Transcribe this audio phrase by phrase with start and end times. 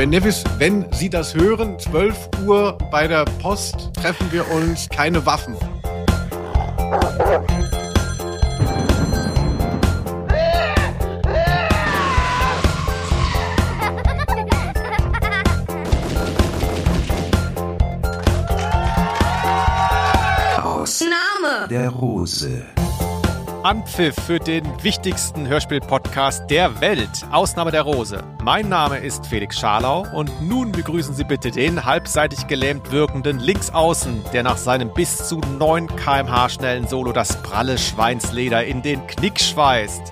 [0.00, 5.26] Ben Nevis, wenn Sie das hören, 12 Uhr bei der Post treffen wir uns, keine
[5.26, 5.54] Waffen.
[21.02, 22.62] Name der Rose.
[23.62, 28.24] Anpfiff für den wichtigsten Hörspiel-Podcast der Welt, Ausnahme der Rose.
[28.42, 34.24] Mein Name ist Felix Scharlau und nun begrüßen Sie bitte den halbseitig gelähmt wirkenden Linksaußen,
[34.32, 39.38] der nach seinem bis zu 9 kmh schnellen Solo das pralle Schweinsleder in den Knick
[39.38, 40.04] schweißt.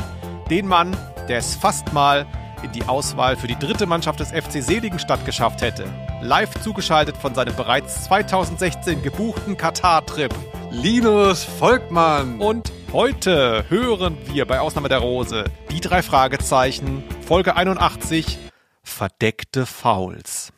[0.50, 0.94] Den Mann,
[1.28, 2.26] der es fast mal
[2.62, 5.86] in die Auswahl für die dritte Mannschaft des FC Seligenstadt geschafft hätte.
[6.20, 10.34] Live zugeschaltet von seinem bereits 2016 gebuchten Katar-Trip.
[10.70, 12.38] Linus Volkmann.
[12.40, 18.38] Und heute hören wir bei Ausnahme der Rose die drei Fragezeichen, Folge 81,
[18.82, 20.52] verdeckte Fouls.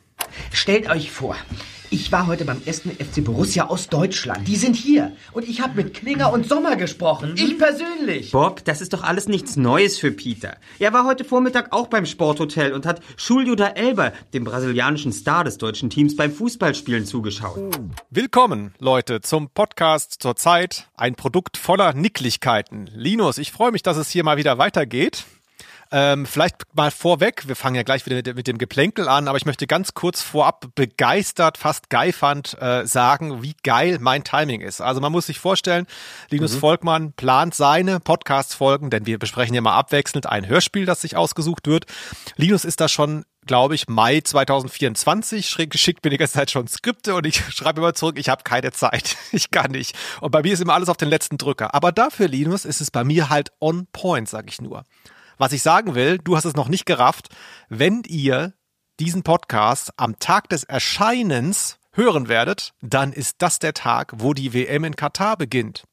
[0.52, 1.36] Stellt euch vor,
[1.90, 4.46] ich war heute beim ersten FC Borussia aus Deutschland.
[4.46, 5.12] Die sind hier.
[5.32, 7.34] Und ich habe mit Klinger und Sommer gesprochen.
[7.36, 8.30] Ich persönlich.
[8.30, 10.56] Bob, das ist doch alles nichts Neues für Peter.
[10.78, 15.42] Er war heute Vormittag auch beim Sporthotel und hat Julio da Elber, dem brasilianischen Star
[15.42, 17.58] des deutschen Teams, beim Fußballspielen zugeschaut.
[18.10, 20.88] Willkommen, Leute, zum Podcast zur Zeit.
[20.94, 22.88] Ein Produkt voller Nicklichkeiten.
[22.94, 25.24] Linus, ich freue mich, dass es hier mal wieder weitergeht.
[25.92, 29.38] Ähm, vielleicht mal vorweg, wir fangen ja gleich wieder mit, mit, dem Geplänkel an, aber
[29.38, 34.80] ich möchte ganz kurz vorab begeistert, fast geifernd äh, sagen, wie geil mein Timing ist.
[34.80, 35.86] Also man muss sich vorstellen,
[36.30, 36.60] Linus mhm.
[36.60, 41.66] Volkmann plant seine Podcast-Folgen, denn wir besprechen ja mal abwechselnd ein Hörspiel, das sich ausgesucht
[41.66, 41.86] wird.
[42.36, 46.68] Linus ist da schon glaube ich, Mai 2024, schräg geschickt mir die ganze Zeit schon
[46.68, 49.96] Skripte und ich schreibe immer zurück, ich habe keine Zeit, ich kann nicht.
[50.20, 51.74] Und bei mir ist immer alles auf den letzten Drücker.
[51.74, 54.84] Aber dafür, Linus, ist es bei mir halt on point, sag ich nur.
[55.40, 57.30] Was ich sagen will, du hast es noch nicht gerafft,
[57.70, 58.52] wenn ihr
[58.98, 64.52] diesen Podcast am Tag des Erscheinens hören werdet, dann ist das der Tag, wo die
[64.52, 65.84] WM in Katar beginnt.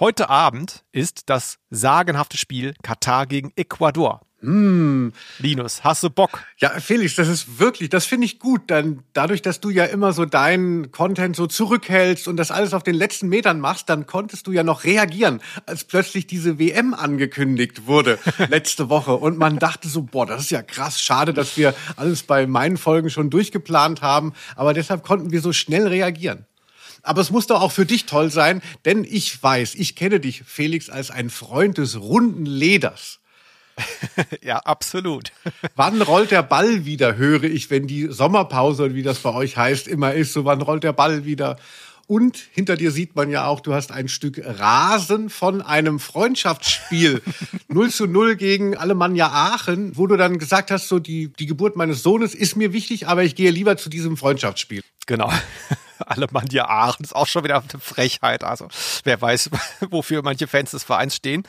[0.00, 4.22] Heute Abend ist das sagenhafte Spiel Katar gegen Ecuador.
[4.42, 5.08] Mm.
[5.38, 6.42] Linus, hast du Bock?
[6.58, 8.62] Ja, Felix, das ist wirklich, das finde ich gut.
[8.68, 12.82] Dann dadurch, dass du ja immer so deinen Content so zurückhältst und das alles auf
[12.82, 17.86] den letzten Metern machst, dann konntest du ja noch reagieren, als plötzlich diese WM angekündigt
[17.86, 18.18] wurde
[18.48, 22.22] letzte Woche und man dachte so, boah, das ist ja krass, schade, dass wir alles
[22.22, 26.46] bei meinen Folgen schon durchgeplant haben, aber deshalb konnten wir so schnell reagieren.
[27.02, 30.42] Aber es muss doch auch für dich toll sein, denn ich weiß, ich kenne dich,
[30.46, 33.19] Felix, als ein Freund des runden Leders.
[34.42, 35.32] ja, absolut.
[35.76, 39.88] wann rollt der Ball wieder, höre ich, wenn die Sommerpause, wie das bei euch heißt,
[39.88, 40.32] immer ist.
[40.32, 41.56] So, wann rollt der Ball wieder?
[42.06, 47.22] Und hinter dir sieht man ja auch, du hast ein Stück Rasen von einem Freundschaftsspiel
[47.68, 51.76] 0 zu 0 gegen Alemannia Aachen, wo du dann gesagt hast, so die, die Geburt
[51.76, 54.82] meines Sohnes ist mir wichtig, aber ich gehe lieber zu diesem Freundschaftsspiel.
[55.06, 55.32] Genau.
[56.06, 58.44] Alemannia Aachen ist auch schon wieder eine Frechheit.
[58.44, 58.68] Also
[59.04, 59.50] wer weiß,
[59.90, 61.42] wofür manche Fans des Vereins stehen.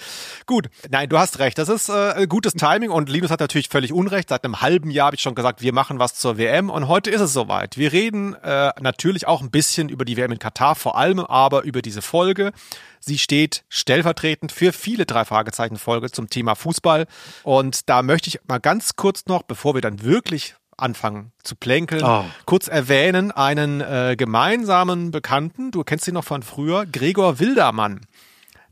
[0.46, 1.58] Gut, nein, du hast recht.
[1.58, 4.30] Das ist äh, gutes Timing und Linus hat natürlich völlig Unrecht.
[4.30, 7.10] Seit einem halben Jahr habe ich schon gesagt, wir machen was zur WM und heute
[7.10, 7.78] ist es soweit.
[7.78, 11.64] Wir reden äh, natürlich auch ein bisschen über die WM in Katar, vor allem aber
[11.64, 12.52] über diese Folge.
[13.00, 17.08] Sie steht stellvertretend für viele drei Fragezeichen Folge zum Thema Fußball
[17.44, 22.04] und da möchte ich mal ganz kurz noch, bevor wir dann wirklich anfangen zu plänkeln,
[22.04, 22.26] oh.
[22.46, 28.02] kurz erwähnen einen äh, gemeinsamen Bekannten, du kennst ihn noch von früher, Gregor Wildermann.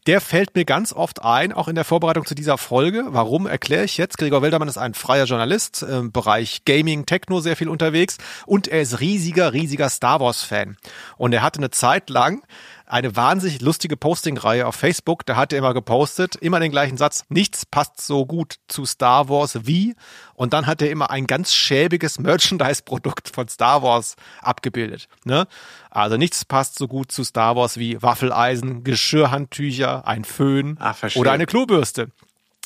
[0.07, 3.05] Der fällt mir ganz oft ein, auch in der Vorbereitung zu dieser Folge.
[3.09, 4.17] Warum erkläre ich jetzt?
[4.17, 8.81] Gregor Wildermann ist ein freier Journalist im Bereich Gaming, Techno sehr viel unterwegs und er
[8.81, 10.77] ist riesiger, riesiger Star Wars Fan.
[11.17, 12.41] Und er hatte eine Zeit lang
[12.89, 15.25] eine wahnsinnig lustige Posting-Reihe auf Facebook.
[15.25, 17.23] Da hat er immer gepostet, immer den gleichen Satz.
[17.29, 19.95] Nichts passt so gut zu Star Wars wie.
[20.33, 25.07] Und dann hat er immer ein ganz schäbiges Merchandise-Produkt von Star Wars abgebildet.
[25.23, 25.47] Ne?
[25.91, 31.31] Also nichts passt so gut zu Star Wars wie Waffeleisen, Geschirrhandtücher, ein Föhn ah, oder
[31.31, 32.09] eine Klobürste.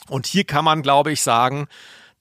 [0.08, 1.68] Und hier kann man, glaube ich, sagen,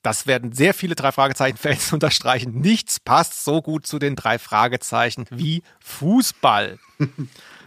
[0.02, 2.60] das werden sehr viele drei Fragezeichen-Fans unterstreichen.
[2.60, 6.78] Nichts passt so gut zu den drei Fragezeichen wie Fußball.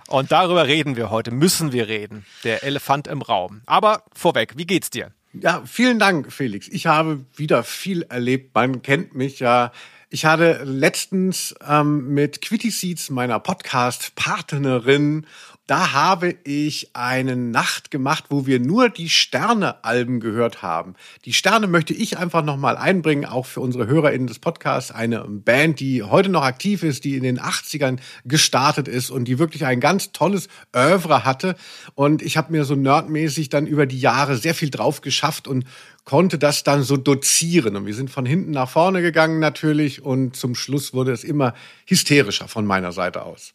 [0.08, 2.26] Und darüber reden wir heute, müssen wir reden.
[2.44, 3.62] Der Elefant im Raum.
[3.66, 5.12] Aber vorweg, wie geht's dir?
[5.34, 6.68] Ja, vielen Dank, Felix.
[6.70, 8.54] Ich habe wieder viel erlebt.
[8.56, 9.72] Man kennt mich ja.
[10.10, 15.26] Ich hatte letztens ähm, mit Quitty Seeds, meiner Podcast-Partnerin,
[15.68, 20.94] Da habe ich eine Nacht gemacht, wo wir nur die Sterne-Alben gehört haben.
[21.26, 24.92] Die Sterne möchte ich einfach nochmal einbringen, auch für unsere HörerInnen des Podcasts.
[24.92, 29.40] Eine Band, die heute noch aktiv ist, die in den 80ern gestartet ist und die
[29.40, 31.56] wirklich ein ganz tolles Oeuvre hatte.
[31.96, 35.66] Und ich habe mir so nerdmäßig dann über die Jahre sehr viel drauf geschafft und
[36.04, 37.76] konnte das dann so dozieren.
[37.76, 41.56] Und wir sind von hinten nach vorne gegangen natürlich und zum Schluss wurde es immer
[41.88, 43.55] hysterischer von meiner Seite aus.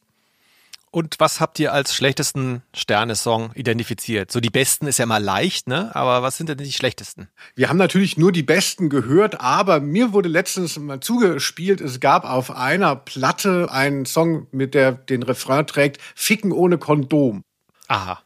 [0.92, 4.32] Und was habt ihr als schlechtesten Sternesong identifiziert?
[4.32, 5.94] So die besten ist ja mal leicht, ne?
[5.94, 7.28] Aber was sind denn die schlechtesten?
[7.54, 12.24] Wir haben natürlich nur die besten gehört, aber mir wurde letztens mal zugespielt, es gab
[12.24, 17.44] auf einer Platte einen Song, mit der den Refrain trägt, Ficken ohne Kondom.
[17.86, 18.20] Aha.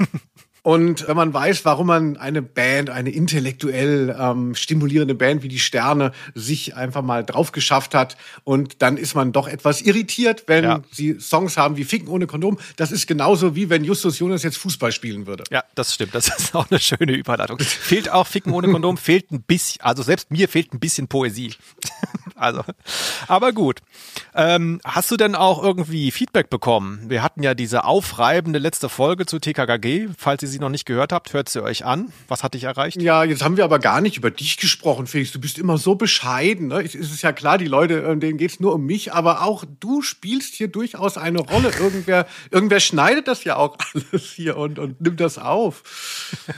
[0.62, 5.58] Und wenn man weiß, warum man eine Band, eine intellektuell ähm, stimulierende Band wie die
[5.58, 10.62] Sterne sich einfach mal drauf geschafft hat und dann ist man doch etwas irritiert, wenn
[10.62, 10.80] ja.
[10.92, 12.58] sie Songs haben wie Ficken ohne Kondom.
[12.76, 15.42] Das ist genauso wie wenn Justus Jonas jetzt Fußball spielen würde.
[15.50, 16.14] Ja, das stimmt.
[16.14, 17.58] Das ist auch eine schöne Überleitung.
[17.58, 21.54] fehlt auch Ficken ohne Kondom, fehlt ein bisschen, also selbst mir fehlt ein bisschen Poesie.
[22.36, 22.62] also,
[23.26, 23.80] aber gut.
[24.34, 27.10] Ähm, hast du denn auch irgendwie Feedback bekommen?
[27.10, 30.08] Wir hatten ja diese aufreibende letzte Folge zu TKKG.
[30.16, 32.12] Falls ihr sie noch nicht gehört habt, hört sie euch an.
[32.28, 33.00] Was hat dich erreicht?
[33.02, 35.32] Ja, jetzt haben wir aber gar nicht über dich gesprochen, Felix.
[35.32, 36.68] Du bist immer so bescheiden.
[36.68, 36.82] Ne?
[36.82, 40.02] Es ist ja klar, die Leute, äh, denen geht's nur um mich, aber auch du
[40.02, 41.70] spielst hier durchaus eine Rolle.
[41.80, 45.82] Irgendwer, irgendwer schneidet das ja auch alles hier und, und nimmt das auf.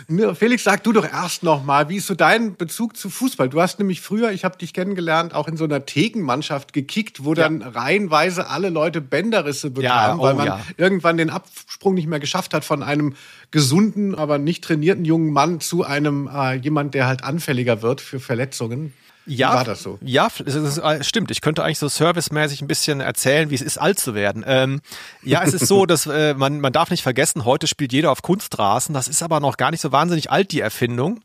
[0.09, 3.49] Ne, Felix, sag du doch erst noch mal, wie ist so dein Bezug zu Fußball?
[3.49, 7.35] Du hast nämlich früher, ich habe dich kennengelernt, auch in so einer Thekenmannschaft gekickt, wo
[7.35, 10.61] dann reihenweise alle Leute Bänderrisse bekamen, ja, oh, weil man ja.
[10.77, 13.15] irgendwann den Absprung nicht mehr geschafft hat von einem
[13.51, 13.84] gesunden,
[14.15, 18.93] aber nicht trainierten jungen Mann zu einem äh, jemand, der halt anfälliger wird für Verletzungen.
[19.27, 19.99] Ja, war das so?
[20.03, 21.31] Ja, es ist, äh, stimmt.
[21.31, 24.45] Ich könnte eigentlich so servicemäßig ein bisschen erzählen, wie es ist, alt zu werden.
[24.47, 24.81] Ähm,
[25.23, 28.21] ja, es ist so, dass äh, man, man darf nicht vergessen, heute spielt jeder auf
[28.21, 28.95] Kunstrasen.
[28.95, 31.21] Das ist aber noch gar nicht so wahnsinnig alt, die Erfindung.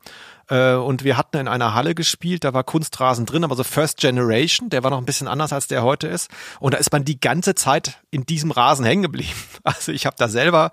[0.50, 4.00] Äh, und wir hatten in einer Halle gespielt, da war Kunstrasen drin, aber so First
[4.00, 6.30] Generation, der war noch ein bisschen anders als der heute ist.
[6.60, 9.30] Und da ist man die ganze Zeit in diesem Rasen hängen geblieben.
[9.64, 10.72] Also ich habe da selber,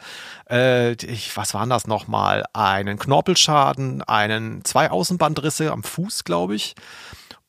[0.48, 6.76] äh, ich, was waren das nochmal, einen Knorpelschaden, einen zwei Außenbandrisse am Fuß, glaube ich.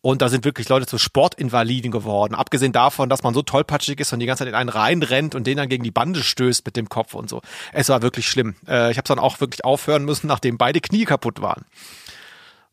[0.02, 2.36] Und da sind wirklich Leute zu Sportinvaliden geworden.
[2.36, 5.48] Abgesehen davon, dass man so tollpatschig ist und die ganze Zeit in einen reinrennt und
[5.48, 7.42] den dann gegen die Bande stößt mit dem Kopf und so.
[7.72, 8.56] Es war wirklich schlimm.
[8.68, 11.66] Äh, ich habe dann auch wirklich aufhören müssen, nachdem beide Knie kaputt waren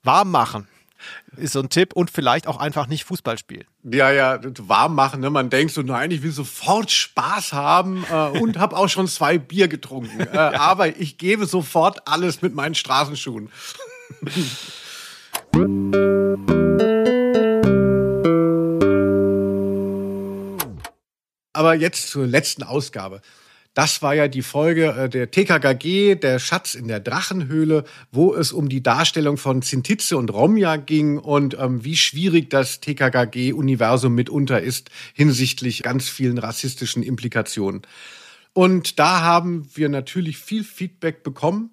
[0.05, 0.69] warm machen
[1.37, 3.65] ist so ein Tipp und vielleicht auch einfach nicht Fußball spielen.
[3.83, 5.21] Ja, ja, warm machen.
[5.21, 5.31] Ne?
[5.31, 9.39] Man denkt so, nein, ich will sofort Spaß haben äh, und habe auch schon zwei
[9.39, 10.21] Bier getrunken.
[10.21, 10.61] Äh, ja.
[10.61, 13.51] Aber ich gebe sofort alles mit meinen Straßenschuhen.
[21.53, 23.21] Aber jetzt zur letzten Ausgabe.
[23.75, 28.53] Das war ja die Folge äh, der TKKG, der Schatz in der Drachenhöhle, wo es
[28.53, 34.61] um die Darstellung von Zintitze und Romja ging und ähm, wie schwierig das TKKG-Universum mitunter
[34.61, 37.82] ist hinsichtlich ganz vielen rassistischen Implikationen.
[38.53, 41.71] Und da haben wir natürlich viel Feedback bekommen.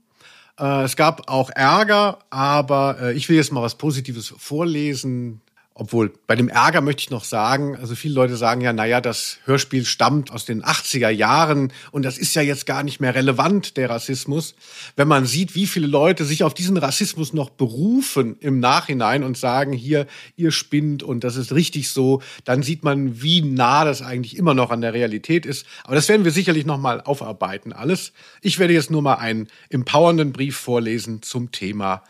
[0.59, 5.41] Äh, es gab auch Ärger, aber äh, ich will jetzt mal was Positives vorlesen.
[5.81, 9.39] Obwohl, bei dem Ärger möchte ich noch sagen, also viele Leute sagen ja, naja, das
[9.45, 13.77] Hörspiel stammt aus den 80er Jahren und das ist ja jetzt gar nicht mehr relevant,
[13.77, 14.53] der Rassismus.
[14.95, 19.39] Wenn man sieht, wie viele Leute sich auf diesen Rassismus noch berufen im Nachhinein und
[19.39, 20.05] sagen, hier,
[20.35, 24.53] ihr spinnt und das ist richtig so, dann sieht man, wie nah das eigentlich immer
[24.53, 25.65] noch an der Realität ist.
[25.83, 28.13] Aber das werden wir sicherlich nochmal aufarbeiten, alles.
[28.43, 32.03] Ich werde jetzt nur mal einen empowernden Brief vorlesen zum Thema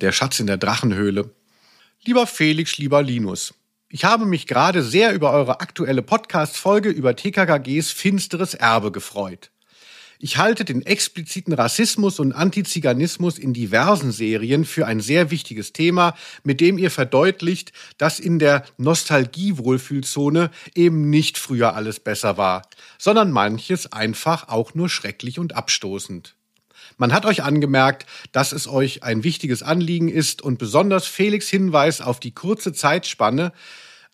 [0.00, 1.30] der Schatz in der Drachenhöhle
[2.08, 3.52] Lieber Felix, lieber Linus,
[3.90, 9.50] ich habe mich gerade sehr über eure aktuelle Podcast-Folge über TKKGs finsteres Erbe gefreut.
[10.18, 16.14] Ich halte den expliziten Rassismus und Antiziganismus in diversen Serien für ein sehr wichtiges Thema,
[16.44, 22.62] mit dem ihr verdeutlicht, dass in der Nostalgie-Wohlfühlzone eben nicht früher alles besser war,
[22.96, 26.37] sondern manches einfach auch nur schrecklich und abstoßend.
[26.98, 32.00] Man hat euch angemerkt, dass es euch ein wichtiges Anliegen ist und besonders Felix Hinweis
[32.00, 33.52] auf die kurze Zeitspanne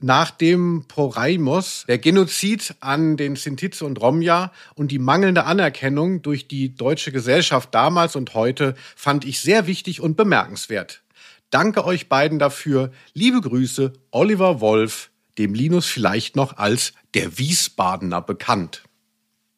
[0.01, 6.47] nach dem Poraimos, der Genozid an den Sintize und Romja und die mangelnde Anerkennung durch
[6.47, 11.03] die deutsche Gesellschaft damals und heute fand ich sehr wichtig und bemerkenswert.
[11.49, 12.91] Danke euch beiden dafür.
[13.15, 18.83] Liebe Grüße, Oliver Wolf, dem Linus vielleicht noch als der Wiesbadener bekannt.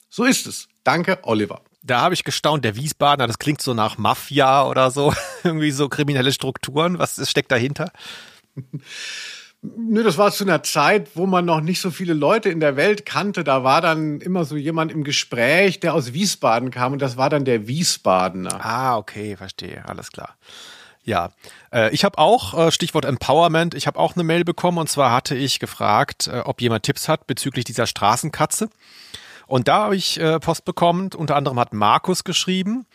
[0.09, 0.69] So ist es.
[0.85, 5.15] Danke, Oliver da habe ich gestaunt, der Wiesbadener, das klingt so nach Mafia oder so,
[5.45, 6.99] irgendwie so kriminelle Strukturen.
[6.99, 7.93] Was steckt dahinter?
[9.63, 12.77] Nö, das war zu einer Zeit, wo man noch nicht so viele Leute in der
[12.77, 13.43] Welt kannte.
[13.43, 17.31] Da war dann immer so jemand im Gespräch, der aus Wiesbaden kam und das war
[17.31, 18.65] dann der Wiesbadener.
[18.65, 20.37] Ah, okay, verstehe, alles klar.
[21.05, 21.31] Ja,
[21.73, 25.13] äh, ich habe auch, äh, Stichwort Empowerment, ich habe auch eine Mail bekommen und zwar
[25.13, 28.69] hatte ich gefragt, äh, ob jemand Tipps hat bezüglich dieser Straßenkatze.
[29.47, 32.87] Und da habe ich äh, Post bekommen, unter anderem hat Markus geschrieben,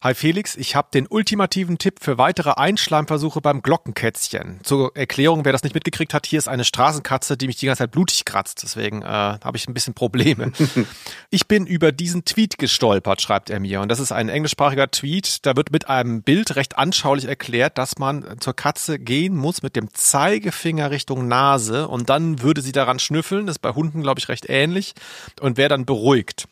[0.00, 4.60] Hi Felix, ich habe den ultimativen Tipp für weitere Einschleimversuche beim Glockenkätzchen.
[4.62, 7.80] Zur Erklärung, wer das nicht mitgekriegt hat, hier ist eine Straßenkatze, die mich die ganze
[7.80, 8.62] Zeit blutig kratzt.
[8.62, 10.52] Deswegen äh, habe ich ein bisschen Probleme.
[11.30, 13.80] ich bin über diesen Tweet gestolpert, schreibt er mir.
[13.80, 15.44] Und das ist ein englischsprachiger Tweet.
[15.44, 19.74] Da wird mit einem Bild recht anschaulich erklärt, dass man zur Katze gehen muss mit
[19.74, 23.46] dem Zeigefinger Richtung Nase und dann würde sie daran schnüffeln.
[23.46, 24.94] Das ist bei Hunden, glaube ich, recht ähnlich
[25.40, 26.46] und wäre dann beruhigt.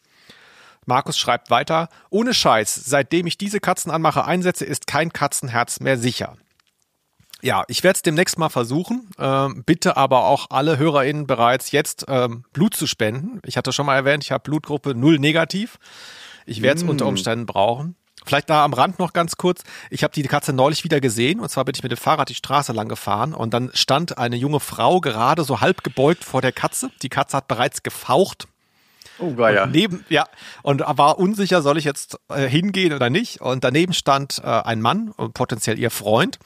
[0.86, 6.36] Markus schreibt weiter, ohne Scheiß, seitdem ich diese Katzenanmache einsetze, ist kein Katzenherz mehr sicher.
[7.42, 9.10] Ja, ich werde es demnächst mal versuchen.
[9.18, 13.40] Ähm, bitte aber auch alle HörerInnen bereits jetzt ähm, Blut zu spenden.
[13.44, 15.78] Ich hatte schon mal erwähnt, ich habe Blutgruppe 0 negativ.
[16.46, 16.88] Ich werde es mm.
[16.88, 17.96] unter Umständen brauchen.
[18.24, 19.62] Vielleicht da am Rand noch ganz kurz.
[19.90, 22.34] Ich habe die Katze neulich wieder gesehen und zwar bin ich mit dem Fahrrad die
[22.34, 26.52] Straße lang gefahren und dann stand eine junge Frau gerade so halb gebeugt vor der
[26.52, 26.90] Katze.
[27.02, 28.48] Die Katze hat bereits gefaucht
[29.18, 29.66] Oh, war ja.
[29.66, 30.26] neben, ja,
[30.62, 33.40] und war unsicher, soll ich jetzt äh, hingehen oder nicht?
[33.40, 36.38] Und daneben stand äh, ein Mann, potenziell ihr Freund.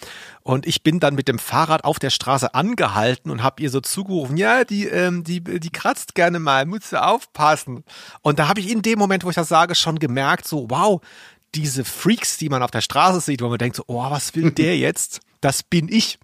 [0.43, 3.81] Und ich bin dann mit dem Fahrrad auf der Straße angehalten und habe ihr so
[3.81, 7.85] zugerufen, ja, die, ähm, die, die kratzt gerne mal, musst du aufpassen.
[8.23, 11.01] Und da habe ich in dem Moment, wo ich das sage, schon gemerkt, so, wow,
[11.55, 14.51] diese Freaks, die man auf der Straße sieht, wo man denkt, so, oh, was will
[14.53, 15.21] der jetzt?
[15.41, 16.19] Das bin ich.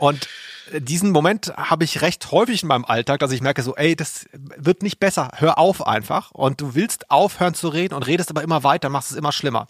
[0.00, 0.28] Und
[0.72, 4.26] diesen Moment habe ich recht häufig in meinem Alltag, dass ich merke so, ey, das
[4.32, 5.30] wird nicht besser.
[5.36, 6.30] Hör auf einfach.
[6.32, 9.68] Und du willst aufhören zu reden und redest aber immer weiter, machst es immer schlimmer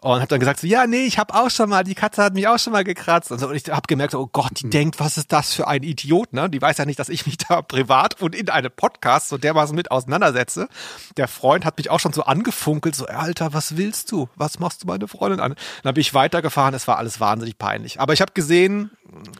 [0.00, 2.34] und habe dann gesagt so, ja, nee, ich habe auch schon mal, die Katze hat
[2.34, 3.48] mich auch schon mal gekratzt und so.
[3.48, 4.70] Und ich habe gemerkt, oh Gott, die mhm.
[4.70, 6.50] denkt, was ist das für ein Idiot, ne?
[6.50, 9.74] Die weiß ja nicht, dass ich mich da privat und in einem Podcast so dermaßen
[9.74, 10.68] mit auseinandersetze.
[11.16, 14.28] Der Freund hat mich auch schon so angefunkelt, so, Alter, was willst du?
[14.36, 15.54] Was machst du meine Freundin an?
[15.82, 17.98] Dann bin ich weitergefahren, es war alles wahnsinnig peinlich.
[17.98, 18.90] Aber ich habe gesehen,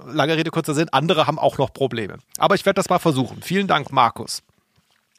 [0.06, 2.18] lange Rede, kurzer Sinn, andere haben auch noch Probleme.
[2.38, 3.42] Aber ich werde das mal versuchen.
[3.42, 4.42] Vielen Dank, Markus.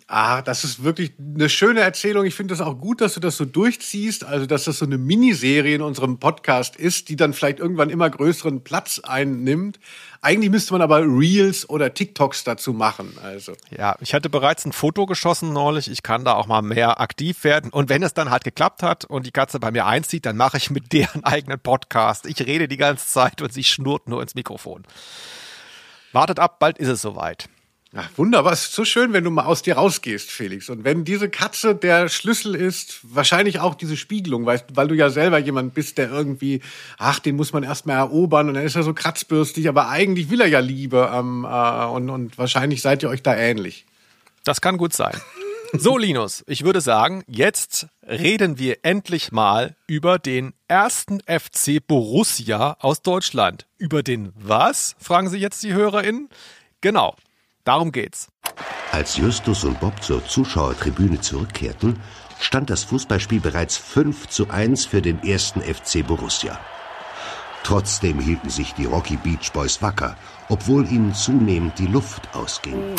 [0.09, 2.23] Ah, das ist wirklich eine schöne Erzählung.
[2.23, 4.23] Ich finde es auch gut, dass du das so durchziehst.
[4.23, 8.09] Also, dass das so eine Miniserie in unserem Podcast ist, die dann vielleicht irgendwann immer
[8.09, 9.81] größeren Platz einnimmt.
[10.21, 13.17] Eigentlich müsste man aber Reels oder TikToks dazu machen.
[13.21, 13.51] Also.
[13.77, 15.91] Ja, ich hatte bereits ein Foto geschossen neulich.
[15.91, 17.69] Ich kann da auch mal mehr aktiv werden.
[17.69, 20.55] Und wenn es dann halt geklappt hat und die Katze bei mir einzieht, dann mache
[20.55, 22.27] ich mit deren eigenen Podcast.
[22.27, 24.85] Ich rede die ganze Zeit und sie schnurrt nur ins Mikrofon.
[26.13, 27.49] Wartet ab, bald ist es soweit.
[27.99, 28.53] Ach, wunderbar.
[28.53, 30.69] Es ist so schön, wenn du mal aus dir rausgehst, Felix.
[30.69, 35.09] Und wenn diese Katze der Schlüssel ist, wahrscheinlich auch diese Spiegelung, weißt, weil du ja
[35.09, 36.61] selber jemand bist, der irgendwie,
[36.99, 40.41] ach, den muss man erstmal erobern und dann ist er so kratzbürstig, aber eigentlich will
[40.41, 43.87] er ja Liebe ähm, äh, und, und wahrscheinlich seid ihr euch da ähnlich.
[44.43, 45.19] Das kann gut sein.
[45.73, 52.77] So, Linus, ich würde sagen, jetzt reden wir endlich mal über den ersten FC Borussia
[52.79, 53.65] aus Deutschland.
[53.79, 54.95] Über den was?
[54.99, 56.29] Fragen Sie jetzt die HörerInnen.
[56.79, 57.15] Genau,
[57.67, 58.29] Darum geht's.
[58.93, 61.99] Als Justus und Bob zur Zuschauertribüne zurückkehrten,
[62.39, 66.57] stand das Fußballspiel bereits 5 zu 1 für den ersten FC Borussia.
[67.63, 70.15] Trotzdem hielten sich die Rocky Beach Boys wacker,
[70.47, 72.95] obwohl ihnen zunehmend die Luft ausging.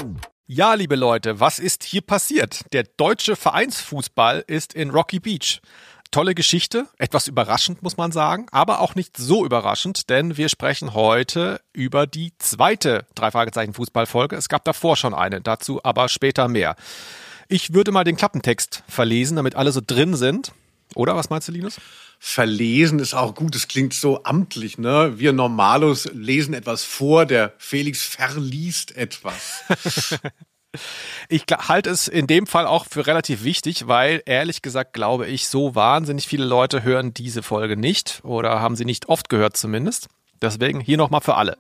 [0.47, 2.67] Ja, liebe Leute, was ist hier passiert?
[2.75, 5.63] Der deutsche Vereinsfußball ist in Rocky Beach.
[6.11, 10.95] Tolle Geschichte, etwas überraschend muss man sagen, aber auch nicht so überraschend, denn wir sprechen
[10.95, 14.35] heute über die zweite drei Fragezeichen Fußballfolge.
[14.35, 16.77] Es gab davor schon eine, dazu aber später mehr.
[17.49, 20.53] Ich würde mal den Klappentext verlesen, damit alle so drin sind.
[20.95, 21.79] Oder was meinst du, Linus?
[22.19, 23.55] Verlesen ist auch gut.
[23.55, 25.19] Es klingt so amtlich, ne?
[25.19, 29.65] Wir Normalos lesen etwas vor, der Felix verliest etwas.
[31.29, 35.49] Ich halte es in dem Fall auch für relativ wichtig, weil ehrlich gesagt glaube ich,
[35.49, 40.09] so wahnsinnig viele Leute hören diese Folge nicht oder haben sie nicht oft gehört zumindest.
[40.43, 41.57] Deswegen hier nochmal für alle.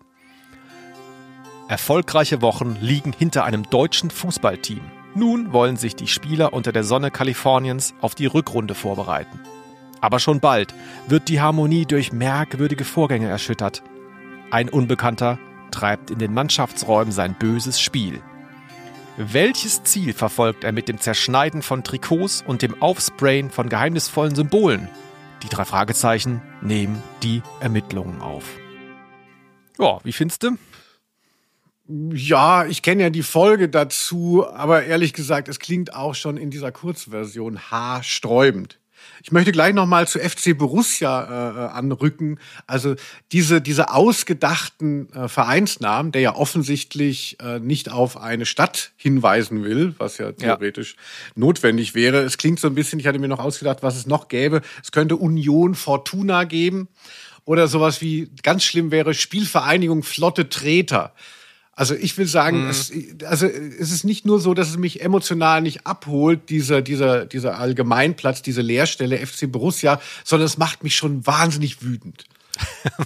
[1.68, 4.80] Erfolgreiche Wochen liegen hinter einem deutschen Fußballteam.
[5.14, 9.40] Nun wollen sich die Spieler unter der Sonne Kaliforniens auf die Rückrunde vorbereiten.
[10.00, 10.74] Aber schon bald
[11.08, 13.82] wird die Harmonie durch merkwürdige Vorgänge erschüttert.
[14.50, 15.38] Ein Unbekannter
[15.70, 18.22] treibt in den Mannschaftsräumen sein böses Spiel.
[19.20, 24.88] Welches Ziel verfolgt er mit dem Zerschneiden von Trikots und dem Aufsprayen von geheimnisvollen Symbolen?
[25.42, 28.44] Die drei Fragezeichen nehmen die Ermittlungen auf.
[29.76, 30.56] Ja, wie findest du?
[31.88, 36.50] Ja, ich kenne ja die Folge dazu, aber ehrlich gesagt, es klingt auch schon in
[36.50, 38.78] dieser Kurzversion haarsträubend.
[39.22, 42.38] Ich möchte gleich noch mal zu FC Borussia äh, äh, anrücken.
[42.66, 42.94] Also
[43.32, 49.94] diese diese ausgedachten äh, Vereinsnamen, der ja offensichtlich äh, nicht auf eine Stadt hinweisen will,
[49.98, 51.32] was ja theoretisch ja.
[51.37, 52.22] notwendig wäre.
[52.22, 52.98] Es klingt so ein bisschen.
[52.98, 54.62] Ich hatte mir noch ausgedacht, was es noch gäbe.
[54.82, 56.88] Es könnte Union Fortuna geben
[57.44, 61.14] oder sowas wie ganz schlimm wäre Spielvereinigung Flotte Treter.
[61.78, 62.70] Also ich will sagen, mhm.
[62.70, 62.92] es,
[63.25, 67.56] also es ist nicht nur so, dass es mich emotional nicht abholt, dieser, dieser, dieser
[67.61, 72.25] Allgemeinplatz, diese Leerstelle FC Borussia, sondern es macht mich schon wahnsinnig wütend.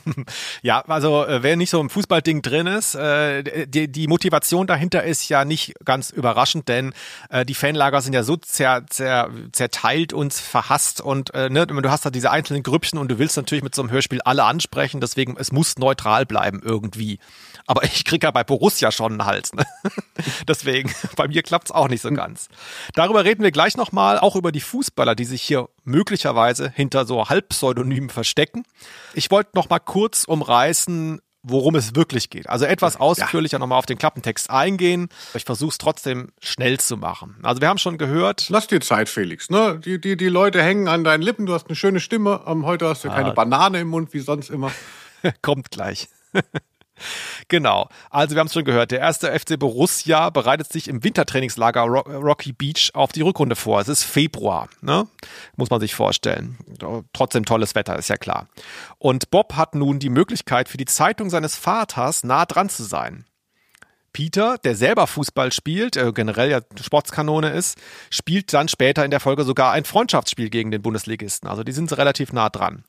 [0.62, 5.04] ja, also äh, wer nicht so im Fußballding drin ist, äh, die, die Motivation dahinter
[5.04, 6.94] ist ja nicht ganz überraschend, denn
[7.28, 11.90] äh, die Fanlager sind ja so zer, zer, zerteilt und verhasst und äh, ne, du
[11.90, 15.02] hast da diese einzelnen Grüppchen und du willst natürlich mit so einem Hörspiel alle ansprechen,
[15.02, 17.18] deswegen es muss neutral bleiben irgendwie.
[17.66, 19.52] Aber ich kriege ja bei Borussia schon einen Hals.
[19.52, 19.64] Ne?
[20.48, 22.48] Deswegen, bei mir klappt's auch nicht so ganz.
[22.94, 27.28] Darüber reden wir gleich nochmal, auch über die Fußballer, die sich hier möglicherweise hinter so
[27.28, 28.64] Halbpseudonymen verstecken.
[29.14, 32.48] Ich wollte noch mal kurz umreißen, worum es wirklich geht.
[32.48, 33.58] Also etwas ausführlicher ja.
[33.58, 35.08] nochmal auf den Klappentext eingehen.
[35.34, 37.36] Ich versuche es trotzdem schnell zu machen.
[37.42, 38.48] Also wir haben schon gehört.
[38.48, 39.50] Lass dir Zeit, Felix.
[39.50, 39.80] Ne?
[39.84, 41.46] Die, die, die Leute hängen an deinen Lippen.
[41.46, 42.42] Du hast eine schöne Stimme.
[42.46, 43.34] heute hast du keine ah.
[43.34, 44.70] Banane im Mund wie sonst immer.
[45.42, 46.08] Kommt gleich.
[47.48, 47.88] Genau.
[48.10, 48.90] Also wir haben es schon gehört.
[48.90, 53.80] Der erste FC Borussia bereitet sich im Wintertrainingslager Rocky Beach auf die Rückrunde vor.
[53.80, 55.06] Es ist Februar, ne?
[55.56, 56.58] muss man sich vorstellen.
[57.12, 58.48] Trotzdem tolles Wetter, ist ja klar.
[58.98, 63.26] Und Bob hat nun die Möglichkeit, für die Zeitung seines Vaters nah dran zu sein.
[64.12, 67.78] Peter, der selber Fußball spielt, äh, generell ja Sportskanone ist,
[68.10, 71.48] spielt dann später in der Folge sogar ein Freundschaftsspiel gegen den Bundesligisten.
[71.48, 72.84] Also die sind relativ nah dran.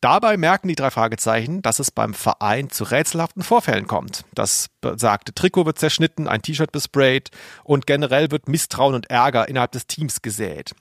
[0.00, 4.24] Dabei merken die drei Fragezeichen, dass es beim Verein zu rätselhaften Vorfällen kommt.
[4.34, 7.30] Das besagte Trikot wird zerschnitten, ein T-Shirt besprayt
[7.64, 10.74] und generell wird Misstrauen und Ärger innerhalb des Teams gesät.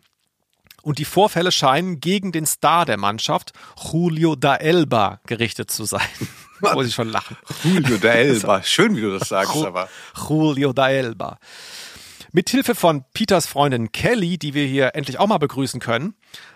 [0.81, 3.53] Und die Vorfälle scheinen gegen den Star der Mannschaft,
[3.91, 6.01] Julio da Elba, gerichtet zu sein.
[6.61, 7.37] Muss ich schon lachen.
[7.63, 8.63] Julio da Elba.
[8.63, 9.89] Schön, wie du das sagst, aber.
[10.27, 11.37] Julio da Elba.
[12.35, 16.15] Mithilfe von Peters Freundin Kelly, die wir hier endlich auch mal begrüßen können,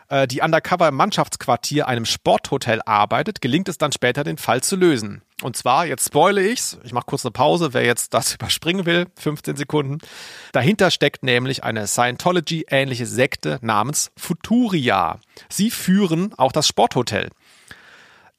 [0.10, 4.75] äh, die undercover im Mannschaftsquartier einem Sporthotel arbeitet, gelingt es dann später, den Fall zu
[4.75, 5.22] lösen.
[5.41, 9.08] Und zwar, jetzt spoile ich's, ich mache kurz eine Pause, wer jetzt das überspringen will,
[9.18, 10.00] 15 Sekunden.
[10.51, 15.20] Dahinter steckt nämlich eine Scientology-ähnliche Sekte namens Futuria.
[15.48, 17.29] Sie führen auch das Sporthotel.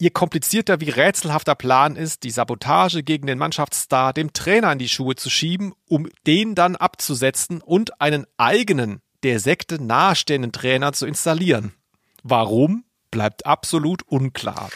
[0.00, 4.88] Ihr komplizierter wie rätselhafter Plan ist, die Sabotage gegen den Mannschaftsstar dem Trainer in die
[4.88, 11.04] Schuhe zu schieben, um den dann abzusetzen und einen eigenen, der Sekte nahestehenden Trainer zu
[11.04, 11.74] installieren.
[12.22, 14.70] Warum, bleibt absolut unklar.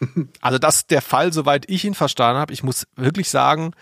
[0.42, 2.52] Also das ist der Fall, soweit ich ihn verstanden habe.
[2.52, 3.72] Ich muss wirklich sagen,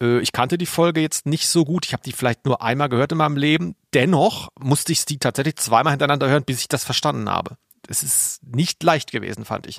[0.00, 1.84] äh, ich kannte die Folge jetzt nicht so gut.
[1.84, 3.74] Ich habe die vielleicht nur einmal gehört in meinem Leben.
[3.92, 7.56] Dennoch musste ich sie tatsächlich zweimal hintereinander hören, bis ich das verstanden habe
[7.88, 9.78] es ist nicht leicht gewesen, fand ich.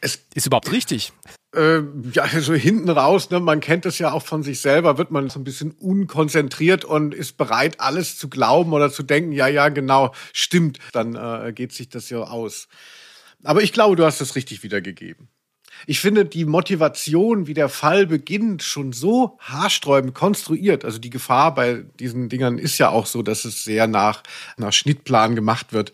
[0.00, 1.12] Es ist überhaupt richtig.
[1.54, 1.80] Äh,
[2.12, 5.30] ja, so hinten raus, ne, man kennt es ja auch von sich selber, wird man
[5.30, 9.70] so ein bisschen unkonzentriert und ist bereit, alles zu glauben oder zu denken, ja, ja,
[9.70, 12.68] genau, stimmt, dann äh, geht sich das ja aus.
[13.42, 15.28] Aber ich glaube, du hast es richtig wiedergegeben.
[15.86, 20.84] Ich finde die Motivation, wie der Fall beginnt, schon so haarsträubend konstruiert.
[20.84, 24.22] Also die Gefahr bei diesen Dingern ist ja auch so, dass es sehr nach,
[24.56, 25.92] nach Schnittplan gemacht wird.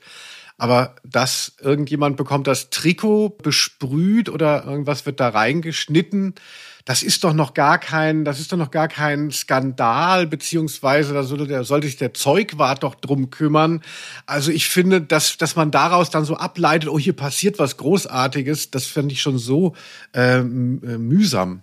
[0.63, 6.37] Aber dass irgendjemand bekommt das Trikot besprüht oder irgendwas wird da reingeschnitten,
[6.85, 11.25] das ist doch noch gar kein, das ist doch noch gar kein Skandal, beziehungsweise da
[11.25, 13.83] sollte, sollte sich der Zeugwart doch drum kümmern.
[14.27, 18.71] Also ich finde, dass, dass man daraus dann so ableitet, oh, hier passiert was Großartiges,
[18.71, 19.75] das finde ich schon so
[20.15, 21.63] ähm, äh, mühsam.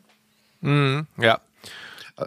[0.60, 1.40] Mhm, ja,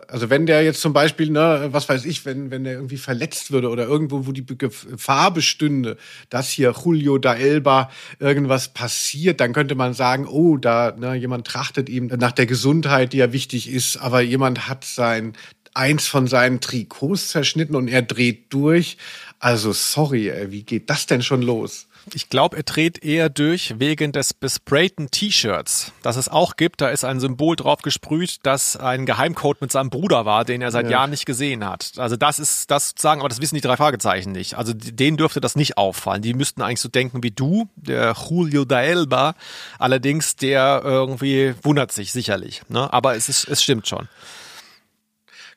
[0.09, 3.51] also wenn der jetzt zum Beispiel, ne, was weiß ich, wenn, wenn der irgendwie verletzt
[3.51, 5.97] würde oder irgendwo, wo die Gefahr bestünde,
[6.31, 11.47] dass hier Julio da Elba irgendwas passiert, dann könnte man sagen, oh, da, ne, jemand
[11.47, 15.35] trachtet ihm nach der Gesundheit, die ja wichtig ist, aber jemand hat sein,
[15.75, 18.99] eins von seinen Trikots zerschnitten und er dreht durch.
[19.39, 21.89] Also sorry, wie geht das denn schon los?
[22.15, 26.81] Ich glaube, er dreht eher durch wegen des besprayten T-Shirts, das es auch gibt.
[26.81, 30.71] Da ist ein Symbol drauf gesprüht, das ein Geheimcode mit seinem Bruder war, den er
[30.71, 30.93] seit ja.
[30.93, 31.93] Jahren nicht gesehen hat.
[31.97, 34.55] Also das ist das sozusagen, aber das wissen die drei Fragezeichen nicht.
[34.55, 36.23] Also denen dürfte das nicht auffallen.
[36.23, 39.35] Die müssten eigentlich so denken wie du, der Julio da Elba.
[39.79, 42.63] Allerdings, der irgendwie wundert sich sicherlich.
[42.69, 42.93] Ne?
[42.93, 44.09] Aber es, ist, es stimmt schon.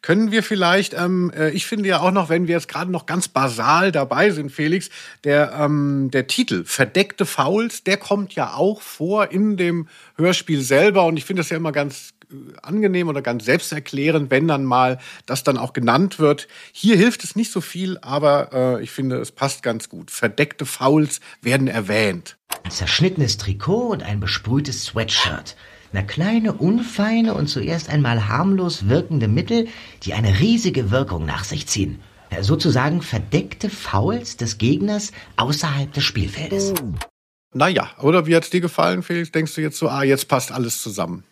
[0.06, 3.08] Können wir vielleicht, ähm, äh, ich finde ja auch noch, wenn wir jetzt gerade noch
[3.08, 4.92] ganz basal dabei sind, Felix,
[5.24, 11.06] der, ähm, der Titel Verdeckte Fouls, der kommt ja auch vor in dem Hörspiel selber
[11.06, 15.00] und ich finde das ja immer ganz äh, angenehm oder ganz selbsterklärend, wenn dann mal
[15.26, 16.48] das dann auch genannt wird.
[16.72, 20.12] Hier hilft es nicht so viel, aber äh, ich finde, es passt ganz gut.
[20.12, 22.38] Verdeckte Fouls werden erwähnt.
[22.64, 25.56] Ein zerschnittenes Trikot und ein besprühtes Sweatshirt.
[25.94, 29.68] Eine kleine, unfeine und zuerst einmal harmlos wirkende Mittel,
[30.04, 32.00] die eine riesige Wirkung nach sich ziehen.
[32.42, 36.74] Sozusagen verdeckte Fouls des Gegners außerhalb des Spielfeldes.
[37.54, 39.32] Naja, oder wie hat's dir gefallen, Felix?
[39.32, 41.24] Denkst du jetzt so, ah, jetzt passt alles zusammen?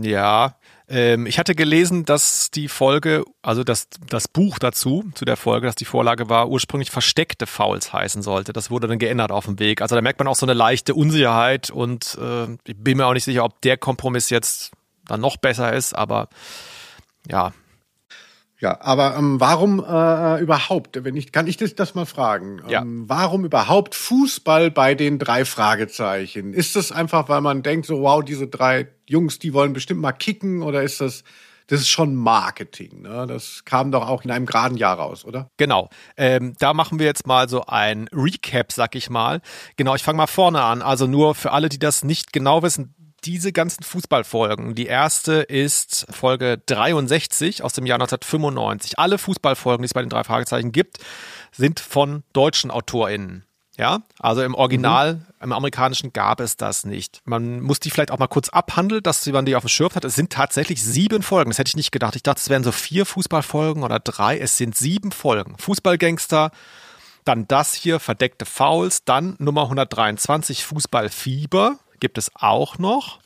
[0.00, 0.56] Ja,
[0.88, 5.66] ähm, ich hatte gelesen, dass die Folge, also das, das Buch dazu, zu der Folge,
[5.66, 8.52] dass die Vorlage war, ursprünglich versteckte Fouls heißen sollte.
[8.52, 9.82] Das wurde dann geändert auf dem Weg.
[9.82, 13.14] Also da merkt man auch so eine leichte Unsicherheit und äh, ich bin mir auch
[13.14, 14.72] nicht sicher, ob der Kompromiss jetzt
[15.06, 16.28] dann noch besser ist, aber
[17.28, 17.52] ja,
[18.62, 22.62] ja, aber ähm, warum äh, überhaupt, wenn ich, kann ich das, das mal fragen?
[22.68, 22.82] Ja.
[22.82, 26.54] Ähm, warum überhaupt Fußball bei den drei Fragezeichen?
[26.54, 30.12] Ist das einfach, weil man denkt, so wow, diese drei Jungs, die wollen bestimmt mal
[30.12, 31.24] kicken oder ist das,
[31.66, 33.26] das ist schon Marketing, ne?
[33.26, 35.48] Das kam doch auch in einem geraden Jahr raus, oder?
[35.56, 35.88] Genau.
[36.16, 39.40] Ähm, da machen wir jetzt mal so ein Recap, sag ich mal.
[39.76, 40.82] Genau, ich fange mal vorne an.
[40.82, 42.94] Also nur für alle, die das nicht genau wissen,
[43.24, 44.74] diese ganzen Fußballfolgen.
[44.74, 48.98] Die erste ist Folge 63 aus dem Jahr 1995.
[48.98, 50.98] Alle Fußballfolgen, die es bei den drei Fragezeichen gibt,
[51.52, 53.44] sind von deutschen AutorInnen.
[53.78, 55.26] Ja, also im Original, mhm.
[55.40, 57.22] im amerikanischen gab es das nicht.
[57.24, 60.04] Man muss die vielleicht auch mal kurz abhandeln, dass man die auf dem Schirm hat.
[60.04, 61.50] Es sind tatsächlich sieben Folgen.
[61.50, 62.14] Das hätte ich nicht gedacht.
[62.14, 64.38] Ich dachte, es wären so vier Fußballfolgen oder drei.
[64.38, 65.56] Es sind sieben Folgen.
[65.56, 66.50] Fußballgangster,
[67.24, 73.20] dann das hier, verdeckte Fouls, dann Nummer 123, Fußballfieber gibt es auch noch.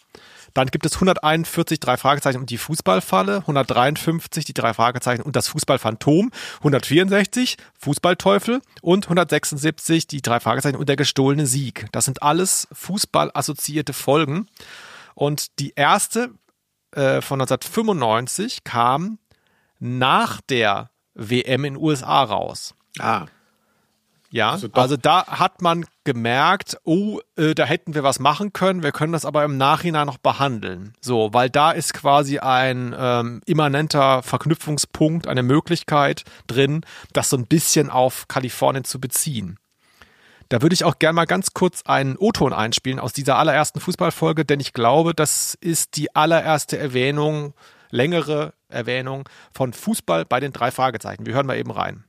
[0.53, 5.49] Dann gibt es 141 drei Fragezeichen und die Fußballfalle, 153 die drei Fragezeichen und das
[5.49, 11.87] Fußballphantom, 164 Fußballteufel und 176 die drei Fragezeichen und der gestohlene Sieg.
[11.93, 14.47] Das sind alles Fußball-assoziierte Folgen.
[15.15, 16.31] Und die erste
[16.93, 19.19] äh, von 1995 kam
[19.79, 22.75] nach der WM in den USA raus.
[22.99, 23.27] Ah.
[24.31, 28.83] Ja, also, also, da hat man gemerkt, oh, äh, da hätten wir was machen können,
[28.83, 30.95] wir können das aber im Nachhinein noch behandeln.
[31.01, 37.47] So, weil da ist quasi ein ähm, immanenter Verknüpfungspunkt, eine Möglichkeit drin, das so ein
[37.47, 39.59] bisschen auf Kalifornien zu beziehen.
[40.49, 44.45] Da würde ich auch gerne mal ganz kurz einen O-Ton einspielen aus dieser allerersten Fußballfolge,
[44.45, 47.55] denn ich glaube, das ist die allererste Erwähnung,
[47.91, 51.27] längere Erwähnung von Fußball bei den drei Fragezeichen.
[51.27, 52.05] Wir hören mal eben rein.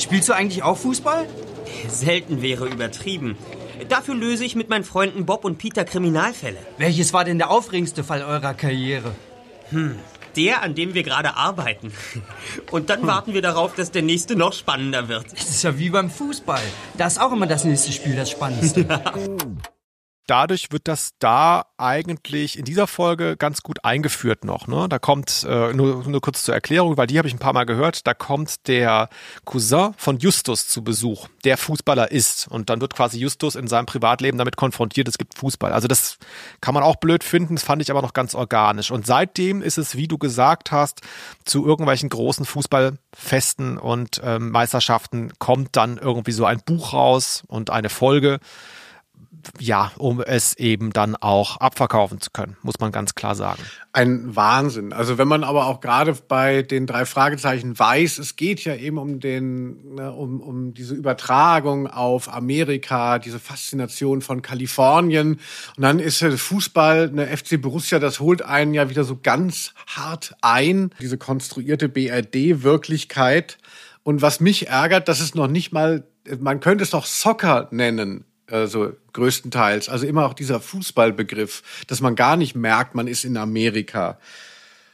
[0.00, 1.26] Spielst du eigentlich auch Fußball?
[1.88, 3.36] Selten wäre übertrieben.
[3.88, 6.58] Dafür löse ich mit meinen Freunden Bob und Peter Kriminalfälle.
[6.78, 9.14] Welches war denn der aufregendste Fall eurer Karriere?
[9.70, 9.98] Hm,
[10.36, 11.92] der, an dem wir gerade arbeiten.
[12.70, 13.06] Und dann hm.
[13.08, 15.32] warten wir darauf, dass der nächste noch spannender wird.
[15.32, 16.62] Das ist ja wie beim Fußball.
[16.96, 18.86] Da ist auch immer das nächste Spiel das Spannendste.
[20.30, 24.68] dadurch wird das da eigentlich in dieser Folge ganz gut eingeführt noch.
[24.68, 24.86] Ne?
[24.88, 27.64] Da kommt, äh, nur, nur kurz zur Erklärung, weil die habe ich ein paar Mal
[27.64, 29.08] gehört, da kommt der
[29.44, 32.46] Cousin von Justus zu Besuch, der Fußballer ist.
[32.46, 35.72] Und dann wird quasi Justus in seinem Privatleben damit konfrontiert, es gibt Fußball.
[35.72, 36.18] Also das
[36.60, 38.92] kann man auch blöd finden, das fand ich aber noch ganz organisch.
[38.92, 41.00] Und seitdem ist es, wie du gesagt hast,
[41.44, 47.70] zu irgendwelchen großen Fußballfesten und ähm, Meisterschaften kommt dann irgendwie so ein Buch raus und
[47.70, 48.38] eine Folge
[49.58, 53.62] ja, um es eben dann auch abverkaufen zu können, muss man ganz klar sagen.
[53.92, 54.92] Ein Wahnsinn.
[54.92, 58.98] Also wenn man aber auch gerade bei den drei Fragezeichen weiß, es geht ja eben
[58.98, 65.40] um den, ne, um, um diese Übertragung auf Amerika, diese Faszination von Kalifornien.
[65.76, 70.34] Und dann ist Fußball, eine FC Borussia, das holt einen ja wieder so ganz hart
[70.42, 73.58] ein, diese konstruierte BRD-Wirklichkeit.
[74.02, 76.04] Und was mich ärgert, dass es noch nicht mal,
[76.40, 79.88] man könnte es doch Soccer nennen also größtenteils.
[79.88, 84.18] Also immer auch dieser Fußballbegriff, dass man gar nicht merkt, man ist in Amerika.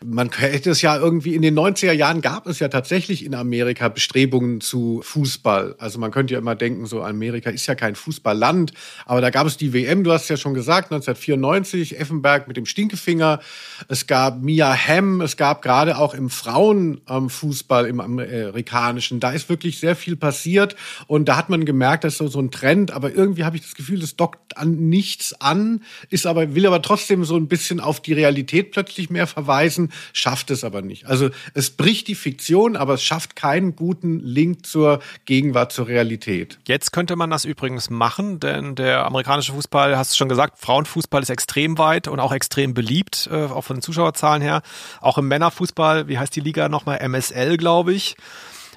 [0.05, 3.89] Man hätte es ja irgendwie in den 90er Jahren gab es ja tatsächlich in Amerika
[3.89, 5.75] Bestrebungen zu Fußball.
[5.79, 8.75] Also man könnte ja immer denken, so Amerika ist ja kein Fußballland,
[9.07, 12.67] aber da gab es die WM, du hast ja schon gesagt, 1994, Effenberg mit dem
[12.67, 13.41] Stinkefinger.
[13.89, 19.81] Es gab Mia Hamm, es gab gerade auch im Frauenfußball im amerikanischen, da ist wirklich
[19.81, 23.45] sehr viel passiert und da hat man gemerkt, dass so so ein Trend, aber irgendwie
[23.45, 27.37] habe ich das Gefühl, das dockt an nichts an, ist aber will aber trotzdem so
[27.37, 31.07] ein bisschen auf die Realität plötzlich mehr verweisen schafft es aber nicht.
[31.07, 36.59] Also es bricht die Fiktion, aber es schafft keinen guten Link zur Gegenwart, zur Realität.
[36.67, 41.23] Jetzt könnte man das übrigens machen, denn der amerikanische Fußball, hast du schon gesagt, Frauenfußball
[41.23, 44.63] ist extrem weit und auch extrem beliebt, äh, auch von den Zuschauerzahlen her.
[45.01, 46.99] Auch im Männerfußball, wie heißt die Liga nochmal?
[47.07, 48.17] MSL, glaube ich.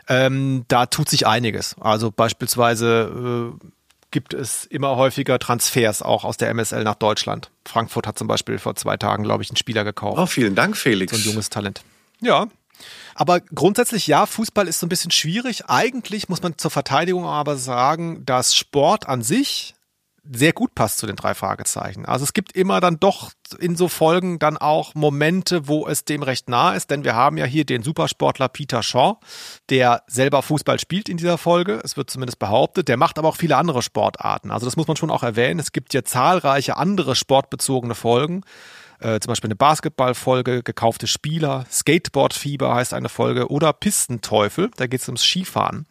[0.07, 1.75] Ähm, da tut sich einiges.
[1.79, 3.67] Also beispielsweise äh,
[4.11, 7.51] gibt es immer häufiger Transfers auch aus der MSL nach Deutschland.
[7.65, 10.17] Frankfurt hat zum Beispiel vor zwei Tagen, glaube ich, einen Spieler gekauft.
[10.17, 11.11] Oh, vielen Dank, Felix.
[11.11, 11.81] So ein junges Talent.
[12.19, 12.47] Ja.
[13.15, 15.65] Aber grundsätzlich ja, Fußball ist so ein bisschen schwierig.
[15.67, 19.75] Eigentlich muss man zur Verteidigung aber sagen, dass Sport an sich
[20.31, 22.05] sehr gut passt zu den drei Fragezeichen.
[22.05, 26.21] Also es gibt immer dann doch in so Folgen dann auch Momente, wo es dem
[26.21, 29.17] recht nah ist, denn wir haben ja hier den Supersportler Peter Shaw,
[29.69, 31.81] der selber Fußball spielt in dieser Folge.
[31.83, 32.87] Es wird zumindest behauptet.
[32.87, 34.51] Der macht aber auch viele andere Sportarten.
[34.51, 35.59] Also das muss man schon auch erwähnen.
[35.59, 38.43] Es gibt ja zahlreiche andere sportbezogene Folgen.
[38.99, 45.01] Äh, zum Beispiel eine Basketballfolge, gekaufte Spieler, Skateboardfieber heißt eine Folge oder Pistenteufel, da geht
[45.01, 45.85] es ums Skifahren.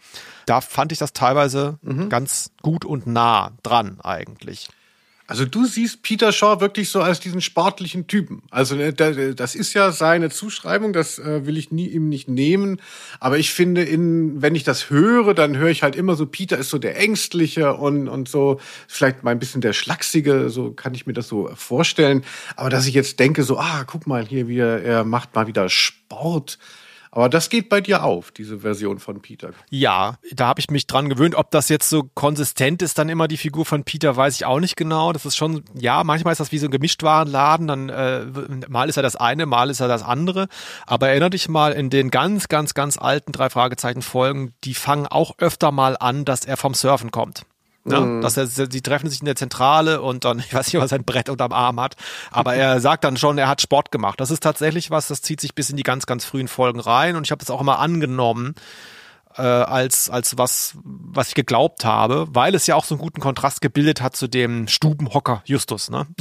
[0.44, 2.10] Da fand ich das teilweise mhm.
[2.10, 4.68] ganz gut und nah dran eigentlich.
[5.28, 8.42] Also du siehst Peter Shaw wirklich so als diesen sportlichen Typen.
[8.50, 8.94] Also äh,
[9.34, 12.80] das ist ja seine Zuschreibung, das äh, will ich nie, ihm nicht nehmen.
[13.20, 16.56] Aber ich finde, in, wenn ich das höre, dann höre ich halt immer so, Peter
[16.56, 20.94] ist so der Ängstliche und, und so vielleicht mal ein bisschen der Schlachsige, so kann
[20.94, 22.24] ich mir das so vorstellen.
[22.56, 25.46] Aber dass ich jetzt denke, so, ah, guck mal hier, wie er, er macht mal
[25.46, 26.58] wieder Sport
[27.18, 29.50] aber das geht bei dir auf, diese Version von Peter.
[29.70, 31.34] Ja, da habe ich mich dran gewöhnt.
[31.34, 34.60] Ob das jetzt so konsistent ist, dann immer die Figur von Peter, weiß ich auch
[34.60, 35.12] nicht genau.
[35.12, 37.66] Das ist schon, ja, manchmal ist das wie so ein Gemischtwarenladen.
[37.66, 38.24] Dann äh,
[38.68, 40.46] mal ist er das eine, mal ist er das andere.
[40.86, 45.08] Aber erinnere dich mal in den ganz, ganz, ganz alten drei Fragezeichen Folgen, die fangen
[45.08, 47.44] auch öfter mal an, dass er vom Surfen kommt.
[47.88, 48.00] Ne?
[48.00, 48.20] Mhm.
[48.20, 50.88] Dass er, sie treffen sich in der Zentrale und dann, ich weiß nicht, ob er
[50.88, 51.96] sein Brett unterm Arm hat,
[52.30, 54.20] aber er sagt dann schon, er hat Sport gemacht.
[54.20, 57.16] Das ist tatsächlich was, das zieht sich bis in die ganz, ganz frühen Folgen rein
[57.16, 58.54] und ich habe das auch immer angenommen,
[59.36, 63.20] äh, als, als was, was ich geglaubt habe, weil es ja auch so einen guten
[63.20, 66.06] Kontrast gebildet hat zu dem Stubenhocker Justus, ne?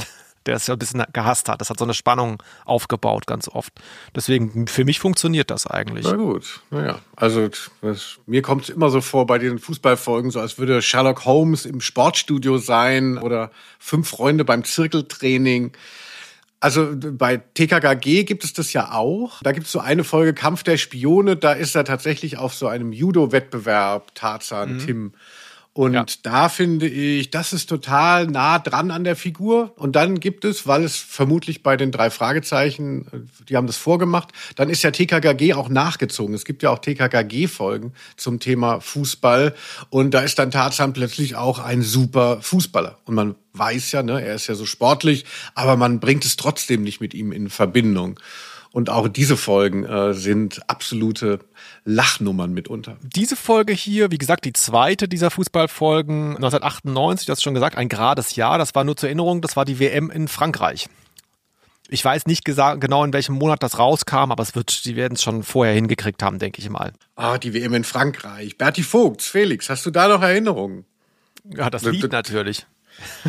[0.48, 1.60] der es ja ein bisschen gehasst hat.
[1.60, 3.72] Das hat so eine Spannung aufgebaut ganz oft.
[4.16, 6.06] Deswegen, für mich funktioniert das eigentlich.
[6.06, 7.00] Na gut, naja.
[7.16, 7.50] Also
[7.82, 11.66] was, mir kommt es immer so vor bei den Fußballfolgen, so als würde Sherlock Holmes
[11.66, 15.72] im Sportstudio sein oder fünf Freunde beim Zirkeltraining.
[16.60, 19.42] Also bei TKKG gibt es das ja auch.
[19.42, 21.36] Da gibt es so eine Folge Kampf der Spione.
[21.36, 24.78] Da ist er tatsächlich auf so einem Judo-Wettbewerb Tarzan mhm.
[24.78, 25.12] Tim
[25.72, 26.04] und ja.
[26.24, 29.72] da finde ich, das ist total nah dran an der Figur.
[29.76, 34.30] Und dann gibt es, weil es vermutlich bei den drei Fragezeichen, die haben das vorgemacht,
[34.56, 36.34] dann ist ja TKKG auch nachgezogen.
[36.34, 39.54] Es gibt ja auch TKKG-Folgen zum Thema Fußball.
[39.88, 42.98] Und da ist dann Tarzan plötzlich auch ein super Fußballer.
[43.04, 46.82] Und man weiß ja, ne, er ist ja so sportlich, aber man bringt es trotzdem
[46.82, 48.18] nicht mit ihm in Verbindung.
[48.78, 51.40] Und auch diese Folgen äh, sind absolute
[51.84, 52.96] Lachnummern mitunter.
[53.02, 57.88] Diese Folge hier, wie gesagt, die zweite dieser Fußballfolgen 1998, du hast schon gesagt, ein
[57.88, 58.56] gerades Jahr.
[58.56, 60.88] Das war nur zur Erinnerung, das war die WM in Frankreich.
[61.88, 65.24] Ich weiß nicht genau, in welchem Monat das rauskam, aber es wird, die werden es
[65.24, 66.92] schon vorher hingekriegt haben, denke ich mal.
[67.16, 68.58] Ah, die WM in Frankreich.
[68.58, 70.84] Berti Vogts, Felix, hast du da noch Erinnerungen?
[71.52, 72.64] Ja, das Lied natürlich.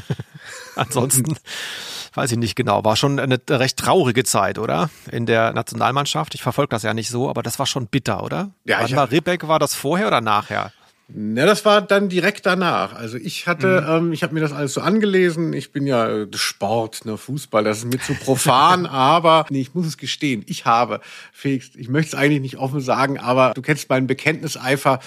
[0.75, 1.35] Ansonsten
[2.13, 4.89] weiß ich nicht genau, war schon eine recht traurige Zeit, oder?
[5.11, 6.35] In der Nationalmannschaft.
[6.35, 8.51] Ich verfolge das ja nicht so, aber das war schon bitter, oder?
[8.65, 10.71] Ja, Wann war Ribbeck, war das vorher oder nachher?
[11.11, 12.93] Na, das war dann direkt danach.
[12.93, 14.07] Also ich hatte, mhm.
[14.07, 15.53] ähm, ich habe mir das alles so angelesen.
[15.53, 19.73] Ich bin ja äh, Sport, ne, Fußball, das ist mir zu profan, aber nee, ich
[19.73, 20.43] muss es gestehen.
[20.45, 21.01] Ich habe,
[21.33, 24.99] Felix, ich möchte es eigentlich nicht offen sagen, aber du kennst meinen Bekenntniseifer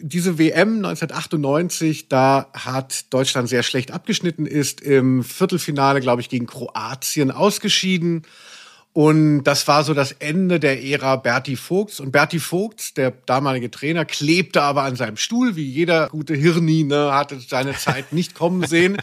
[0.00, 6.46] diese WM 1998, da hat Deutschland sehr schlecht abgeschnitten, ist im Viertelfinale, glaube ich, gegen
[6.46, 8.22] Kroatien ausgeschieden.
[8.92, 12.00] Und das war so das Ende der Ära Berti Vogts.
[12.00, 16.82] Und Berti Vogts, der damalige Trainer, klebte aber an seinem Stuhl, wie jeder gute Hirni,
[16.82, 18.96] ne, hatte seine Zeit nicht kommen sehen.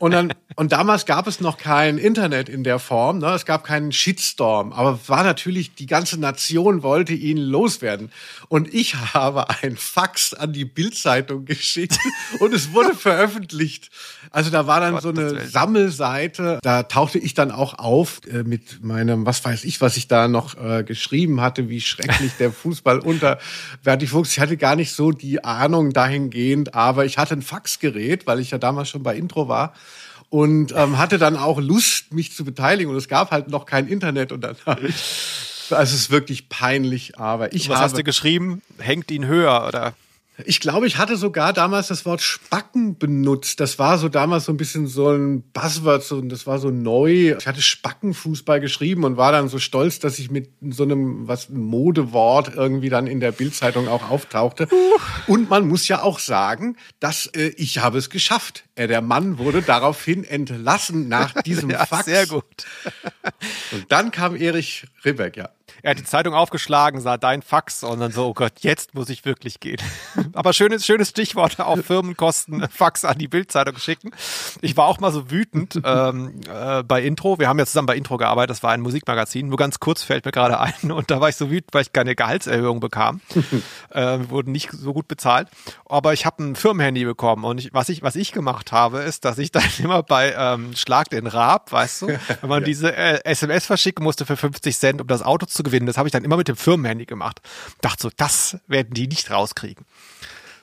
[0.00, 3.28] Und dann, und damals gab es noch kein Internet in der Form, ne?
[3.28, 8.10] es gab keinen Shitstorm, aber war natürlich, die ganze Nation wollte ihn loswerden.
[8.48, 11.98] Und ich habe ein Fax an die Bildzeitung geschickt
[12.40, 13.90] und es wurde veröffentlicht.
[14.30, 18.42] Also da war dann Gott, so eine Sammelseite, da tauchte ich dann auch auf äh,
[18.42, 22.52] mit meinem, was weiß ich, was ich da noch äh, geschrieben hatte, wie schrecklich der
[22.52, 23.38] Fußball unter
[23.84, 24.32] Berti Fuchs.
[24.32, 28.50] Ich hatte gar nicht so die Ahnung dahingehend, aber ich hatte ein Faxgerät, weil ich
[28.50, 29.72] ja damals schon bei Intro war
[30.34, 32.90] und ähm, hatte dann auch Lust, mich zu beteiligen.
[32.90, 34.56] Und es gab halt noch kein Internet und dann.
[35.70, 38.60] Also es ist wirklich peinlich, aber ich Was habe, hast du geschrieben?
[38.76, 39.94] Hängt ihn höher oder?
[40.44, 43.60] Ich glaube, ich hatte sogar damals das Wort Spacken benutzt.
[43.60, 47.36] Das war so damals so ein bisschen so ein Buzzword, so, das war so neu.
[47.38, 51.50] Ich hatte Spackenfußball geschrieben und war dann so stolz, dass ich mit so einem was
[51.50, 54.66] Modewort irgendwie dann in der Bildzeitung auch auftauchte.
[55.28, 58.64] Und man muss ja auch sagen, dass äh, ich habe es geschafft.
[58.74, 62.06] Äh, der Mann wurde daraufhin entlassen nach diesem ja, Fax.
[62.06, 62.44] Sehr gut.
[63.70, 65.50] und dann kam Erich Ribbeck, ja.
[65.84, 69.10] Er hat die Zeitung aufgeschlagen, sah dein Fax und dann so, oh Gott, jetzt muss
[69.10, 69.76] ich wirklich gehen.
[70.32, 74.10] Aber schönes, schönes Stichwort auf Firmenkosten, Fax an die Bildzeitung schicken.
[74.62, 77.38] Ich war auch mal so wütend ähm, äh, bei Intro.
[77.38, 79.46] Wir haben ja zusammen bei Intro gearbeitet, das war ein Musikmagazin.
[79.46, 81.92] Nur ganz kurz fällt mir gerade ein und da war ich so wütend, weil ich
[81.92, 83.20] keine Gehaltserhöhung bekam.
[83.90, 85.48] äh, wurden nicht so gut bezahlt.
[85.84, 89.26] Aber ich habe ein Firmenhandy bekommen und ich, was ich, was ich gemacht habe, ist,
[89.26, 92.64] dass ich dann immer bei ähm, Schlag den Raab, weißt du, wenn man ja.
[92.64, 96.08] diese äh, SMS verschicken musste für 50 Cent, um das Auto zu gewinnen, das habe
[96.08, 97.40] ich dann immer mit dem Firmenhandy gemacht.
[97.80, 99.84] Dachte so, das werden die nicht rauskriegen.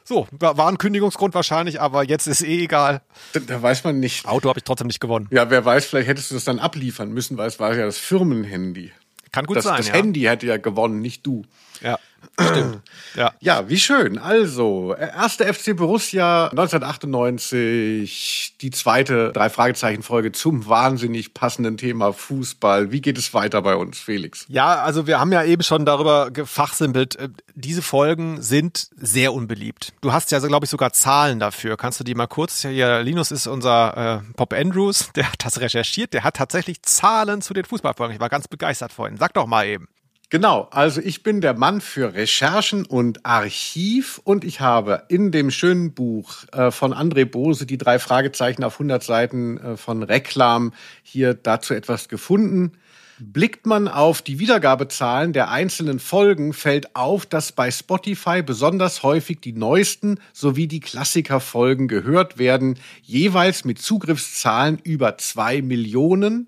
[0.04, 3.02] So, war ein Kündigungsgrund wahrscheinlich, aber jetzt ist eh egal.
[3.34, 4.26] Da, da weiß man nicht.
[4.26, 5.28] Auto habe ich trotzdem nicht gewonnen.
[5.32, 7.97] Ja, wer weiß, vielleicht hättest du das dann abliefern müssen, weil es war ja das
[7.97, 8.91] Firmenhandy.
[9.32, 9.78] Kann gut das, sein.
[9.78, 9.93] Das ja.
[9.93, 11.43] Handy hätte ja gewonnen, nicht du.
[11.82, 11.98] Ja.
[12.39, 12.82] Stimmt.
[13.15, 13.34] Ja.
[13.41, 14.17] ja, wie schön.
[14.17, 22.91] Also, erste FC Borussia 1998, die zweite Drei-Fragezeichen-Folge zum wahnsinnig passenden Thema Fußball.
[22.91, 24.46] Wie geht es weiter bei uns, Felix?
[24.48, 27.17] Ja, also wir haben ja eben schon darüber gefachsimpelt.
[27.17, 29.91] Äh, diese Folgen sind sehr unbeliebt.
[30.00, 31.76] Du hast ja, glaube ich, sogar Zahlen dafür.
[31.76, 32.62] Kannst du die mal kurz?
[32.62, 36.13] Hier, Linus ist unser äh, Pop Andrews, der hat das recherchiert.
[36.13, 38.15] Der hat tatsächlich Zahlen zu den Fußballfolgen.
[38.15, 39.17] Ich war ganz begeistert vorhin.
[39.17, 39.89] Sag doch mal eben.
[40.32, 45.52] Genau, also ich bin der Mann für Recherchen und Archiv und ich habe in dem
[45.52, 50.72] schönen Buch äh, von André Bose die drei Fragezeichen auf 100 Seiten äh, von Reklam
[51.04, 52.72] hier dazu etwas gefunden.
[53.20, 59.41] Blickt man auf die Wiedergabezahlen der einzelnen Folgen, fällt auf, dass bei Spotify besonders häufig
[59.41, 66.48] die neuesten sowie die Klassikerfolgen gehört werden, jeweils mit Zugriffszahlen über zwei Millionen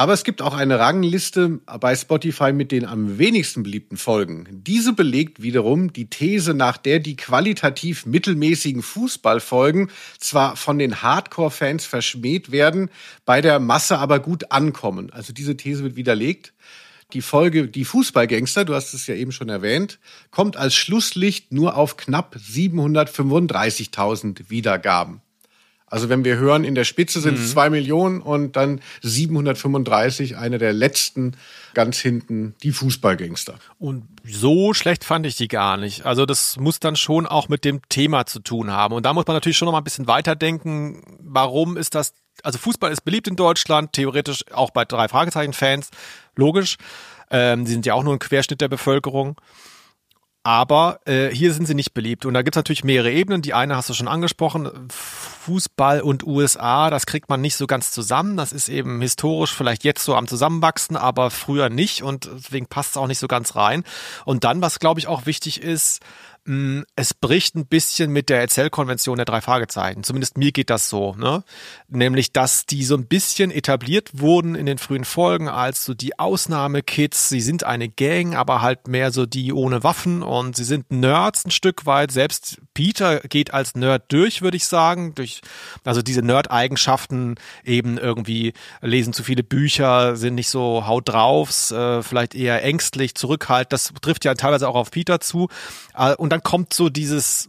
[0.00, 4.46] aber es gibt auch eine Rangliste bei Spotify mit den am wenigsten beliebten Folgen.
[4.50, 11.84] Diese belegt wiederum die These, nach der die qualitativ mittelmäßigen Fußballfolgen zwar von den Hardcore-Fans
[11.84, 12.88] verschmäht werden,
[13.26, 15.12] bei der Masse aber gut ankommen.
[15.12, 16.54] Also diese These wird widerlegt.
[17.12, 19.98] Die Folge Die Fußballgangster, du hast es ja eben schon erwähnt,
[20.30, 25.20] kommt als Schlusslicht nur auf knapp 735.000 Wiedergaben.
[25.90, 27.52] Also wenn wir hören, in der Spitze sind es mhm.
[27.52, 31.36] zwei Millionen und dann 735, eine der letzten
[31.74, 33.58] ganz hinten, die Fußballgangster.
[33.78, 36.06] Und so schlecht fand ich die gar nicht.
[36.06, 38.94] Also das muss dann schon auch mit dem Thema zu tun haben.
[38.94, 41.02] Und da muss man natürlich schon noch mal ein bisschen weiterdenken.
[41.20, 45.90] Warum ist das, also Fußball ist beliebt in Deutschland, theoretisch auch bei drei Fragezeichen-Fans,
[46.36, 46.76] logisch.
[47.32, 49.36] Ähm, die sind ja auch nur ein Querschnitt der Bevölkerung.
[50.42, 52.24] Aber äh, hier sind sie nicht beliebt.
[52.24, 53.42] Und da gibt es natürlich mehrere Ebenen.
[53.42, 57.90] Die eine hast du schon angesprochen, Fußball und USA, das kriegt man nicht so ganz
[57.90, 58.38] zusammen.
[58.38, 62.02] Das ist eben historisch vielleicht jetzt so am Zusammenwachsen, aber früher nicht.
[62.02, 63.84] Und deswegen passt es auch nicht so ganz rein.
[64.24, 66.00] Und dann, was glaube ich auch wichtig ist,
[66.96, 70.02] es bricht ein bisschen mit der Erzählkonvention der drei Fragezeichen.
[70.02, 71.44] Zumindest mir geht das so, ne?
[71.88, 76.18] Nämlich, dass die so ein bisschen etabliert wurden in den frühen Folgen als so die
[76.18, 77.28] Ausnahmekids.
[77.28, 81.44] Sie sind eine Gang, aber halt mehr so die ohne Waffen und sie sind Nerds
[81.44, 82.10] ein Stück weit.
[82.10, 85.14] Selbst Peter geht als Nerd durch, würde ich sagen.
[85.14, 85.42] Durch,
[85.84, 92.02] also diese Nerd-Eigenschaften eben irgendwie lesen zu viele Bücher, sind nicht so haut draufs, äh,
[92.02, 93.74] vielleicht eher ängstlich, zurückhaltend.
[93.74, 95.48] Das trifft ja teilweise auch auf Peter zu.
[95.94, 97.48] Äh, und dann kommt so dieses,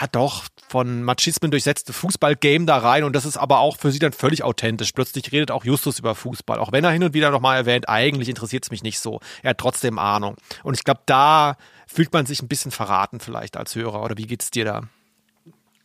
[0.00, 3.98] ja doch, von Machismen durchsetzte Fußballgame da rein und das ist aber auch für sie
[3.98, 4.92] dann völlig authentisch.
[4.92, 8.28] Plötzlich redet auch Justus über Fußball, auch wenn er hin und wieder nochmal erwähnt, eigentlich
[8.28, 9.20] interessiert es mich nicht so.
[9.42, 10.36] Er hat trotzdem Ahnung.
[10.62, 14.02] Und ich glaube, da fühlt man sich ein bisschen verraten vielleicht als Hörer.
[14.02, 14.82] Oder wie geht's dir da?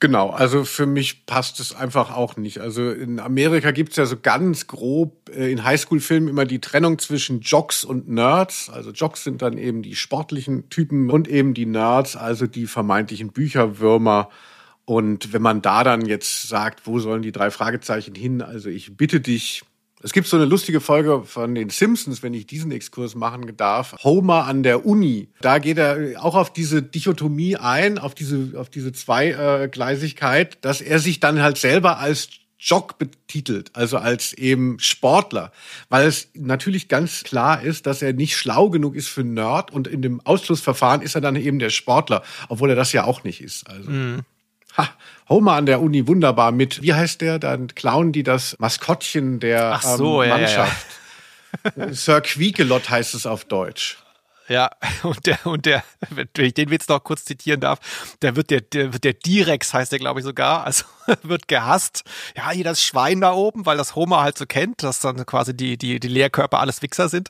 [0.01, 2.57] Genau, also für mich passt es einfach auch nicht.
[2.57, 7.41] Also in Amerika gibt's ja so ganz grob äh, in Highschool-Filmen immer die Trennung zwischen
[7.41, 8.71] Jocks und Nerds.
[8.71, 13.31] Also Jocks sind dann eben die sportlichen Typen und eben die Nerds, also die vermeintlichen
[13.31, 14.29] Bücherwürmer.
[14.85, 18.41] Und wenn man da dann jetzt sagt, wo sollen die drei Fragezeichen hin?
[18.41, 19.61] Also ich bitte dich,
[20.03, 23.95] es gibt so eine lustige Folge von den Simpsons, wenn ich diesen Exkurs machen darf.
[24.03, 25.29] Homer an der Uni.
[25.41, 30.99] Da geht er auch auf diese Dichotomie ein, auf diese, auf diese Zweigleisigkeit, dass er
[30.99, 32.29] sich dann halt selber als
[32.63, 35.51] Jock betitelt, also als eben Sportler,
[35.89, 39.87] weil es natürlich ganz klar ist, dass er nicht schlau genug ist für Nerd und
[39.87, 43.41] in dem Ausschlussverfahren ist er dann eben der Sportler, obwohl er das ja auch nicht
[43.41, 43.67] ist.
[43.67, 43.89] Also.
[43.89, 44.19] Mm.
[44.77, 44.89] Ha,
[45.31, 47.39] Homer an der Uni wunderbar mit, wie heißt der?
[47.39, 50.87] Dann klauen die das Maskottchen der so, ähm, Mannschaft.
[51.65, 51.93] Ja, ja, ja.
[51.93, 53.97] Sir Quiekelot heißt es auf Deutsch.
[54.47, 54.69] Ja,
[55.03, 57.79] und der, und der, wenn ich den Witz noch kurz zitieren darf,
[58.21, 60.85] der wird der, der wird der Direx heißt der, glaube ich, sogar, also
[61.23, 62.03] wird gehasst.
[62.35, 65.55] Ja, hier das Schwein da oben, weil das Homer halt so kennt, dass dann quasi
[65.55, 67.29] die, die, die Lehrkörper alles Wichser sind.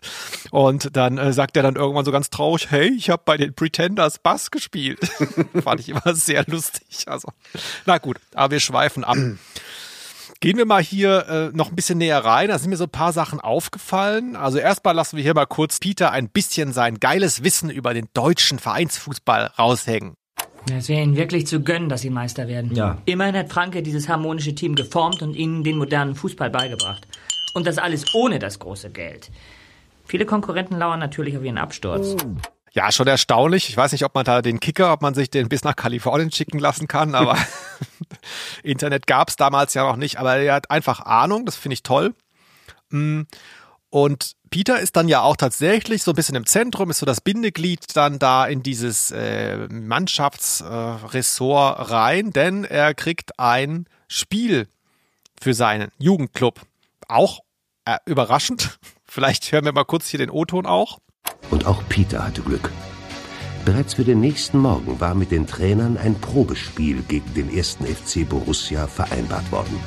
[0.52, 3.54] Und dann äh, sagt er dann irgendwann so ganz traurig, hey, ich habe bei den
[3.54, 5.00] Pretenders Bass gespielt.
[5.63, 7.08] Fand ich immer sehr lustig.
[7.08, 7.30] Also,
[7.86, 9.17] na gut, aber wir schweifen ab.
[10.42, 12.50] Gehen wir mal hier äh, noch ein bisschen näher rein.
[12.50, 14.36] Da sind mir so ein paar Sachen aufgefallen.
[14.36, 18.08] Also erstmal lassen wir hier mal kurz Peter ein bisschen sein geiles Wissen über den
[18.16, 20.16] deutschen Vereinsfußball raushängen.
[20.76, 22.74] Es wäre ihnen wirklich zu gönnen, dass sie Meister werden.
[22.74, 22.98] Ja.
[23.06, 27.08] Immerhin hat Franke dieses harmonische Team geformt und ihnen den modernen Fußball beigebracht.
[27.54, 29.30] Und das alles ohne das große Geld.
[30.06, 32.16] Viele Konkurrenten lauern natürlich auf ihren Absturz.
[32.72, 33.70] Ja, schon erstaunlich.
[33.70, 36.32] Ich weiß nicht, ob man da den Kicker, ob man sich den bis nach Kalifornien
[36.32, 37.38] schicken lassen kann, aber
[38.64, 40.18] Internet gab's damals ja noch nicht.
[40.18, 42.14] Aber er hat einfach Ahnung, das finde ich toll.
[42.89, 43.22] Mm,
[43.89, 47.22] Und Peter ist dann ja auch tatsächlich so ein bisschen im Zentrum, ist so das
[47.22, 54.68] Bindeglied dann da in dieses äh, Mannschaftsressort äh, rein, denn er kriegt ein Spiel
[55.41, 56.62] für seinen Jugendclub.
[57.07, 57.39] Auch
[57.86, 58.80] äh, überraschend.
[59.05, 60.99] Vielleicht hören wir mal kurz hier den O-Ton auch.
[61.49, 62.72] Und auch Peter hatte Glück.
[63.64, 68.28] Bereits für den nächsten Morgen war mit den Trainern ein Probespiel gegen den ersten FC
[68.28, 69.80] Borussia vereinbart worden.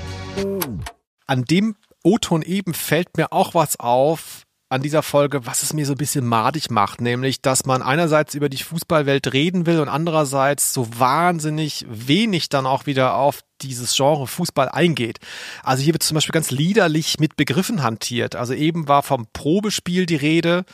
[1.27, 5.87] an dem O-Ton eben fällt mir auch was auf an dieser Folge, was es mir
[5.87, 9.89] so ein bisschen madig macht, nämlich, dass man einerseits über die Fußballwelt reden will und
[9.89, 15.19] andererseits so wahnsinnig wenig dann auch wieder auf dieses Genre Fußball eingeht.
[15.63, 18.37] Also hier wird zum Beispiel ganz liederlich mit Begriffen hantiert.
[18.37, 20.65] Also eben war vom Probespiel die Rede.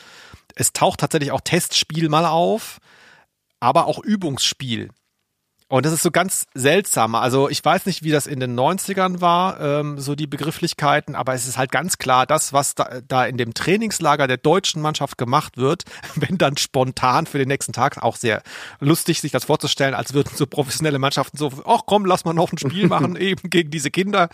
[0.54, 2.78] Es taucht tatsächlich auch Testspiel mal auf,
[3.60, 4.90] aber auch Übungsspiel.
[5.70, 7.14] Und das ist so ganz seltsam.
[7.14, 11.32] Also ich weiß nicht, wie das in den 90ern war, ähm, so die Begrifflichkeiten, aber
[11.32, 15.16] es ist halt ganz klar, das, was da, da in dem Trainingslager der deutschen Mannschaft
[15.16, 15.84] gemacht wird,
[16.16, 18.42] wenn dann spontan für den nächsten Tag, auch sehr
[18.80, 22.50] lustig, sich das vorzustellen, als würden so professionelle Mannschaften so, ach komm, lass mal noch
[22.52, 24.28] ein Spiel machen, eben gegen diese Kinder.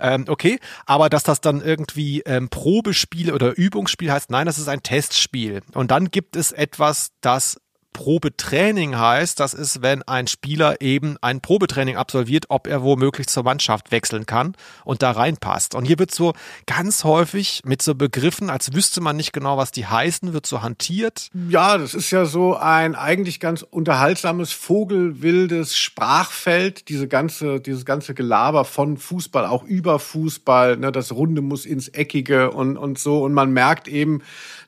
[0.00, 4.68] Ähm, okay, aber dass das dann irgendwie ähm, Probespiel oder Übungsspiel heißt, nein, das ist
[4.68, 5.62] ein Testspiel.
[5.72, 7.60] Und dann gibt es etwas, das
[7.92, 13.42] Probetraining heißt, das ist, wenn ein Spieler eben ein Probetraining absolviert, ob er womöglich zur
[13.42, 15.74] Mannschaft wechseln kann und da reinpasst.
[15.74, 16.32] Und hier wird so
[16.66, 20.62] ganz häufig mit so Begriffen, als wüsste man nicht genau, was die heißen, wird so
[20.62, 21.28] hantiert.
[21.48, 28.14] Ja, das ist ja so ein eigentlich ganz unterhaltsames, vogelwildes Sprachfeld, diese ganze, dieses ganze
[28.14, 33.22] Gelaber von Fußball, auch über Fußball, ne, das Runde muss ins Eckige und, und so.
[33.22, 34.22] Und man merkt eben,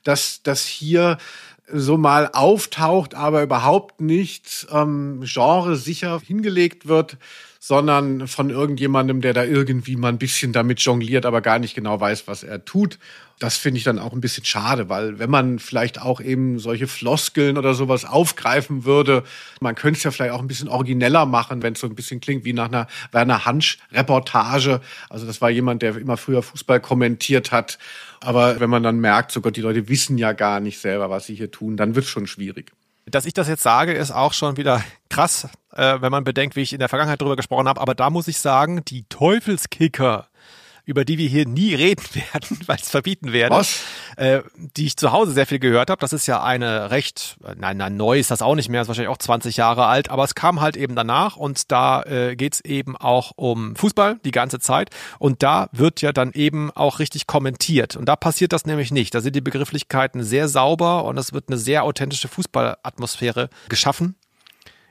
[0.05, 1.19] dass, dass hier
[1.73, 7.17] so mal auftaucht, aber überhaupt nicht ähm, genresicher hingelegt wird,
[7.65, 12.01] sondern von irgendjemandem, der da irgendwie mal ein bisschen damit jongliert, aber gar nicht genau
[12.01, 12.99] weiß, was er tut.
[13.39, 16.89] Das finde ich dann auch ein bisschen schade, weil wenn man vielleicht auch eben solche
[16.89, 19.23] Floskeln oder sowas aufgreifen würde,
[19.61, 22.21] man könnte es ja vielleicht auch ein bisschen origineller machen, wenn es so ein bisschen
[22.21, 24.81] klingt wie nach einer Werner Hansch-Reportage.
[25.09, 27.79] Also das war jemand, der immer früher Fußball kommentiert hat.
[28.25, 31.27] Aber wenn man dann merkt, so Gott, die Leute wissen ja gar nicht selber, was
[31.27, 32.73] sie hier tun, dann wird es schon schwierig.
[33.07, 36.61] Dass ich das jetzt sage, ist auch schon wieder krass, äh, wenn man bedenkt, wie
[36.61, 37.81] ich in der Vergangenheit drüber gesprochen habe.
[37.81, 40.29] Aber da muss ich sagen, die Teufelskicker,
[40.85, 43.83] über die wir hier nie reden werden, weil es verbieten werden, Was?
[44.17, 46.01] Äh, die ich zu Hause sehr viel gehört habe.
[46.01, 49.13] Das ist ja eine recht, nein, nein, neu ist das auch nicht mehr, ist wahrscheinlich
[49.13, 52.61] auch 20 Jahre alt, aber es kam halt eben danach und da äh, geht es
[52.63, 57.27] eben auch um Fußball die ganze Zeit und da wird ja dann eben auch richtig
[57.27, 59.15] kommentiert und da passiert das nämlich nicht.
[59.15, 64.17] Da sind die Begrifflichkeiten sehr sauber und es wird eine sehr authentische Fußballatmosphäre geschaffen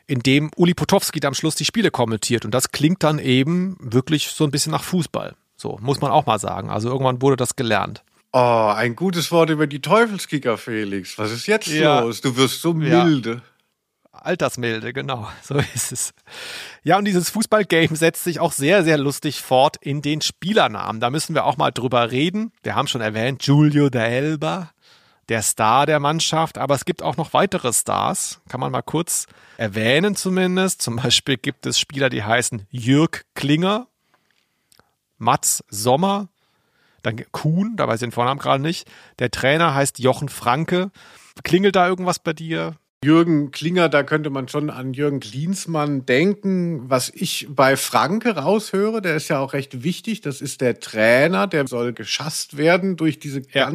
[0.08, 2.44] in dem Uli Potowski da am Schluss die Spiele kommentiert.
[2.44, 5.36] Und das klingt dann eben wirklich so ein bisschen nach Fußball.
[5.62, 6.72] So, muss man auch mal sagen.
[6.72, 8.03] Also irgendwann wurde das gelernt.
[8.34, 11.20] Oh, ein gutes Wort über die Teufelskicker, Felix.
[11.20, 11.99] Was ist jetzt Ja.
[11.99, 12.22] los?
[12.22, 13.03] Du wirst so Ja.
[13.03, 13.43] milde.
[14.12, 16.14] Altersmilde, genau, so ist es.
[16.84, 20.99] Ja, und dieses Fußballgame setzt sich auch sehr, sehr lustig fort in den Spielernamen.
[20.99, 22.51] Da müssen wir auch mal drüber reden.
[22.64, 24.72] Wir haben schon erwähnt, Giulio da Elba,
[25.30, 29.28] der Star der Mannschaft, aber es gibt auch noch weitere Stars, kann man mal kurz
[29.57, 30.82] erwähnen zumindest.
[30.82, 33.88] Zum Beispiel gibt es Spieler, die heißen Jürg Klinger,
[35.22, 36.28] Mats Sommer,
[37.03, 38.89] dann Kuhn, da weiß ich den Vornamen gerade nicht.
[39.19, 40.91] Der Trainer heißt Jochen Franke.
[41.43, 42.76] Klingelt da irgendwas bei dir?
[43.03, 46.88] Jürgen Klinger, da könnte man schon an Jürgen Klinsmann denken.
[46.88, 50.22] Was ich bei Franke raushöre, der ist ja auch recht wichtig.
[50.22, 53.67] Das ist der Trainer, der soll geschasst werden durch diese Ja.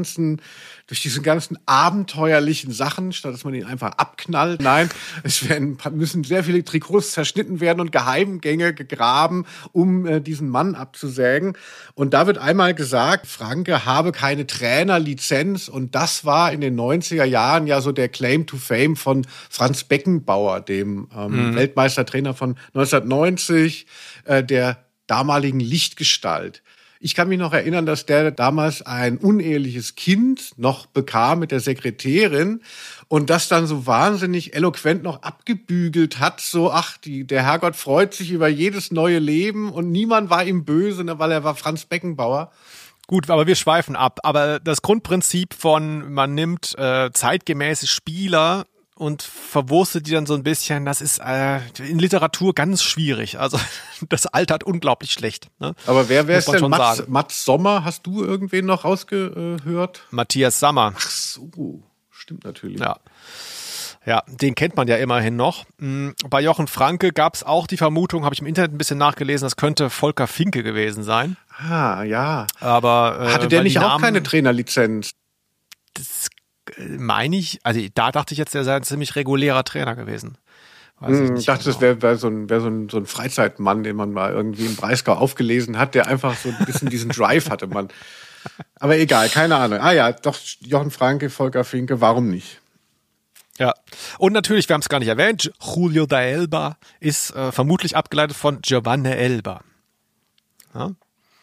[0.86, 4.60] Durch diese ganzen abenteuerlichen Sachen, statt dass man ihn einfach abknallt.
[4.62, 4.88] Nein,
[5.24, 10.74] es werden, müssen sehr viele Trikots zerschnitten werden und Geheimgänge gegraben, um äh, diesen Mann
[10.76, 11.56] abzusägen.
[11.94, 17.24] Und da wird einmal gesagt, Franke habe keine Trainerlizenz und das war in den 90er
[17.24, 23.86] Jahren ja so der Claim to Fame von Franz Beckenbauer, dem ähm, Weltmeistertrainer von 1990,
[24.24, 26.62] äh, der damaligen Lichtgestalt.
[27.06, 31.60] Ich kann mich noch erinnern, dass der damals ein uneheliches Kind noch bekam mit der
[31.60, 32.62] Sekretärin
[33.06, 38.12] und das dann so wahnsinnig eloquent noch abgebügelt hat, so ach, die, der Herrgott freut
[38.12, 41.84] sich über jedes neue Leben und niemand war ihm böse, ne, weil er war Franz
[41.84, 42.50] Beckenbauer.
[43.06, 44.18] Gut, aber wir schweifen ab.
[44.24, 48.64] Aber das Grundprinzip von, man nimmt äh, zeitgemäße Spieler
[48.96, 53.38] und verwurstet die dann so ein bisschen, das ist äh, in Literatur ganz schwierig.
[53.38, 53.58] Also
[54.08, 55.48] das altert unglaublich schlecht.
[55.58, 55.74] Ne?
[55.86, 56.68] Aber wer wäre es denn?
[56.68, 60.02] Mats, Mats Sommer, hast du irgendwen noch rausgehört?
[60.10, 60.94] Matthias Sommer.
[60.96, 62.80] Ach so, stimmt natürlich.
[62.80, 62.98] Ja.
[64.06, 65.64] Ja, den kennt man ja immerhin noch.
[65.78, 68.98] Mm, bei Jochen Franke gab es auch die Vermutung, habe ich im Internet ein bisschen
[68.98, 71.36] nachgelesen, das könnte Volker Finke gewesen sein.
[71.58, 72.46] Ah, ja.
[72.60, 75.10] Aber äh, hatte der nicht auch keine Trainerlizenz?
[75.94, 76.28] Das
[76.98, 80.38] meine ich, also da dachte ich jetzt, der sei ein ziemlich regulärer Trainer gewesen.
[80.98, 81.72] Weiß ich, hm, ich dachte, genau.
[81.74, 84.64] das wäre wär so, ein, wär so, ein, so ein Freizeitmann, den man mal irgendwie
[84.64, 87.66] im Breisgau aufgelesen hat, der einfach so ein bisschen diesen Drive hatte.
[87.66, 87.88] Man.
[88.80, 89.80] Aber egal, keine Ahnung.
[89.80, 92.60] Ah ja, doch, Jochen Franke, Volker Finke, warum nicht?
[93.58, 93.74] Ja,
[94.18, 98.36] und natürlich, wir haben es gar nicht erwähnt, Julio da Elba ist äh, vermutlich abgeleitet
[98.36, 99.62] von Giovanni Elba.
[100.74, 100.92] Ja?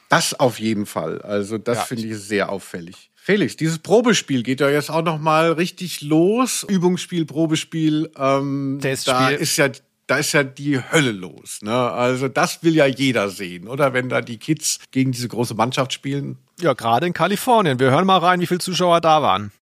[0.09, 1.21] Das auf jeden Fall.
[1.23, 1.83] Also das ja.
[1.85, 3.09] finde ich sehr auffällig.
[3.25, 6.65] Felix, dieses Probespiel geht ja jetzt auch noch mal richtig los.
[6.67, 8.11] Übungsspiel, Probespiel.
[8.17, 9.69] Ähm, da ist ja
[10.07, 11.59] da ist ja die Hölle los.
[11.61, 11.73] Ne?
[11.73, 13.93] Also das will ja jeder sehen, oder?
[13.93, 16.37] Wenn da die Kids gegen diese große Mannschaft spielen.
[16.59, 17.79] Ja, gerade in Kalifornien.
[17.79, 19.53] Wir hören mal rein, wie viele Zuschauer da waren.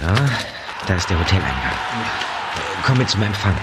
[0.00, 0.14] So,
[0.86, 1.74] da ist der Hoteleingang.
[2.86, 3.54] Komm mit zum Empfang.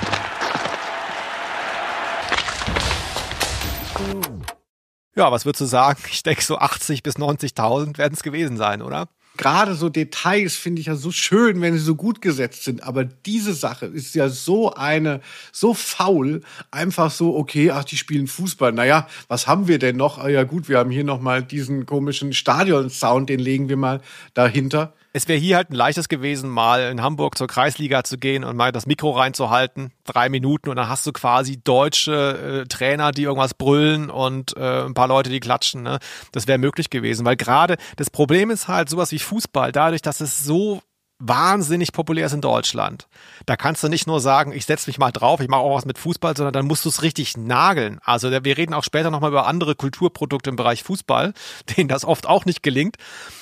[5.17, 5.99] Ja, was würdest du sagen?
[6.11, 9.09] Ich denke, so 80 bis 90.000 werden es gewesen sein, oder?
[9.35, 12.83] Gerade so Details finde ich ja so schön, wenn sie so gut gesetzt sind.
[12.83, 16.41] Aber diese Sache ist ja so eine, so faul.
[16.69, 18.71] Einfach so, okay, ach, die spielen Fußball.
[18.73, 20.19] Naja, was haben wir denn noch?
[20.19, 24.01] Ah, ja gut, wir haben hier nochmal diesen komischen Stadion-Sound, den legen wir mal
[24.35, 28.43] dahinter es wäre hier halt ein leichtes gewesen, mal in Hamburg zur Kreisliga zu gehen
[28.43, 33.11] und mal das Mikro reinzuhalten, drei Minuten und dann hast du quasi deutsche äh, Trainer,
[33.11, 35.81] die irgendwas brüllen und äh, ein paar Leute, die klatschen.
[35.81, 35.97] Ne?
[36.31, 40.21] Das wäre möglich gewesen, weil gerade das Problem ist halt sowas wie Fußball, dadurch, dass
[40.21, 40.81] es so
[41.19, 43.07] wahnsinnig populär ist in Deutschland.
[43.45, 45.85] Da kannst du nicht nur sagen, ich setze mich mal drauf, ich mache auch was
[45.85, 47.99] mit Fußball, sondern dann musst du es richtig nageln.
[48.03, 51.33] Also wir reden auch später nochmal über andere Kulturprodukte im Bereich Fußball,
[51.77, 52.97] denen das oft auch nicht gelingt.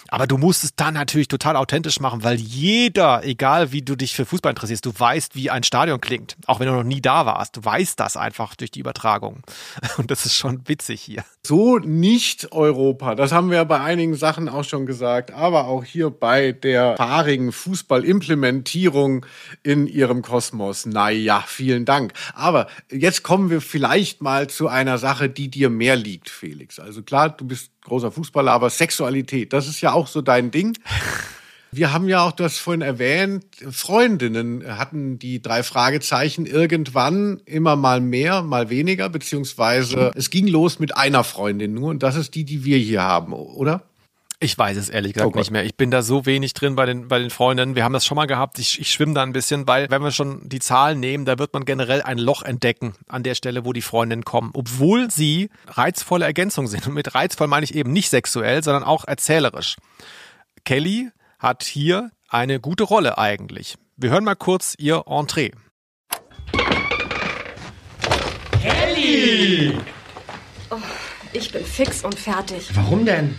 [0.09, 4.15] Aber du musst es dann natürlich total authentisch machen, weil jeder, egal wie du dich
[4.15, 6.37] für Fußball interessierst, du weißt, wie ein Stadion klingt.
[6.45, 7.57] Auch wenn du noch nie da warst.
[7.57, 9.41] Du weißt das einfach durch die Übertragung.
[9.97, 11.23] Und das ist schon witzig hier.
[11.45, 13.15] So nicht Europa.
[13.15, 15.31] Das haben wir bei einigen Sachen auch schon gesagt.
[15.31, 19.25] Aber auch hier bei der fahrigen Fußballimplementierung
[19.63, 20.85] in ihrem Kosmos.
[20.85, 22.13] Naja, vielen Dank.
[22.33, 26.79] Aber jetzt kommen wir vielleicht mal zu einer Sache, die dir mehr liegt, Felix.
[26.79, 30.77] Also klar, du bist großer Fußballer, aber Sexualität, das ist ja auch so dein Ding.
[31.71, 37.99] Wir haben ja auch das vorhin erwähnt, Freundinnen hatten die drei Fragezeichen irgendwann immer mal
[37.99, 42.45] mehr, mal weniger, beziehungsweise es ging los mit einer Freundin nur und das ist die,
[42.45, 43.83] die wir hier haben, oder?
[44.39, 45.63] Ich weiß es ehrlich gesagt oh nicht mehr.
[45.63, 47.75] Ich bin da so wenig drin bei den, bei den Freundinnen.
[47.75, 48.59] Wir haben das schon mal gehabt.
[48.59, 51.53] Ich, ich schwimme da ein bisschen, weil wenn wir schon die Zahlen nehmen, da wird
[51.53, 54.51] man generell ein Loch entdecken an der Stelle, wo die Freundinnen kommen.
[54.53, 56.85] Obwohl sie reizvolle Ergänzungen sind.
[56.87, 59.77] Und mit reizvoll meine ich eben nicht sexuell, sondern auch erzählerisch.
[60.65, 63.75] Kelly hat hier eine gute Rolle eigentlich.
[63.95, 65.51] Wir hören mal kurz ihr Entree.
[68.61, 69.77] Kelly!
[70.69, 70.77] Oh,
[71.31, 72.67] ich bin fix und fertig.
[72.73, 73.35] Warum denn?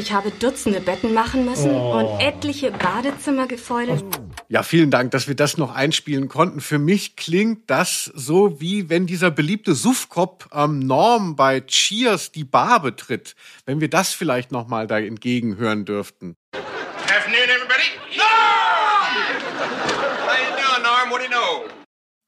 [0.00, 1.98] Ich habe Dutzende Betten machen müssen oh.
[1.98, 4.02] und etliche Badezimmer gefeudelt.
[4.48, 6.62] Ja, vielen Dank, dass wir das noch einspielen konnten.
[6.62, 12.44] Für mich klingt das so, wie wenn dieser beliebte Suffkopf ähm, Norm bei Cheers die
[12.44, 13.36] Bar betritt.
[13.66, 16.34] Wenn wir das vielleicht noch mal da entgegenhören dürften.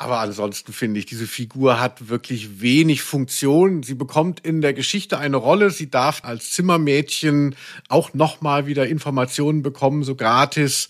[0.03, 3.85] Aber ansonsten finde ich, diese Figur hat wirklich wenig Funktion.
[3.85, 5.71] Sie bekommt in der Geschichte eine Rolle.
[5.71, 7.55] Sie darf als Zimmermädchen
[7.89, 10.89] auch nochmal wieder Informationen bekommen, so gratis.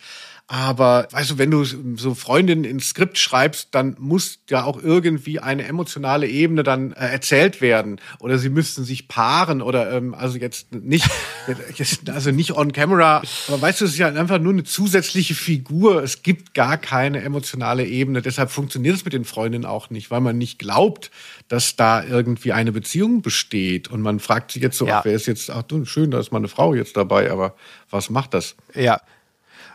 [0.49, 5.39] Aber weißt du, wenn du so Freundinnen ins Skript schreibst, dann muss ja auch irgendwie
[5.41, 8.01] eine emotionale Ebene dann äh, erzählt werden.
[8.19, 11.09] Oder sie müssten sich paaren oder ähm, also jetzt nicht,
[11.77, 13.23] jetzt, also nicht on camera.
[13.49, 16.03] Aber weißt du, es ist ja einfach nur eine zusätzliche Figur.
[16.03, 18.21] Es gibt gar keine emotionale Ebene.
[18.21, 21.11] Deshalb funktioniert es mit den Freundinnen auch nicht, weil man nicht glaubt,
[21.49, 23.89] dass da irgendwie eine Beziehung besteht.
[23.89, 24.99] Und man fragt sich jetzt so, ja.
[24.99, 27.55] ach, wer ist jetzt, ach du, schön, da ist meine Frau jetzt dabei, aber
[27.91, 28.55] was macht das?
[28.75, 29.01] Ja.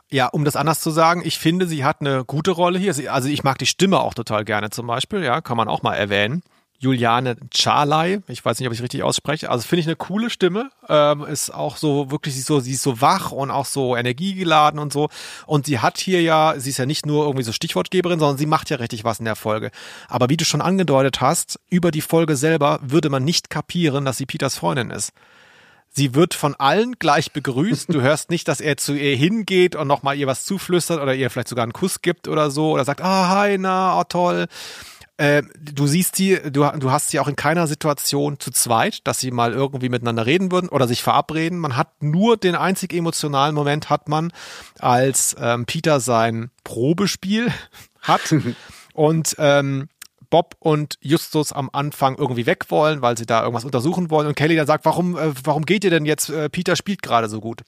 [0.10, 2.96] Ja, um das anders zu sagen, ich finde, sie hat eine gute Rolle hier.
[3.12, 5.96] Also ich mag die Stimme auch total gerne zum Beispiel, ja, kann man auch mal
[5.96, 6.44] erwähnen.
[6.80, 8.22] Juliane Charley.
[8.28, 9.50] Ich weiß nicht, ob ich richtig ausspreche.
[9.50, 10.70] Also finde ich eine coole Stimme.
[10.88, 14.94] Ähm, ist auch so wirklich so, sie ist so wach und auch so energiegeladen und
[14.94, 15.10] so.
[15.48, 18.46] Und sie hat hier ja, sie ist ja nicht nur irgendwie so Stichwortgeberin, sondern sie
[18.46, 19.72] macht ja richtig was in der Folge.
[20.08, 24.18] Aber wie du schon angedeutet hast, über die Folge selber würde man nicht kapieren, dass
[24.18, 25.14] sie Peters Freundin ist.
[25.90, 27.94] Sie wird von allen gleich begrüßt.
[27.94, 31.30] Du hörst nicht, dass er zu ihr hingeht und nochmal ihr was zuflüstert oder ihr
[31.30, 34.48] vielleicht sogar einen Kuss gibt oder so oder sagt, ah, hi, na, oh, toll.
[35.18, 39.20] Äh, du siehst sie, du, du hast sie auch in keiner Situation zu zweit, dass
[39.20, 41.58] sie mal irgendwie miteinander reden würden oder sich verabreden.
[41.58, 44.32] Man hat nur den einzig emotionalen Moment hat man,
[44.78, 47.52] als ähm, Peter sein Probespiel
[48.02, 48.34] hat
[48.94, 49.90] und ähm,
[50.30, 54.36] Bob und Justus am Anfang irgendwie weg wollen, weil sie da irgendwas untersuchen wollen und
[54.36, 56.30] Kelly dann sagt, warum, äh, warum geht ihr denn jetzt?
[56.30, 57.62] Äh, Peter spielt gerade so gut.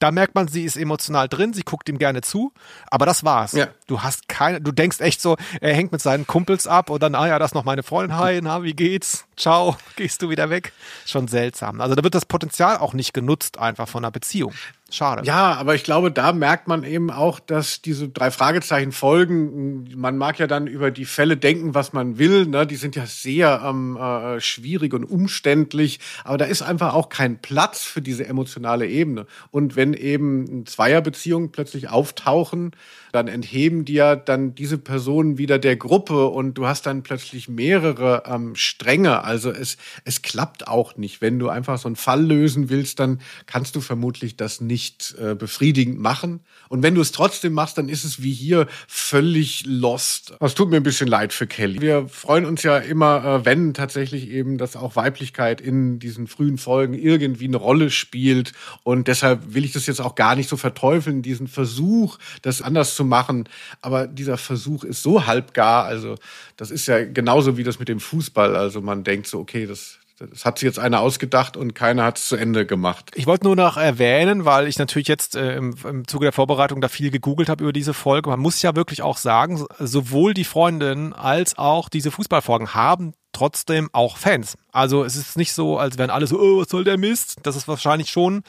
[0.00, 2.54] Da merkt man, sie ist emotional drin, sie guckt ihm gerne zu,
[2.90, 3.52] aber das war's.
[3.52, 3.68] Ja.
[3.86, 7.14] Du hast keine, du denkst echt so, er hängt mit seinen Kumpels ab und dann,
[7.14, 9.26] ah ja, das ist noch meine Freundin, hi, na, wie geht's?
[9.36, 10.72] Ciao, gehst du wieder weg?
[11.04, 11.82] Schon seltsam.
[11.82, 14.54] Also da wird das Potenzial auch nicht genutzt einfach von einer Beziehung.
[14.90, 15.22] Schade.
[15.24, 19.88] Ja, aber ich glaube, da merkt man eben auch, dass diese drei Fragezeichen folgen.
[19.96, 22.46] Man mag ja dann über die Fälle denken, was man will.
[22.46, 22.66] Ne?
[22.66, 26.00] Die sind ja sehr ähm, äh, schwierig und umständlich.
[26.24, 29.26] Aber da ist einfach auch kein Platz für diese emotionale Ebene.
[29.50, 32.72] Und wenn eben Zweierbeziehungen plötzlich auftauchen,
[33.12, 37.48] dann entheben die ja dann diese Personen wieder der Gruppe und du hast dann plötzlich
[37.48, 39.24] mehrere ähm, Stränge.
[39.24, 41.20] Also es, es klappt auch nicht.
[41.20, 45.34] Wenn du einfach so einen Fall lösen willst, dann kannst du vermutlich das nicht äh,
[45.34, 46.40] befriedigend machen.
[46.68, 50.34] Und wenn du es trotzdem machst, dann ist es wie hier völlig lost.
[50.40, 51.80] Das tut mir ein bisschen leid für Kelly.
[51.80, 56.58] Wir freuen uns ja immer, äh, wenn tatsächlich eben, dass auch Weiblichkeit in diesen frühen
[56.58, 58.52] Folgen irgendwie eine Rolle spielt.
[58.82, 62.94] Und deshalb will ich das jetzt auch gar nicht so verteufeln, diesen Versuch, das anders
[62.94, 63.48] zu machen.
[63.80, 65.84] Aber dieser Versuch ist so halbgar.
[65.84, 66.16] Also
[66.56, 68.56] das ist ja genauso wie das mit dem Fußball.
[68.56, 72.18] Also man denkt so, okay, das das hat sich jetzt einer ausgedacht und keiner hat
[72.18, 73.10] es zu Ende gemacht.
[73.14, 76.82] Ich wollte nur noch erwähnen, weil ich natürlich jetzt äh, im, im Zuge der Vorbereitung
[76.82, 78.28] da viel gegoogelt habe über diese Folge.
[78.28, 83.88] Man muss ja wirklich auch sagen, sowohl die Freundin als auch diese Fußballfolgen haben trotzdem
[83.92, 84.58] auch Fans.
[84.72, 87.38] Also es ist nicht so, als wären alle so, oh, was soll der Mist?
[87.44, 88.42] Das ist wahrscheinlich schon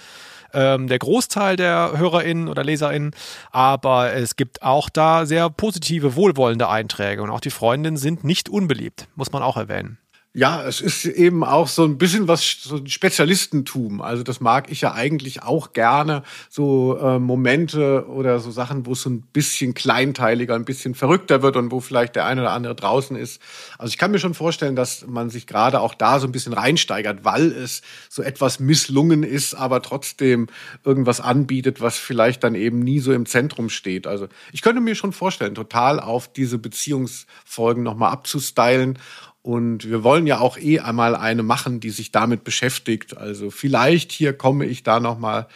[0.53, 3.11] ähm, der Großteil der HörerInnen oder LeserInnen,
[3.51, 8.49] aber es gibt auch da sehr positive, wohlwollende Einträge und auch die Freundinnen sind nicht
[8.49, 9.97] unbeliebt, muss man auch erwähnen.
[10.33, 14.01] Ja, es ist eben auch so ein bisschen was, so ein Spezialistentum.
[14.01, 18.93] Also das mag ich ja eigentlich auch gerne, so äh, Momente oder so Sachen, wo
[18.93, 22.53] es so ein bisschen kleinteiliger, ein bisschen verrückter wird und wo vielleicht der eine oder
[22.53, 23.41] andere draußen ist.
[23.77, 26.53] Also ich kann mir schon vorstellen, dass man sich gerade auch da so ein bisschen
[26.53, 30.47] reinsteigert, weil es so etwas misslungen ist, aber trotzdem
[30.85, 34.07] irgendwas anbietet, was vielleicht dann eben nie so im Zentrum steht.
[34.07, 38.97] Also ich könnte mir schon vorstellen, total auf diese Beziehungsfolgen nochmal abzustylen
[39.43, 43.17] und wir wollen ja auch eh einmal eine machen, die sich damit beschäftigt.
[43.17, 45.47] Also vielleicht hier komme ich da noch mal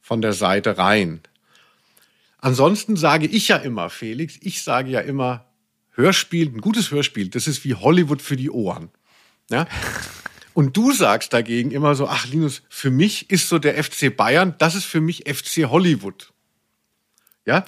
[0.00, 1.20] von der Seite rein.
[2.38, 5.44] Ansonsten sage ich ja immer, Felix, ich sage ja immer,
[5.94, 8.90] Hörspiel, ein gutes Hörspiel, das ist wie Hollywood für die Ohren.
[9.50, 9.66] Ja?
[10.54, 14.54] Und du sagst dagegen immer so, ach Linus, für mich ist so der FC Bayern,
[14.58, 16.32] das ist für mich FC Hollywood.
[17.44, 17.64] Ja?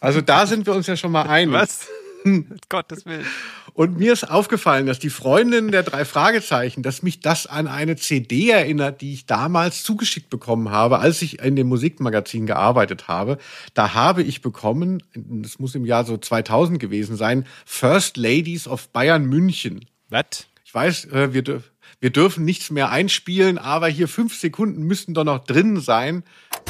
[0.00, 1.54] Also da sind wir uns ja schon mal einig.
[1.54, 1.86] Was?
[2.68, 3.26] Gottes Willen.
[3.74, 7.96] Und mir ist aufgefallen, dass die Freundin der drei Fragezeichen, dass mich das an eine
[7.96, 13.38] CD erinnert, die ich damals zugeschickt bekommen habe, als ich in dem Musikmagazin gearbeitet habe.
[13.72, 18.88] Da habe ich bekommen, das muss im Jahr so 2000 gewesen sein, First Ladies of
[18.90, 19.86] Bayern München.
[20.10, 20.46] Was?
[20.64, 21.70] Ich weiß, äh, wir, dürfen
[22.00, 26.24] wir dürfen nichts mehr einspielen, aber hier fünf Sekunden müssten doch noch drin sein.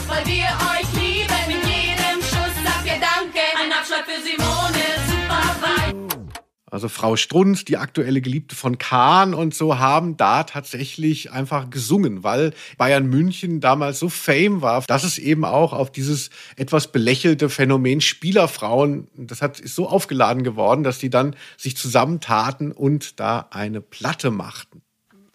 [0.06, 1.01] Weil wir euch
[6.72, 12.24] Also Frau Strunz, die aktuelle Geliebte von Kahn und so haben da tatsächlich einfach gesungen,
[12.24, 17.50] weil Bayern München damals so fame war, dass es eben auch auf dieses etwas belächelte
[17.50, 23.48] Phänomen Spielerfrauen, das hat, ist so aufgeladen geworden, dass die dann sich zusammentaten und da
[23.50, 24.80] eine Platte machten.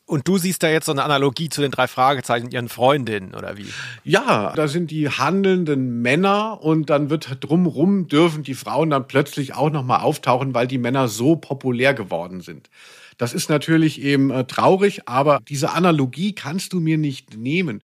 [0.08, 3.58] Und du siehst da jetzt so eine Analogie zu den drei Fragezeichen, ihren Freundinnen, oder
[3.58, 3.68] wie?
[4.06, 9.54] Ja, da sind die handelnden Männer und dann wird drumrum dürfen die Frauen dann plötzlich
[9.54, 12.70] auch nochmal auftauchen, weil die Männer so populär geworden sind.
[13.18, 17.82] Das ist natürlich eben äh, traurig, aber diese Analogie kannst du mir nicht nehmen.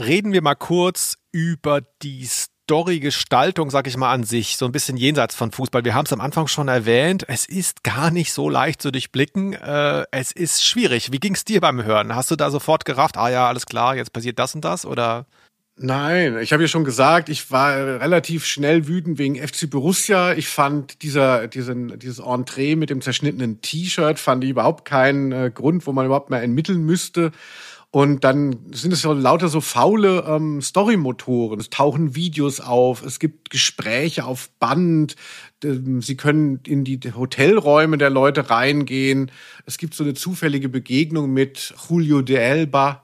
[0.00, 2.26] Reden wir mal kurz über die
[2.70, 5.84] Story-Gestaltung, sag ich mal, an sich, so ein bisschen jenseits von Fußball.
[5.84, 9.54] Wir haben es am Anfang schon erwähnt, es ist gar nicht so leicht zu durchblicken.
[9.54, 11.10] Äh, es ist schwierig.
[11.10, 12.14] Wie ging es dir beim Hören?
[12.14, 14.86] Hast du da sofort gerafft, ah ja, alles klar, jetzt passiert das und das?
[14.86, 15.26] Oder?
[15.74, 20.34] Nein, ich habe ja schon gesagt, ich war relativ schnell wütend wegen FC Borussia.
[20.34, 25.50] Ich fand dieser, diesen, dieses Entree mit dem zerschnittenen T-Shirt fand ich überhaupt keinen äh,
[25.52, 27.32] Grund, wo man überhaupt mehr ermitteln müsste.
[27.92, 31.58] Und dann sind es so lauter so faule ähm, Story-Motoren.
[31.58, 35.16] Es tauchen Videos auf, es gibt Gespräche auf Band,
[35.64, 39.32] ähm, sie können in die Hotelräume der Leute reingehen.
[39.66, 43.00] Es gibt so eine zufällige Begegnung mit Julio de Elba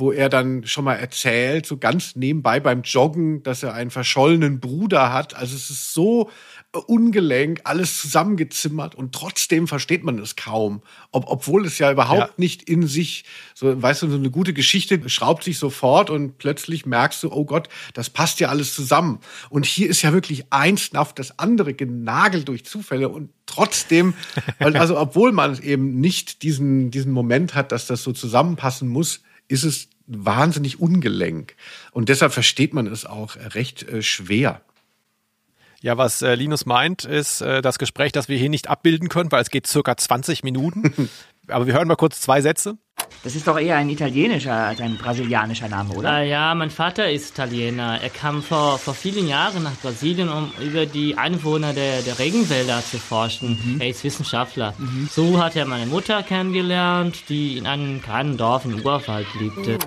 [0.00, 4.58] wo er dann schon mal erzählt, so ganz nebenbei beim Joggen, dass er einen verschollenen
[4.58, 5.36] Bruder hat.
[5.36, 6.30] Also es ist so
[6.72, 10.82] ungelenk, alles zusammengezimmert und trotzdem versteht man es kaum.
[11.10, 12.34] Ob, obwohl es ja überhaupt ja.
[12.36, 16.86] nicht in sich, so, weißt du, so eine gute Geschichte schraubt sich sofort und plötzlich
[16.86, 19.18] merkst du, oh Gott, das passt ja alles zusammen.
[19.48, 24.14] Und hier ist ja wirklich eins auf das andere genagelt durch Zufälle und trotzdem,
[24.60, 29.64] also obwohl man eben nicht diesen, diesen Moment hat, dass das so zusammenpassen muss, ist
[29.64, 31.56] es wahnsinnig ungelenk.
[31.90, 34.62] Und deshalb versteht man es auch recht äh, schwer.
[35.82, 39.32] Ja, was äh, Linus meint, ist äh, das Gespräch, das wir hier nicht abbilden können,
[39.32, 41.10] weil es geht circa 20 Minuten.
[41.48, 42.76] Aber wir hören mal kurz zwei Sätze.
[43.24, 46.10] Das ist doch eher ein italienischer als ein brasilianischer Name, oder?
[46.10, 47.98] Ah, ja, mein Vater ist Italiener.
[48.00, 52.82] Er kam vor, vor vielen Jahren nach Brasilien, um über die Einwohner der, der Regenwälder
[52.84, 53.58] zu forschen.
[53.62, 53.80] Mhm.
[53.80, 54.74] Er ist Wissenschaftler.
[54.78, 55.08] Mhm.
[55.10, 59.78] So hat er meine Mutter kennengelernt, die in einem kleinen Dorf im Urwald lebte.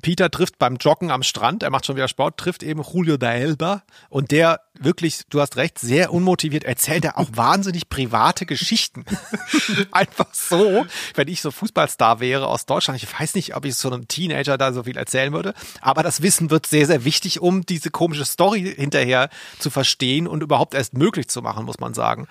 [0.00, 3.32] Peter trifft beim Joggen am Strand, er macht schon wieder Sport, trifft eben Julio da
[3.32, 9.04] Elba und der wirklich, du hast recht, sehr unmotiviert erzählt er auch wahnsinnig private Geschichten.
[9.92, 13.90] Einfach so, wenn ich so Fußballstar wäre aus Deutschland, ich weiß nicht, ob ich so
[13.90, 17.66] einem Teenager da so viel erzählen würde, aber das Wissen wird sehr, sehr wichtig, um
[17.66, 19.28] diese komische Story hinterher
[19.58, 22.26] zu verstehen und überhaupt erst möglich zu machen, muss man sagen.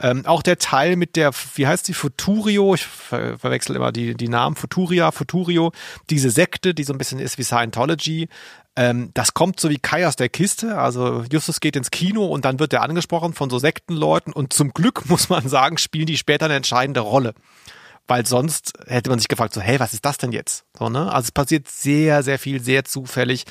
[0.00, 4.14] Ähm, auch der Teil mit der, wie heißt die, Futurio, ich ver verwechsel immer die,
[4.14, 5.72] die Namen, Futuria, Futurio,
[6.10, 8.28] diese Sekte, die so ein bisschen ist wie Scientology,
[8.78, 10.78] ähm, das kommt so wie Kai aus der Kiste.
[10.78, 14.72] Also Justus geht ins Kino und dann wird er angesprochen von so Sektenleuten und zum
[14.72, 17.34] Glück muss man sagen, spielen die später eine entscheidende Rolle.
[18.06, 20.64] Weil sonst hätte man sich gefragt, so, hey, was ist das denn jetzt?
[20.78, 21.12] So, ne?
[21.12, 23.44] Also es passiert sehr, sehr viel, sehr zufällig.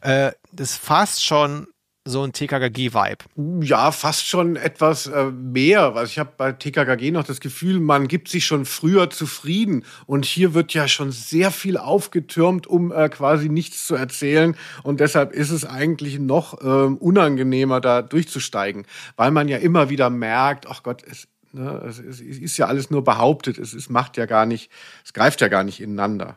[0.00, 1.68] Äh, das fast schon
[2.10, 3.64] so ein TKKG-Vibe.
[3.64, 5.96] Ja, fast schon etwas äh, mehr.
[5.96, 9.84] Also ich habe bei TKKG noch das Gefühl, man gibt sich schon früher zufrieden.
[10.06, 14.56] Und hier wird ja schon sehr viel aufgetürmt, um äh, quasi nichts zu erzählen.
[14.82, 18.86] Und deshalb ist es eigentlich noch äh, unangenehmer, da durchzusteigen,
[19.16, 23.04] weil man ja immer wieder merkt, ach Gott, es, ne, es, ist ja alles nur
[23.04, 23.58] behauptet.
[23.58, 24.70] Es macht ja gar nicht,
[25.04, 26.36] es greift ja gar nicht ineinander.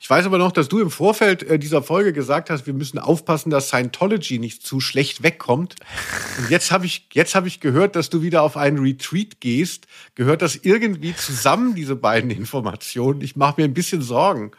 [0.00, 2.98] Ich weiß aber noch, dass du im Vorfeld äh, dieser Folge gesagt hast, wir müssen
[2.98, 5.76] aufpassen, dass Scientology nicht zu schlecht wegkommt.
[6.38, 9.86] Und jetzt habe ich, jetzt habe ich gehört, dass du wieder auf einen Retreat gehst.
[10.14, 13.20] Gehört das irgendwie zusammen, diese beiden Informationen?
[13.20, 14.52] Ich mache mir ein bisschen Sorgen.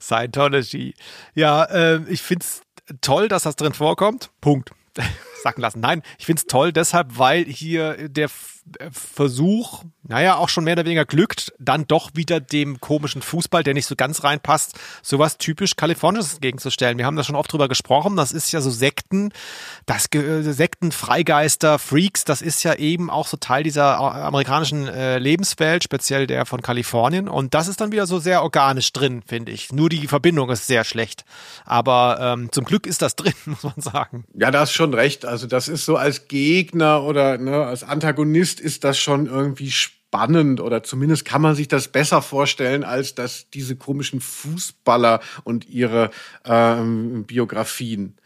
[0.00, 0.94] Scientology.
[1.34, 2.62] Ja, äh, ich find's
[3.00, 4.30] toll, dass das drin vorkommt.
[4.40, 4.70] Punkt.
[5.42, 5.80] Sacken lassen.
[5.80, 8.28] Nein, ich find's toll deshalb, weil hier der
[8.90, 13.74] Versuch, naja, auch schon mehr oder weniger glückt, dann doch wieder dem komischen Fußball, der
[13.74, 16.98] nicht so ganz reinpasst, sowas typisch Kalifornisches entgegenzustellen.
[16.98, 19.32] Wir haben da schon oft drüber gesprochen, das ist ja so Sekten,
[19.86, 25.84] das Sekten, Freigeister, Freaks, das ist ja eben auch so Teil dieser amerikanischen äh, Lebenswelt,
[25.84, 27.28] speziell der von Kalifornien.
[27.28, 29.72] Und das ist dann wieder so sehr organisch drin, finde ich.
[29.72, 31.24] Nur die Verbindung ist sehr schlecht.
[31.64, 34.24] Aber ähm, zum Glück ist das drin, muss man sagen.
[34.34, 35.24] Ja, da hast schon recht.
[35.24, 39.70] Also das ist so als Gegner oder ne, als Antagonist ist, ist das schon irgendwie
[39.70, 45.68] spannend oder zumindest kann man sich das besser vorstellen, als dass diese komischen Fußballer und
[45.68, 46.10] ihre
[46.44, 48.16] ähm, Biografien.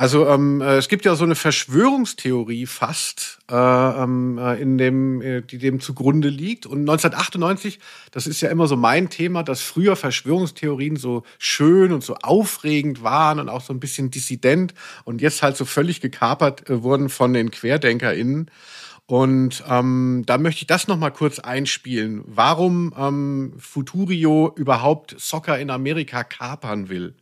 [0.00, 5.20] Also ähm, äh, es gibt ja so eine Verschwörungstheorie fast, äh, ähm, äh, in dem,
[5.20, 6.64] äh, die dem zugrunde liegt.
[6.64, 12.02] Und 1998, das ist ja immer so mein Thema, dass früher Verschwörungstheorien so schön und
[12.02, 14.72] so aufregend waren und auch so ein bisschen dissident
[15.04, 18.50] und jetzt halt so völlig gekapert wurden von den QuerdenkerInnen.
[19.10, 22.22] Und ähm, da möchte ich das noch mal kurz einspielen.
[22.26, 27.14] Warum ähm, Futurio überhaupt Soccer in Amerika kapern will.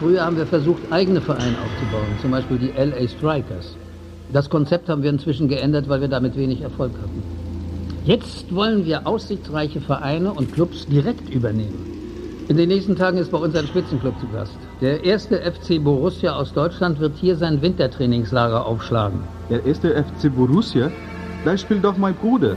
[0.00, 3.76] Früher haben wir versucht, eigene Vereine aufzubauen, zum Beispiel die LA Strikers.
[4.32, 7.22] Das Konzept haben wir inzwischen geändert, weil wir damit wenig Erfolg hatten.
[8.04, 12.44] Jetzt wollen wir aussichtsreiche Vereine und Clubs direkt übernehmen.
[12.48, 14.58] In den nächsten Tagen ist bei uns ein Spitzenclub zu Gast.
[14.80, 19.20] Der erste FC Borussia aus Deutschland wird hier sein Wintertrainingslager aufschlagen.
[19.48, 20.90] Der erste FC Borussia?
[21.44, 22.56] Da spielt doch mein Bruder.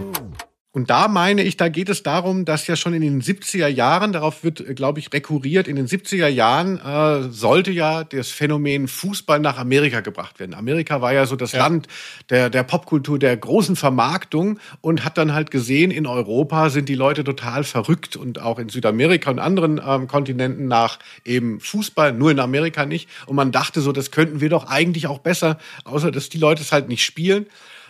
[0.77, 4.13] Und da meine ich, da geht es darum, dass ja schon in den 70er Jahren,
[4.13, 8.87] darauf wird, äh, glaube ich, rekurriert, in den 70er Jahren äh, sollte ja das Phänomen
[8.87, 10.53] Fußball nach Amerika gebracht werden.
[10.53, 11.63] Amerika war ja so das ja.
[11.63, 11.87] Land
[12.29, 16.93] der, der Popkultur, der großen Vermarktung und hat dann halt gesehen, in Europa sind die
[16.93, 22.29] Leute total verrückt und auch in Südamerika und anderen ähm, Kontinenten nach eben Fußball, nur
[22.29, 23.09] in Amerika nicht.
[23.25, 26.61] Und man dachte so, das könnten wir doch eigentlich auch besser, außer dass die Leute
[26.61, 27.47] es halt nicht spielen.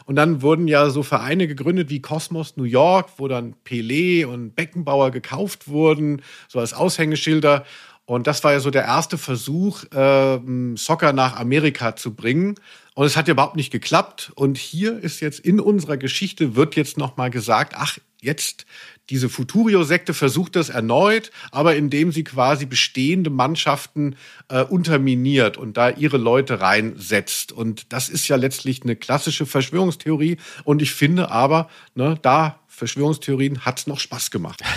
[0.07, 4.55] Und dann wurden ja so Vereine gegründet wie Cosmos New York, wo dann Pelé und
[4.55, 7.65] Beckenbauer gekauft wurden, so als Aushängeschilder.
[8.05, 10.39] Und das war ja so der erste Versuch, äh,
[10.75, 12.55] Soccer nach Amerika zu bringen.
[12.95, 14.31] Und es hat ja überhaupt nicht geklappt.
[14.35, 18.65] Und hier ist jetzt in unserer Geschichte wird jetzt nochmal gesagt, ach, jetzt
[19.09, 24.15] diese Futurio-Sekte versucht das erneut, aber indem sie quasi bestehende Mannschaften
[24.49, 27.51] äh, unterminiert und da ihre Leute reinsetzt.
[27.51, 30.37] Und das ist ja letztlich eine klassische Verschwörungstheorie.
[30.65, 34.61] Und ich finde aber, ne, da Verschwörungstheorien hat's noch Spaß gemacht.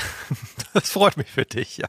[0.72, 1.88] Das freut mich für dich, ja.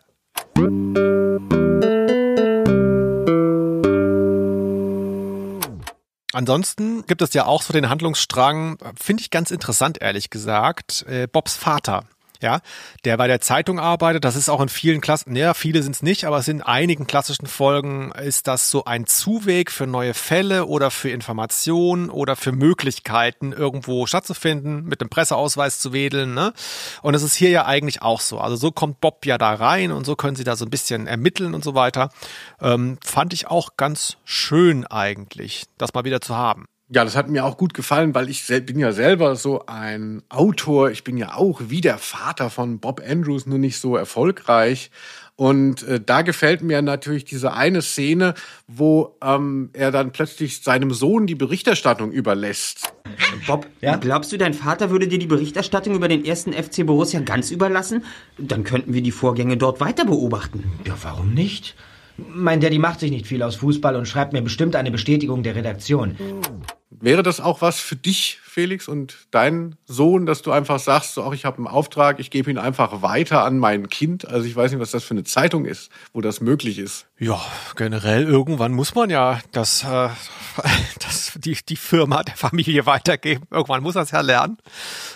[6.34, 11.28] Ansonsten gibt es ja auch so den Handlungsstrang, finde ich ganz interessant, ehrlich gesagt, äh,
[11.28, 12.06] Bobs Vater
[12.44, 12.62] ja,
[13.06, 14.24] der bei der Zeitung arbeitet.
[14.24, 17.08] Das ist auch in vielen Klassen, ja, viele sind es nicht, aber es in einigen
[17.08, 22.52] klassischen Folgen ist das so ein Zuweg für neue Fälle oder für Informationen oder für
[22.52, 26.34] Möglichkeiten, irgendwo stattzufinden, mit dem Presseausweis zu wedeln.
[26.34, 26.54] Ne?
[27.02, 28.40] Und es ist hier ja eigentlich auch so.
[28.40, 31.08] Also so kommt Bob ja da rein und so können sie da so ein bisschen
[31.08, 32.10] ermitteln und so weiter.
[32.62, 36.66] Ähm, fand ich auch ganz schön eigentlich, das mal wieder zu haben.
[36.94, 40.92] Ja, das hat mir auch gut gefallen, weil ich bin ja selber so ein Autor.
[40.92, 44.92] Ich bin ja auch wie der Vater von Bob Andrews, nur nicht so erfolgreich.
[45.38, 48.34] Und äh, da gefällt mir natürlich diese eine Szene,
[48.68, 52.94] wo ähm, er dann plötzlich seinem Sohn die Berichterstattung überlässt.
[53.48, 53.96] Bob, ja?
[53.96, 58.04] glaubst du, dein Vater würde dir die Berichterstattung über den ersten FC Borussia ganz überlassen?
[58.38, 60.70] Dann könnten wir die Vorgänge dort weiter beobachten.
[60.86, 61.74] Ja, warum nicht?
[62.18, 65.56] Mein Daddy macht sich nicht viel aus Fußball und schreibt mir bestimmt eine Bestätigung der
[65.56, 66.18] Redaktion.
[66.90, 71.24] Wäre das auch was für dich, Felix, und deinen Sohn, dass du einfach sagst, so,
[71.24, 74.28] auch ich habe einen Auftrag, ich gebe ihn einfach weiter an mein Kind?
[74.28, 77.08] Also ich weiß nicht, was das für eine Zeitung ist, wo das möglich ist.
[77.18, 77.42] Ja,
[77.76, 80.10] generell irgendwann muss man ja das, äh,
[81.00, 83.46] das die, die Firma der Familie weitergeben.
[83.50, 84.58] Irgendwann muss er es ja lernen.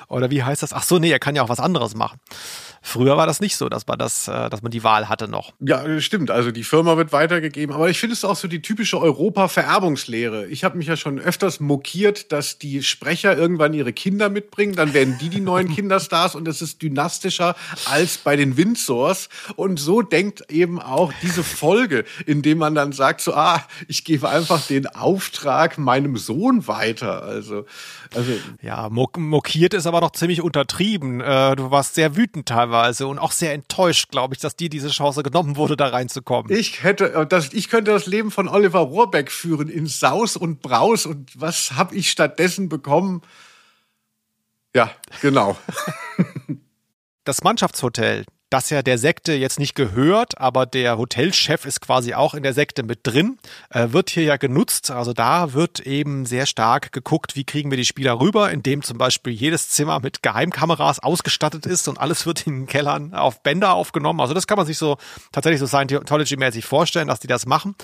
[0.07, 0.73] Oder wie heißt das?
[0.73, 2.19] Ach so, nee, er kann ja auch was anderes machen.
[2.88, 5.53] Früher war das nicht so, dass man das, äh, dass man die Wahl hatte noch.
[5.59, 6.29] Ja, stimmt.
[6.29, 7.73] Also die Firma wird weitergegeben.
[7.73, 10.45] Aber ich finde es auch so die typische Europa-Vererbungslehre.
[10.45, 14.75] Ich habe mich ja schon öfters mokiert, dass die Sprecher irgendwann ihre Kinder mitbringen.
[14.75, 17.55] Dann werden die die neuen Kinderstars und es ist dynastischer
[17.86, 19.29] als bei den Windsors.
[19.55, 24.29] Und so denkt eben auch diese Folge, indem man dann sagt so, ah, ich gebe
[24.29, 27.23] einfach den Auftrag meinem Sohn weiter.
[27.23, 27.65] Also,
[28.14, 28.32] also
[28.62, 31.22] ja, mokiert ist aber noch ziemlich untertrieben.
[31.22, 34.70] Äh, du warst sehr wütend teilweise teilweise und auch sehr enttäuscht, glaube ich, dass dir
[34.70, 36.51] diese Chance genommen wurde, da reinzukommen.
[36.51, 40.62] Ich hätte, äh, das, ich könnte das Leben von Oliver Rohrbeck führen in Saus und
[40.62, 43.22] Braus und was habe ich stattdessen bekommen?
[44.76, 44.91] Ja,
[45.22, 45.58] genau.
[47.28, 48.24] Das Mannschaftshotel,
[48.56, 52.53] das ja der Sekte jetzt nicht gehört, aber der Hotelchef ist quasi auch in der
[52.53, 53.38] Sekte mit drin,
[53.70, 54.91] äh, wird hier ja genutzt.
[54.91, 58.97] Also da wird eben sehr stark geguckt, wie kriegen wir die Spieler rüber, indem zum
[58.97, 63.74] Beispiel jedes Zimmer mit Geheimkameras ausgestattet ist und alles wird in den Kellern auf Bänder
[63.74, 64.22] aufgenommen.
[64.22, 64.95] Also das kann man sich so
[65.34, 67.76] tatsächlich so Scientology-mäßig vorstellen, dass die das machen.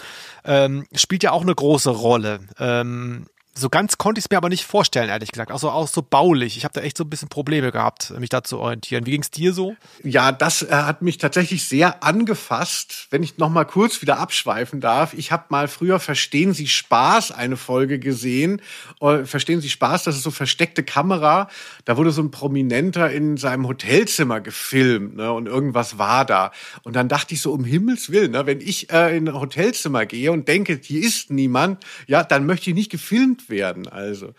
[0.45, 2.39] Ähm, spielt ja auch eine große Rolle.
[2.59, 5.51] Ähm, so ganz konnte ich es mir aber nicht vorstellen, ehrlich gesagt.
[5.51, 6.55] Also auch so baulich.
[6.55, 9.05] Ich habe da echt so ein bisschen Probleme gehabt, mich da zu orientieren.
[9.05, 9.75] Wie ging es dir so?
[10.03, 13.07] Ja, das äh, hat mich tatsächlich sehr angefasst.
[13.09, 15.13] Wenn ich noch mal kurz wieder abschweifen darf.
[15.13, 18.61] Ich habe mal früher Verstehen Sie Spaß eine Folge gesehen.
[19.01, 21.49] Äh, Verstehen Sie Spaß, das ist so versteckte Kamera.
[21.83, 26.51] Da wurde so ein Prominenter in seinem Hotelzimmer gefilmt ne, und irgendwas war da.
[26.83, 30.05] Und dann dachte ich so, um Himmels Willen, ne, wenn ich äh, in ein Hotelzimmer
[30.05, 33.87] gehe und denke, hier ist niemand, ja, dann möchte ich nicht gefilmt werden.
[33.87, 34.33] Also,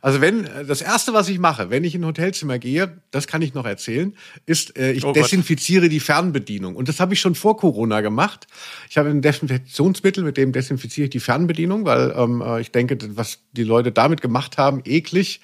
[0.00, 3.40] also wenn das erste, was ich mache, wenn ich in ein Hotelzimmer gehe, das kann
[3.40, 4.14] ich noch erzählen,
[4.46, 6.74] ist, äh, ich oh desinfiziere die Fernbedienung.
[6.74, 8.48] Und das habe ich schon vor Corona gemacht.
[8.90, 12.98] Ich habe ein Desinfektionsmittel, mit dem desinfiziere ich die Fernbedienung, weil ähm, äh, ich denke,
[13.16, 15.40] was die Leute damit gemacht haben, eklig.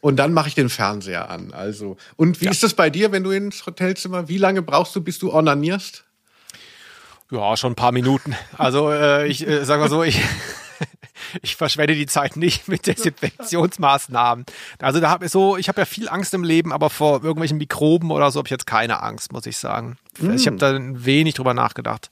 [0.00, 1.54] Und dann mache ich den Fernseher an.
[1.54, 2.50] Also und wie ja.
[2.50, 4.28] ist das bei dir, wenn du ins Hotelzimmer?
[4.28, 6.04] Wie lange brauchst du, bis du onanierst?
[7.30, 8.36] Ja, schon ein paar Minuten.
[8.58, 10.20] Also äh, ich äh, sag mal so, ich
[11.42, 14.44] ich verschwende die Zeit nicht mit Desinfektionsmaßnahmen.
[14.78, 17.58] Also da habe ich so, ich habe ja viel Angst im Leben, aber vor irgendwelchen
[17.58, 19.96] Mikroben oder so habe ich jetzt keine Angst, muss ich sagen.
[20.18, 20.32] Mm.
[20.32, 22.10] Ich habe da wenig drüber nachgedacht.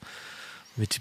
[0.75, 0.99] Mit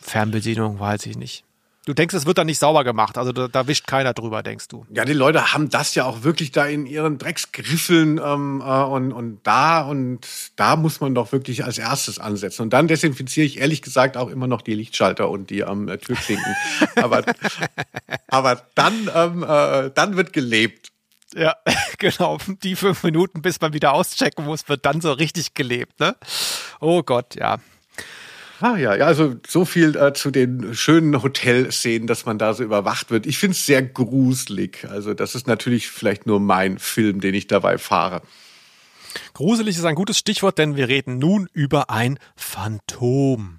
[0.00, 1.44] Fernbedienung weiß ich nicht.
[1.84, 4.68] Du denkst, es wird dann nicht sauber gemacht, also da, da, wischt keiner drüber, denkst
[4.68, 4.86] du?
[4.90, 9.10] Ja, die Leute haben das ja auch wirklich da in ihren Drecksgriffeln ähm, äh, und,
[9.10, 10.20] und da und
[10.54, 12.62] da muss man doch wirklich als erstes ansetzen.
[12.62, 15.98] Und dann desinfiziere ich ehrlich gesagt auch immer noch die Lichtschalter und die am ähm,
[15.98, 16.54] Türklinken.
[16.94, 17.24] aber,
[18.28, 20.92] aber dann, ähm, äh, dann wird gelebt.
[21.34, 21.56] Ja,
[21.98, 22.38] genau.
[22.62, 26.14] Die fünf Minuten, bis man wieder auschecken muss, wird dann so richtig gelebt, ne?
[26.80, 27.58] Oh Gott, ja.
[28.62, 32.62] Ah ja, ja, also so viel äh, zu den schönen Hotelszenen, dass man da so
[32.62, 33.26] überwacht wird.
[33.26, 34.86] Ich finde es sehr gruselig.
[34.88, 38.22] Also das ist natürlich vielleicht nur mein Film, den ich dabei fahre.
[39.34, 43.58] Gruselig ist ein gutes Stichwort, denn wir reden nun über ein Phantom.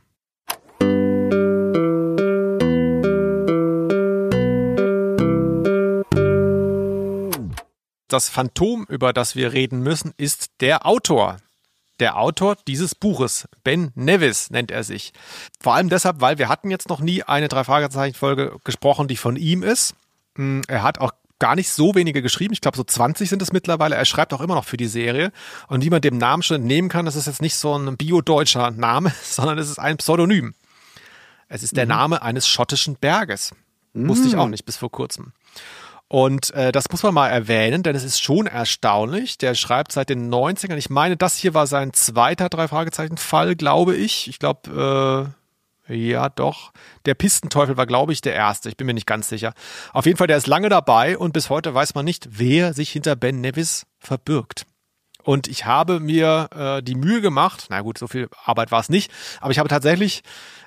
[8.08, 11.40] Das Phantom, über das wir reden müssen, ist der Autor
[12.00, 13.48] der Autor dieses Buches.
[13.64, 15.14] Ben Nevis nennt er sich.
[15.60, 19.64] Vor allem deshalb, weil wir hatten jetzt noch nie eine Drei-Fragezeichen-Folge gesprochen, die von ihm
[19.64, 19.96] ist.
[20.36, 22.54] Hm, er hat auch gar nicht so wenige geschrieben.
[22.54, 23.96] Ich glaube, so 20 sind es mittlerweile.
[23.96, 25.32] Er schreibt auch immer noch für die Serie.
[25.68, 28.72] Und wie man dem Namen schon entnehmen kann, das ist jetzt nicht so ein bio-deutscher
[28.72, 30.54] Name, sondern es ist ein Pseudonym.
[31.50, 31.90] Es ist der mhm.
[31.90, 33.52] Name eines schottischen Berges.
[33.94, 34.10] Mhm.
[34.10, 35.34] Wusste ich auch nicht bis vor kurzem.
[36.14, 39.40] Und äh, das muss man mal erwähnen, denn es ist schon erstaunlich.
[39.40, 40.76] Der schreibt seit den 90ern.
[40.76, 44.28] Ich meine, das hier war sein zweiter Drei-Fragezeichen-Fall, glaube ich.
[44.28, 45.34] Ich glaube,
[45.88, 46.72] äh, ja, doch.
[47.08, 48.70] Der Pistenteufel war, glaube ich, der erste.
[48.70, 49.56] Ich bin mir nicht ganz sicher.
[49.92, 52.92] Auf jeden Fall, der ist lange dabei und bis heute weiß man nicht, wer sich
[52.92, 54.68] hinter Ben Nevis verbirgt.
[55.24, 58.90] Und ich habe mir äh, die Mühe gemacht, na gut, so viel Arbeit war es
[58.90, 59.12] nicht,
[59.42, 60.22] aber ich habe tatsächlich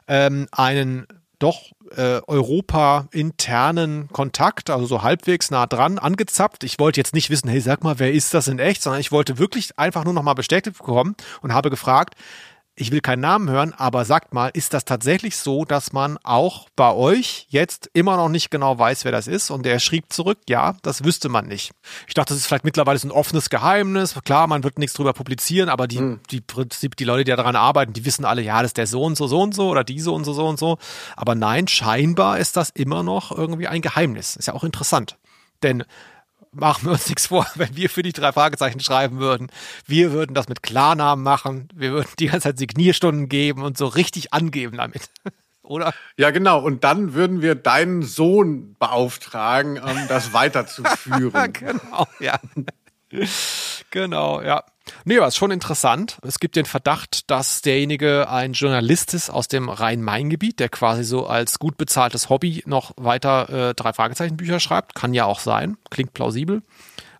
[0.09, 1.07] ähm, einen
[1.39, 6.65] doch äh, Europa-internen Kontakt, also so halbwegs nah dran, angezapft.
[6.65, 9.13] Ich wollte jetzt nicht wissen, hey, sag mal, wer ist das in echt, sondern ich
[9.13, 12.15] wollte wirklich einfach nur noch mal bestätigt bekommen und habe gefragt,
[12.79, 16.69] ich will keinen Namen hören, aber sagt mal, ist das tatsächlich so, dass man auch
[16.77, 19.51] bei euch jetzt immer noch nicht genau weiß, wer das ist?
[19.51, 21.73] Und er schrieb zurück, ja, das wüsste man nicht.
[22.07, 24.15] Ich dachte, das ist vielleicht mittlerweile so ein offenes Geheimnis.
[24.25, 26.21] Klar, man wird nichts drüber publizieren, aber die, hm.
[26.31, 29.03] die Prinzip, die Leute, die daran arbeiten, die wissen alle, ja, das ist der so
[29.03, 30.77] und so, so und so oder die so und so, so und so.
[31.17, 34.37] Aber nein, scheinbar ist das immer noch irgendwie ein Geheimnis.
[34.37, 35.17] Ist ja auch interessant.
[35.63, 35.85] Denn
[36.57, 39.49] machen wir uns nichts vor, wenn wir für die drei Fragezeichen schreiben würden.
[39.87, 41.69] Wir würden das mit Klarnamen machen.
[41.75, 45.11] Wir würden die ganze Zeit Signierstunden geben und so richtig angeben damit.
[45.63, 45.93] Oder?
[46.17, 46.61] Ja, genau.
[46.61, 51.53] Und dann würden wir deinen Sohn beauftragen, ähm, das weiterzuführen.
[51.53, 52.39] genau, ja.
[53.91, 54.65] genau, ja.
[55.05, 56.19] Nee, aber ist schon interessant.
[56.23, 61.27] Es gibt den Verdacht, dass derjenige ein Journalist ist aus dem Rhein-Main-Gebiet, der quasi so
[61.27, 64.95] als gut bezahltes Hobby noch weiter äh, drei Fragezeichen-Bücher schreibt.
[64.95, 65.77] Kann ja auch sein.
[65.91, 66.63] Klingt plausibel.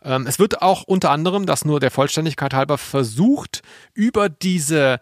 [0.03, 3.63] Ähm, es wird auch unter anderem, das nur der Vollständigkeit halber, versucht,
[3.95, 5.01] über diese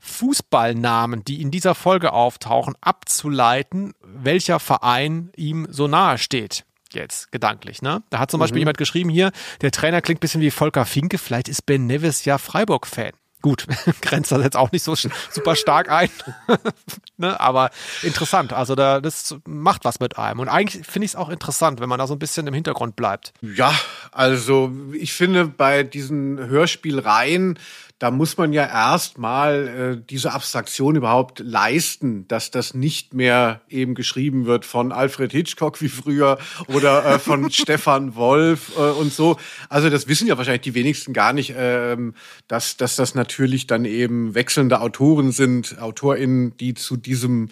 [0.00, 6.64] Fußballnamen, die in dieser Folge auftauchen, abzuleiten, welcher Verein ihm so nahe steht
[6.94, 7.82] jetzt gedanklich.
[7.82, 8.02] Ne?
[8.10, 8.42] Da hat zum mhm.
[8.42, 12.24] Beispiel jemand geschrieben hier, der Trainer klingt bisschen wie Volker Finke, vielleicht ist Ben Nevis
[12.24, 13.12] ja Freiburg-Fan.
[13.42, 13.66] Gut,
[14.02, 16.10] grenzt das jetzt auch nicht so super stark ein,
[17.16, 17.40] ne?
[17.40, 17.70] aber
[18.02, 18.52] interessant.
[18.52, 20.40] Also da, das macht was mit einem.
[20.40, 22.96] Und eigentlich finde ich es auch interessant, wenn man da so ein bisschen im Hintergrund
[22.96, 23.32] bleibt.
[23.40, 23.74] Ja,
[24.12, 27.58] also ich finde bei diesen Hörspielreihen,
[28.00, 33.94] da muss man ja erstmal äh, diese Abstraktion überhaupt leisten, dass das nicht mehr eben
[33.94, 36.38] geschrieben wird von Alfred Hitchcock wie früher
[36.68, 39.36] oder äh, von Stefan Wolf äh, und so.
[39.68, 42.14] Also das wissen ja wahrscheinlich die wenigsten gar nicht, ähm,
[42.48, 47.50] dass, dass das natürlich dann eben wechselnde Autoren sind, AutorInnen, die zu diesem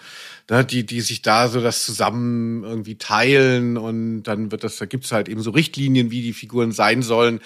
[0.49, 4.87] ne, die, die sich da so das zusammen irgendwie teilen und dann wird das, da
[4.87, 7.41] gibt's halt eben so Richtlinien, wie die Figuren sein sollen.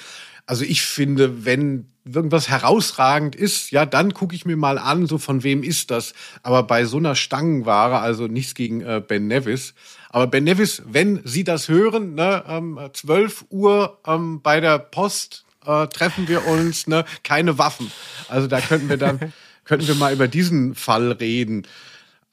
[0.46, 5.18] Also ich finde, wenn irgendwas herausragend ist, ja, dann gucke ich mir mal an, so
[5.18, 6.14] von wem ist das.
[6.42, 9.74] Aber bei so einer Stangenware, also nichts gegen äh, Ben Nevis.
[10.10, 15.44] Aber Ben Nevis, wenn Sie das hören, ne, ähm, 12 Uhr ähm, bei der Post
[15.64, 17.90] äh, treffen wir uns, ne, keine Waffen.
[18.28, 19.32] Also da könnten wir dann,
[19.64, 21.66] könnten wir mal über diesen Fall reden.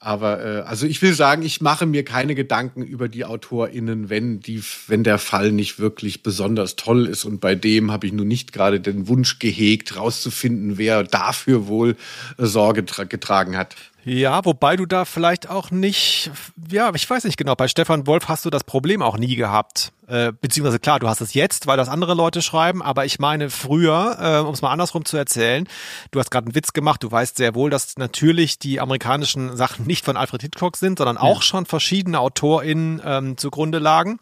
[0.02, 4.40] Aber äh, also ich will sagen, ich mache mir keine Gedanken über die AutorInnen, wenn
[4.40, 7.26] die, wenn der Fall nicht wirklich besonders toll ist.
[7.26, 11.96] Und bei dem habe ich nun nicht gerade den Wunsch gehegt, rauszufinden, wer dafür wohl
[12.38, 13.76] äh, Sorge getragen hat.
[14.04, 16.30] Ja, wobei du da vielleicht auch nicht,
[16.70, 19.92] ja, ich weiß nicht genau, bei Stefan Wolf hast du das Problem auch nie gehabt.
[20.06, 23.48] Äh, beziehungsweise klar, du hast es jetzt, weil das andere Leute schreiben, aber ich meine
[23.50, 25.68] früher, äh, um es mal andersrum zu erzählen,
[26.10, 29.86] du hast gerade einen Witz gemacht, du weißt sehr wohl, dass natürlich die amerikanischen Sachen
[29.86, 31.42] nicht von Alfred Hitchcock sind, sondern auch ja.
[31.42, 34.18] schon verschiedene AutorInnen ähm, zugrunde lagen.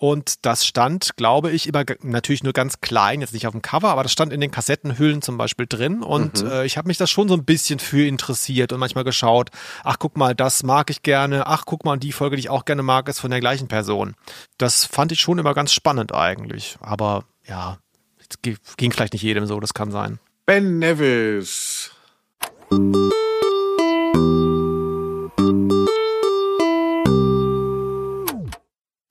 [0.00, 3.88] Und das stand, glaube ich, immer natürlich nur ganz klein, jetzt nicht auf dem Cover,
[3.88, 6.04] aber das stand in den Kassettenhüllen zum Beispiel drin.
[6.04, 6.50] Und mhm.
[6.50, 9.50] äh, ich habe mich das schon so ein bisschen für interessiert und manchmal geschaut,
[9.82, 12.64] ach guck mal, das mag ich gerne, ach guck mal, die Folge, die ich auch
[12.64, 14.14] gerne mag, ist von der gleichen Person.
[14.56, 16.76] Das fand ich schon immer ganz spannend eigentlich.
[16.80, 17.78] Aber ja,
[18.76, 20.20] ging vielleicht nicht jedem so, das kann sein.
[20.46, 21.90] Ben Nevis.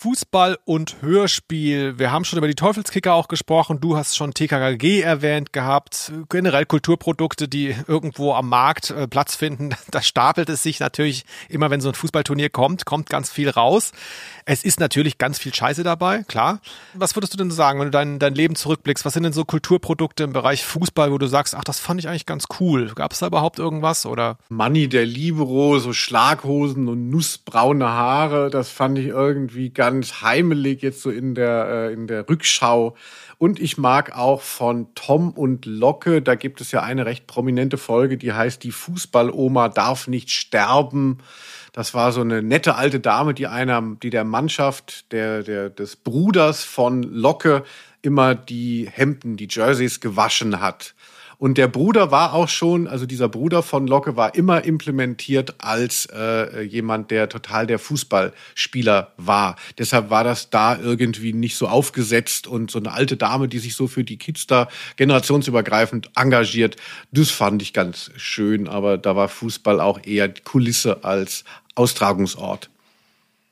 [0.08, 2.00] Fußball und Hörspiel.
[2.00, 3.82] Wir haben schon über die Teufelskicker auch gesprochen.
[3.82, 6.14] Du hast schon TKKG erwähnt gehabt.
[6.30, 9.76] Generell Kulturprodukte, die irgendwo am Markt äh, Platz finden.
[9.92, 13.94] Da stapelt es sich natürlich immer, wenn so ein Fußballturnier kommt, kommt ganz viel raus.
[14.46, 16.60] Es ist natürlich ganz viel Scheiße dabei, klar.
[16.94, 19.06] Was würdest du denn sagen, wenn du dein, dein Leben zurückblickst?
[19.06, 22.08] Was sind denn so Kulturprodukte im Bereich Fußball, wo du sagst, ach, das fand ich
[22.08, 22.94] eigentlich ganz cool?
[22.96, 24.38] Gab es da überhaupt irgendwas oder?
[24.50, 31.02] Manni der Libero, so Schlaghosen und nussbraune Haare, das fand ich irgendwie ganz heimelig jetzt
[31.02, 32.96] so in der, äh, in der Rückschau.
[33.38, 37.78] Und ich mag auch von Tom und Locke, da gibt es ja eine recht prominente
[37.78, 41.20] Folge, die heißt Die Fußballoma darf nicht sterben.
[41.72, 45.96] Das war so eine nette alte Dame, die einer, die der Mannschaft der, der, des
[45.96, 47.64] Bruders von Locke
[48.02, 50.96] immer die Hemden, die Jerseys gewaschen hat.
[51.40, 56.08] Und der Bruder war auch schon, also dieser Bruder von Locke war immer implementiert als
[56.08, 59.56] äh, jemand, der total der Fußballspieler war.
[59.78, 63.76] Deshalb war das da irgendwie nicht so aufgesetzt und so eine alte Dame, die sich
[63.76, 66.76] so für die Kids da generationsübergreifend engagiert.
[67.12, 71.44] Das fand ich ganz schön, aber da war Fußball auch eher Kulisse als
[71.76, 72.72] Austragungsort.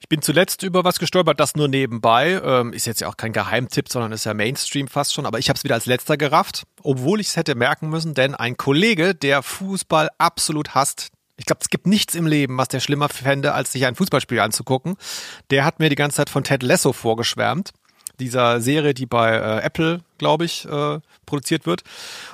[0.06, 2.40] Ich bin zuletzt über was gestolpert, das nur nebenbei.
[2.46, 5.26] Ähm, ist jetzt ja auch kein Geheimtipp, sondern ist ja Mainstream fast schon.
[5.26, 8.36] Aber ich habe es wieder als letzter gerafft, obwohl ich es hätte merken müssen, denn
[8.36, 12.82] ein Kollege, der Fußball absolut hasst, ich glaube, es gibt nichts im Leben, was der
[12.82, 14.96] schlimmer fände, als sich ein Fußballspiel anzugucken.
[15.50, 17.72] Der hat mir die ganze Zeit von Ted Lasso vorgeschwärmt
[18.20, 21.82] dieser Serie, die bei äh, Apple, glaube ich, äh, produziert wird.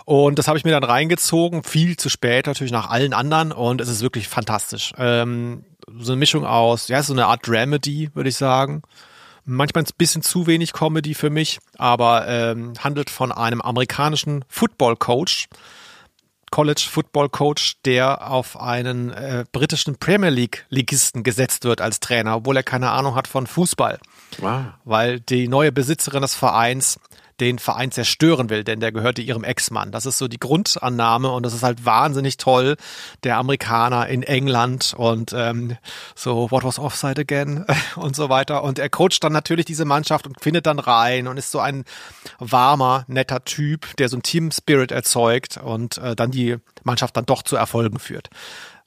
[0.05, 3.81] Und das habe ich mir dann reingezogen, viel zu spät natürlich nach allen anderen und
[3.81, 4.93] es ist wirklich fantastisch.
[4.97, 5.63] Ähm,
[5.99, 8.81] so eine Mischung aus, ja, so eine Art Dramedy, würde ich sagen.
[9.43, 14.95] Manchmal ein bisschen zu wenig Comedy für mich, aber ähm, handelt von einem amerikanischen Football
[14.97, 15.47] Coach,
[16.51, 22.35] College Football Coach, der auf einen äh, britischen Premier League Ligisten gesetzt wird als Trainer,
[22.35, 23.99] obwohl er keine Ahnung hat von Fußball.
[24.37, 24.65] Wow.
[24.83, 26.99] Weil die neue Besitzerin des Vereins
[27.41, 29.91] den Verein zerstören will, denn der gehörte ihrem Ex-Mann.
[29.91, 32.77] Das ist so die Grundannahme und das ist halt wahnsinnig toll.
[33.23, 35.75] Der Amerikaner in England und ähm,
[36.15, 37.65] so, what was offside again
[37.95, 38.63] und so weiter.
[38.63, 41.83] Und er coacht dann natürlich diese Mannschaft und findet dann rein und ist so ein
[42.37, 47.41] warmer, netter Typ, der so ein Team-Spirit erzeugt und äh, dann die Mannschaft dann doch
[47.41, 48.29] zu Erfolgen führt.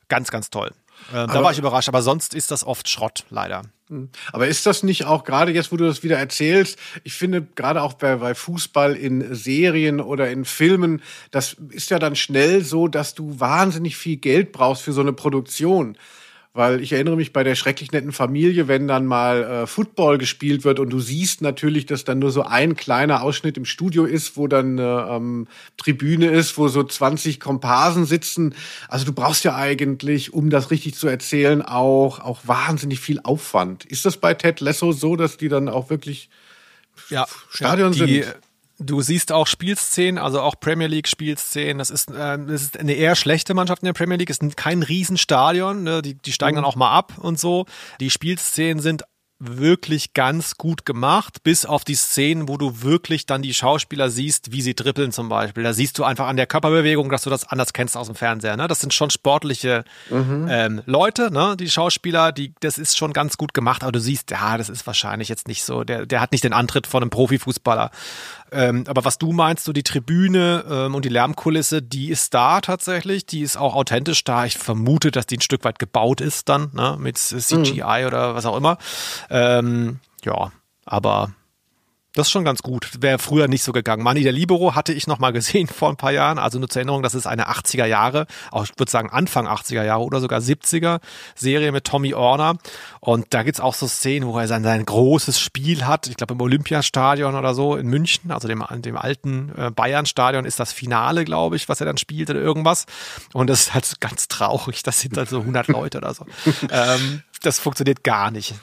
[0.08, 0.70] Ganz, ganz toll.
[1.12, 3.62] Äh, da war ich überrascht, aber sonst ist das oft Schrott, leider.
[3.88, 4.08] Hm.
[4.32, 7.82] Aber ist das nicht auch gerade jetzt, wo du das wieder erzählst, ich finde gerade
[7.82, 12.88] auch bei, bei Fußball in Serien oder in Filmen, das ist ja dann schnell so,
[12.88, 15.98] dass du wahnsinnig viel Geld brauchst für so eine Produktion.
[16.56, 20.62] Weil ich erinnere mich bei der schrecklich netten Familie, wenn dann mal äh, Football gespielt
[20.62, 24.36] wird und du siehst natürlich, dass dann nur so ein kleiner Ausschnitt im Studio ist,
[24.36, 25.48] wo dann eine ähm,
[25.78, 28.54] Tribüne ist, wo so 20 Komparsen sitzen.
[28.86, 33.84] Also du brauchst ja eigentlich, um das richtig zu erzählen, auch, auch wahnsinnig viel Aufwand.
[33.84, 36.30] Ist das bei Ted Lasso so, dass die dann auch wirklich
[37.10, 38.36] ja, Stadion ja, die, sind?
[38.78, 41.78] Du siehst auch Spielszenen, also auch Premier League Spielszenen.
[41.78, 44.30] Das ist, äh, das ist eine eher schlechte Mannschaft in der Premier League.
[44.30, 45.84] Es ist kein Riesenstadion.
[45.84, 46.02] Ne?
[46.02, 46.62] Die, die steigen mhm.
[46.62, 47.66] dann auch mal ab und so.
[48.00, 49.04] Die Spielszenen sind
[49.38, 54.52] wirklich ganz gut gemacht, bis auf die Szenen, wo du wirklich dann die Schauspieler siehst,
[54.52, 55.64] wie sie dribbeln zum Beispiel.
[55.64, 58.56] Da siehst du einfach an der Körperbewegung, dass du das anders kennst aus dem Fernseher.
[58.56, 58.68] Ne?
[58.68, 60.46] Das sind schon sportliche mhm.
[60.48, 61.56] ähm, Leute, ne?
[61.58, 64.86] die Schauspieler, die, das ist schon ganz gut gemacht, aber du siehst, ja, das ist
[64.86, 67.90] wahrscheinlich jetzt nicht so, der, der hat nicht den Antritt von einem Profifußballer.
[68.54, 72.60] Ähm, aber was du meinst, so die Tribüne ähm, und die Lärmkulisse, die ist da
[72.60, 74.44] tatsächlich, die ist auch authentisch da.
[74.44, 76.96] Ich vermute, dass die ein Stück weit gebaut ist dann, ne?
[76.98, 78.06] mit CGI mhm.
[78.06, 78.78] oder was auch immer.
[79.30, 80.52] Ähm, ja,
[80.84, 81.32] aber
[82.14, 82.88] das ist schon ganz gut.
[83.00, 84.04] Wäre früher nicht so gegangen.
[84.04, 86.38] Mani der Libero hatte ich noch mal gesehen vor ein paar Jahren.
[86.38, 89.82] Also nur zur Erinnerung, das ist eine 80er Jahre, auch ich würde sagen Anfang 80er
[89.82, 91.00] Jahre oder sogar 70er
[91.34, 92.56] Serie mit Tommy Orner.
[93.00, 96.06] Und da gibt's auch so Szenen, wo er sein, sein großes Spiel hat.
[96.06, 100.60] Ich glaube im Olympiastadion oder so in München, also dem, dem alten äh, Bayern-Stadion ist
[100.60, 102.86] das Finale, glaube ich, was er dann spielt oder irgendwas.
[103.32, 104.84] Und das ist halt ganz traurig.
[104.84, 106.26] Das sind halt so 100 Leute oder so.
[106.70, 108.54] ähm, das funktioniert gar nicht.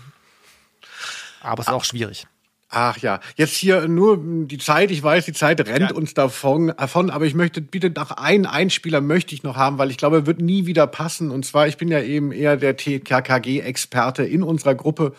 [1.41, 2.27] Aber es ist auch schwierig.
[2.73, 5.93] Ach ja, jetzt hier nur die Zeit, ich weiß, die Zeit rennt ja.
[5.93, 9.91] uns davon, davon, aber ich möchte bitte noch einen Einspieler möchte ich noch haben, weil
[9.91, 11.31] ich glaube, er wird nie wieder passen.
[11.31, 15.13] Und zwar, ich bin ja eben eher der TKKG-Experte in unserer Gruppe.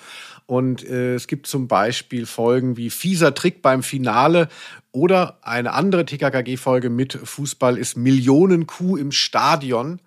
[0.47, 4.49] Und äh, es gibt zum Beispiel Folgen wie Fieser Trick beim Finale
[4.91, 10.01] oder eine andere TKKG-Folge mit Fußball ist Millionenkuh im Stadion.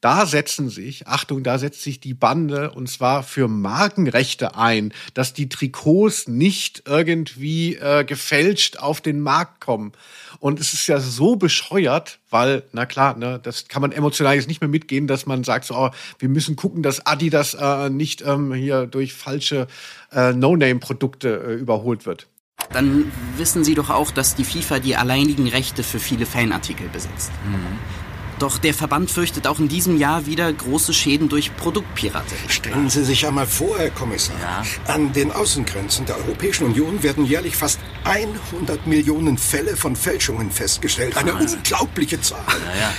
[0.00, 5.34] Da setzen sich, Achtung, da setzt sich die Bande und zwar für Markenrechte ein, dass
[5.34, 9.92] die Trikots nicht irgendwie äh, gefälscht auf den Markt kommen.
[10.38, 14.48] Und es ist ja so bescheuert, weil, na klar, ne, das kann man emotional jetzt
[14.48, 18.22] nicht mehr mitgehen, dass man sagt, so, oh, wir müssen gucken, dass Adidas äh, nicht
[18.22, 19.66] ähm, hier durch falsche
[20.12, 22.26] äh, No-Name-Produkte äh, überholt wird.
[22.72, 27.32] Dann wissen Sie doch auch, dass die FIFA die alleinigen Rechte für viele Fanartikel besitzt.
[27.46, 28.09] Mhm.
[28.40, 32.48] Doch der Verband fürchtet auch in diesem Jahr wieder große Schäden durch Produktpiraterie.
[32.48, 34.34] Stellen Sie sich einmal vor, Herr Kommissar.
[34.40, 34.64] Ja.
[34.94, 41.18] An den Außengrenzen der Europäischen Union werden jährlich fast 100 Millionen Fälle von Fälschungen festgestellt.
[41.18, 41.54] Eine also.
[41.54, 42.40] unglaubliche Zahl.
[42.78, 42.94] Ja,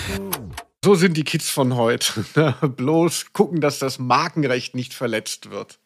[0.86, 2.24] so sind die Kids von heute.
[2.62, 5.80] Bloß gucken, dass das Markenrecht nicht verletzt wird.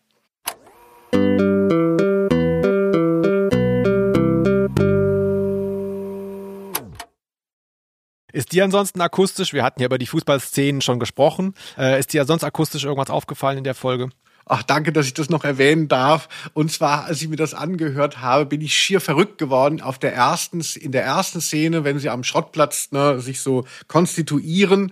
[8.36, 12.26] Ist dir ansonsten akustisch, wir hatten ja über die Fußballszenen schon gesprochen, äh, ist dir
[12.26, 14.10] sonst akustisch irgendwas aufgefallen in der Folge?
[14.46, 16.28] Ach, danke, dass ich das noch erwähnen darf.
[16.54, 20.14] Und zwar, als ich mir das angehört habe, bin ich schier verrückt geworden auf der
[20.14, 24.92] ersten, in der ersten Szene, wenn sie am Schrottplatz ne, sich so konstituieren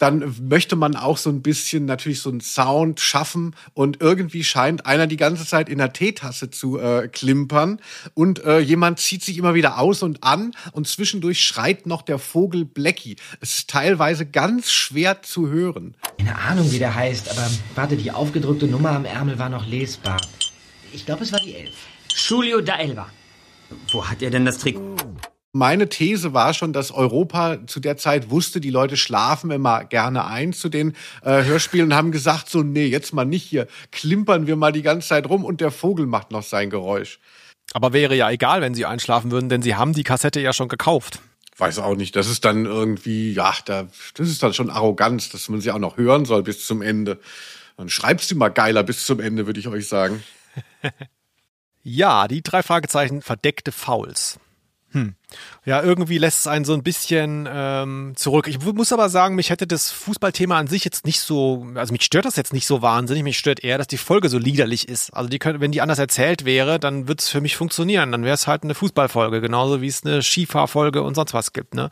[0.00, 4.86] dann möchte man auch so ein bisschen natürlich so einen Sound schaffen und irgendwie scheint
[4.86, 7.80] einer die ganze Zeit in der Teetasse zu äh, klimpern
[8.14, 12.18] und äh, jemand zieht sich immer wieder aus und an und zwischendurch schreit noch der
[12.18, 13.16] Vogel Blackie.
[13.40, 15.94] Es ist teilweise ganz schwer zu hören.
[16.16, 20.18] Keine Ahnung, wie der heißt, aber warte, die aufgedrückte Nummer am Ärmel war noch lesbar.
[20.94, 21.74] Ich glaube, es war die Elf.
[22.08, 23.10] Julio da Elva.
[23.92, 24.78] Wo hat er denn das Trick?
[25.52, 30.24] Meine These war schon, dass Europa zu der Zeit wusste, die Leute schlafen immer gerne
[30.26, 34.46] ein zu den äh, Hörspielen und haben gesagt, so, nee, jetzt mal nicht hier, klimpern
[34.46, 37.18] wir mal die ganze Zeit rum und der Vogel macht noch sein Geräusch.
[37.72, 40.68] Aber wäre ja egal, wenn sie einschlafen würden, denn sie haben die Kassette ja schon
[40.68, 41.20] gekauft.
[41.56, 42.14] Weiß auch nicht.
[42.14, 45.78] Das ist dann irgendwie, ja, da, das ist dann schon Arroganz, dass man sie auch
[45.78, 47.20] noch hören soll bis zum Ende.
[47.76, 50.22] Dann schreibst du mal geiler bis zum Ende, würde ich euch sagen.
[51.82, 54.38] ja, die drei Fragezeichen verdeckte Fouls.
[54.92, 55.14] Hm.
[55.64, 58.48] Ja, irgendwie lässt es einen so ein bisschen ähm, zurück.
[58.48, 62.02] Ich muss aber sagen, mich hätte das Fußballthema an sich jetzt nicht so, also mich
[62.02, 63.22] stört das jetzt nicht so wahnsinnig.
[63.22, 65.10] Mich stört eher, dass die Folge so liederlich ist.
[65.10, 68.10] Also die können, wenn die anders erzählt wäre, dann würde es für mich funktionieren.
[68.10, 71.74] Dann wäre es halt eine Fußballfolge, genauso wie es eine Skifahrfolge und sonst was gibt.
[71.74, 71.90] Ne?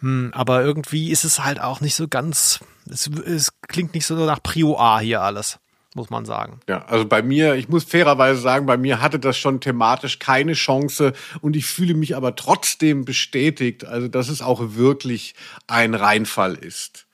[0.00, 2.60] Hm, aber irgendwie ist es halt auch nicht so ganz.
[2.90, 5.60] Es, es klingt nicht so nach Prio A hier alles
[5.94, 6.60] muss man sagen.
[6.68, 10.52] Ja, also bei mir, ich muss fairerweise sagen, bei mir hatte das schon thematisch keine
[10.52, 15.34] Chance und ich fühle mich aber trotzdem bestätigt, also dass es auch wirklich
[15.68, 17.06] ein Reinfall ist.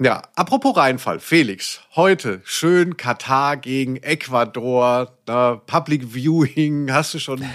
[0.00, 7.44] Ja, apropos Reinfall, Felix, heute schön Katar gegen Ecuador, äh, Public Viewing, hast du schon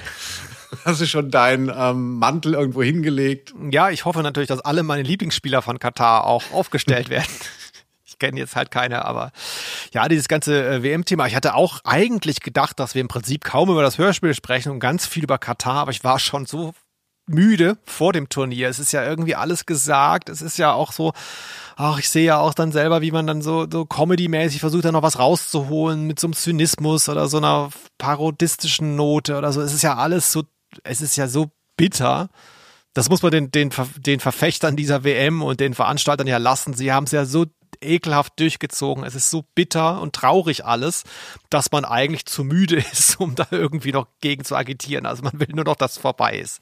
[0.86, 3.54] Hast du schon deinen ähm, Mantel irgendwo hingelegt?
[3.70, 7.30] Ja, ich hoffe natürlich, dass alle meine Lieblingsspieler von Katar auch aufgestellt werden
[8.24, 9.32] kenne jetzt halt keine, aber
[9.94, 11.28] ja, dieses ganze äh, WM-Thema.
[11.28, 14.80] Ich hatte auch eigentlich gedacht, dass wir im Prinzip kaum über das Hörspiel sprechen und
[14.80, 16.74] ganz viel über Katar, aber ich war schon so
[17.28, 18.70] müde vor dem Turnier.
[18.70, 20.30] Es ist ja irgendwie alles gesagt.
[20.30, 21.12] Es ist ja auch so,
[21.76, 24.94] ach, ich sehe ja auch dann selber, wie man dann so, so Comedy-mäßig versucht, da
[24.94, 29.62] noch was rauszuholen mit so einem Zynismus oder so einer parodistischen Note oder so.
[29.62, 30.44] Es ist ja alles so,
[30.84, 32.30] es ist ja so bitter.
[32.94, 36.74] Das muss man den, den, den Verfechtern dieser WM und den Veranstaltern ja lassen.
[36.74, 37.48] Sie haben es ja so
[37.84, 39.04] ekelhaft durchgezogen.
[39.04, 41.04] Es ist so bitter und traurig alles,
[41.50, 45.06] dass man eigentlich zu müde ist, um da irgendwie noch gegen zu agitieren.
[45.06, 46.62] Also man will nur noch, dass es vorbei ist.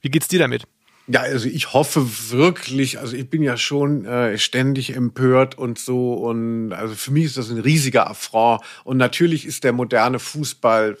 [0.00, 0.66] Wie geht's dir damit?
[1.08, 6.14] Ja, also ich hoffe wirklich, also ich bin ja schon äh, ständig empört und so
[6.14, 10.96] und also für mich ist das ein riesiger Affront und natürlich ist der moderne Fußball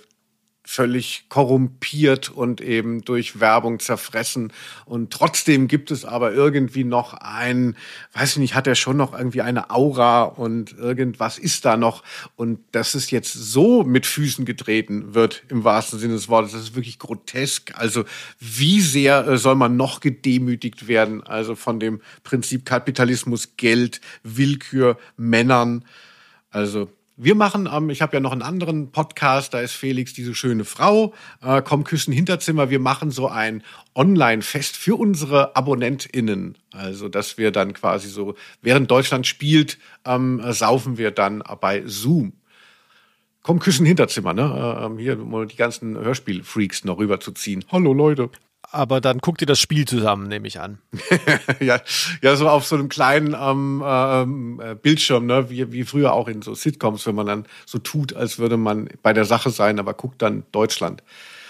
[0.72, 4.54] völlig korrumpiert und eben durch Werbung zerfressen.
[4.86, 7.76] Und trotzdem gibt es aber irgendwie noch ein,
[8.14, 12.02] weiß ich nicht, hat er schon noch irgendwie eine Aura und irgendwas ist da noch.
[12.36, 16.62] Und dass es jetzt so mit Füßen getreten wird, im wahrsten Sinne des Wortes, das
[16.62, 17.78] ist wirklich grotesk.
[17.78, 18.04] Also
[18.40, 21.22] wie sehr äh, soll man noch gedemütigt werden?
[21.22, 25.84] Also von dem Prinzip Kapitalismus, Geld, Willkür, Männern.
[26.48, 26.88] Also
[27.22, 30.64] wir machen, ähm, ich habe ja noch einen anderen Podcast, da ist Felix diese schöne
[30.64, 32.70] Frau, äh, komm küssen Hinterzimmer.
[32.70, 33.62] Wir machen so ein
[33.94, 36.58] Online-Fest für unsere AbonnentInnen.
[36.72, 42.32] Also, dass wir dann quasi so, während Deutschland spielt, ähm, saufen wir dann bei Zoom.
[43.42, 44.80] Komm, küssen Hinterzimmer, ne?
[44.84, 47.64] Ähm, hier, um die ganzen Hörspielfreaks noch rüberzuziehen.
[47.70, 48.30] Hallo Leute.
[48.72, 50.78] Aber dann guckt ihr das Spiel zusammen, nehme ich an.
[51.60, 51.80] ja,
[52.22, 55.50] ja, so auf so einem kleinen ähm, ähm, äh, Bildschirm, ne?
[55.50, 58.88] wie, wie früher auch in so Sitcoms, wenn man dann so tut, als würde man
[59.02, 61.02] bei der Sache sein, aber guckt dann Deutschland.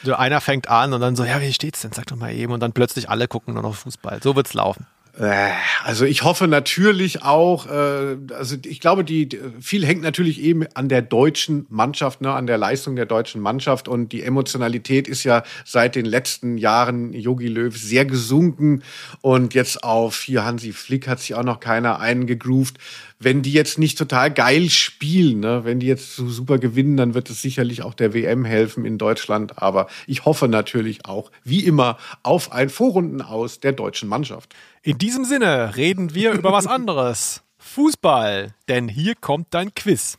[0.02, 1.92] So einer fängt an und dann so, ja, wie steht's denn?
[1.92, 2.52] Sag doch mal eben.
[2.52, 4.20] Und dann plötzlich alle gucken nur noch Fußball.
[4.20, 4.86] So wird's laufen.
[5.18, 5.50] Äh,
[5.84, 9.28] also ich hoffe natürlich auch, äh, also ich glaube, die
[9.60, 13.88] viel hängt natürlich eben an der deutschen Mannschaft, ne, an der Leistung der deutschen Mannschaft.
[13.88, 18.82] Und die Emotionalität ist ja seit den letzten Jahren Yogi Löw sehr gesunken.
[19.20, 22.78] Und jetzt auf hier Hansi Flick hat sich auch noch keiner eingegroovt
[23.24, 25.64] wenn die jetzt nicht total geil spielen, ne?
[25.64, 28.98] wenn die jetzt so super gewinnen, dann wird es sicherlich auch der WM helfen in
[28.98, 29.62] Deutschland.
[29.62, 34.54] Aber ich hoffe natürlich auch, wie immer, auf ein Vorrunden aus der deutschen Mannschaft.
[34.82, 37.42] In diesem Sinne reden wir über was anderes.
[37.58, 40.18] Fußball, denn hier kommt dein Quiz.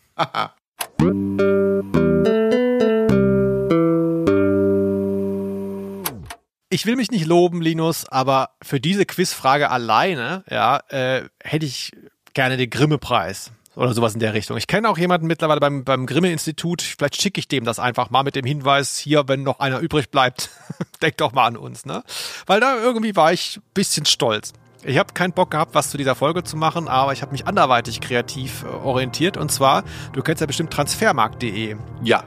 [6.70, 11.92] ich will mich nicht loben, Linus, aber für diese Quizfrage alleine, ja, äh, hätte ich
[12.34, 14.58] gerne den Grimme-Preis oder sowas in der Richtung.
[14.58, 16.82] Ich kenne auch jemanden mittlerweile beim, beim Grimme-Institut.
[16.82, 20.10] Vielleicht schicke ich dem das einfach mal mit dem Hinweis, hier, wenn noch einer übrig
[20.12, 20.50] bleibt,
[21.02, 22.04] denk doch mal an uns, ne?
[22.46, 24.54] Weil da irgendwie war ich bisschen stolz.
[24.86, 27.48] Ich habe keinen Bock gehabt, was zu dieser Folge zu machen, aber ich habe mich
[27.48, 29.38] anderweitig kreativ äh, orientiert.
[29.38, 31.78] Und zwar, du kennst ja bestimmt transfermarkt.de.
[32.04, 32.24] Ja.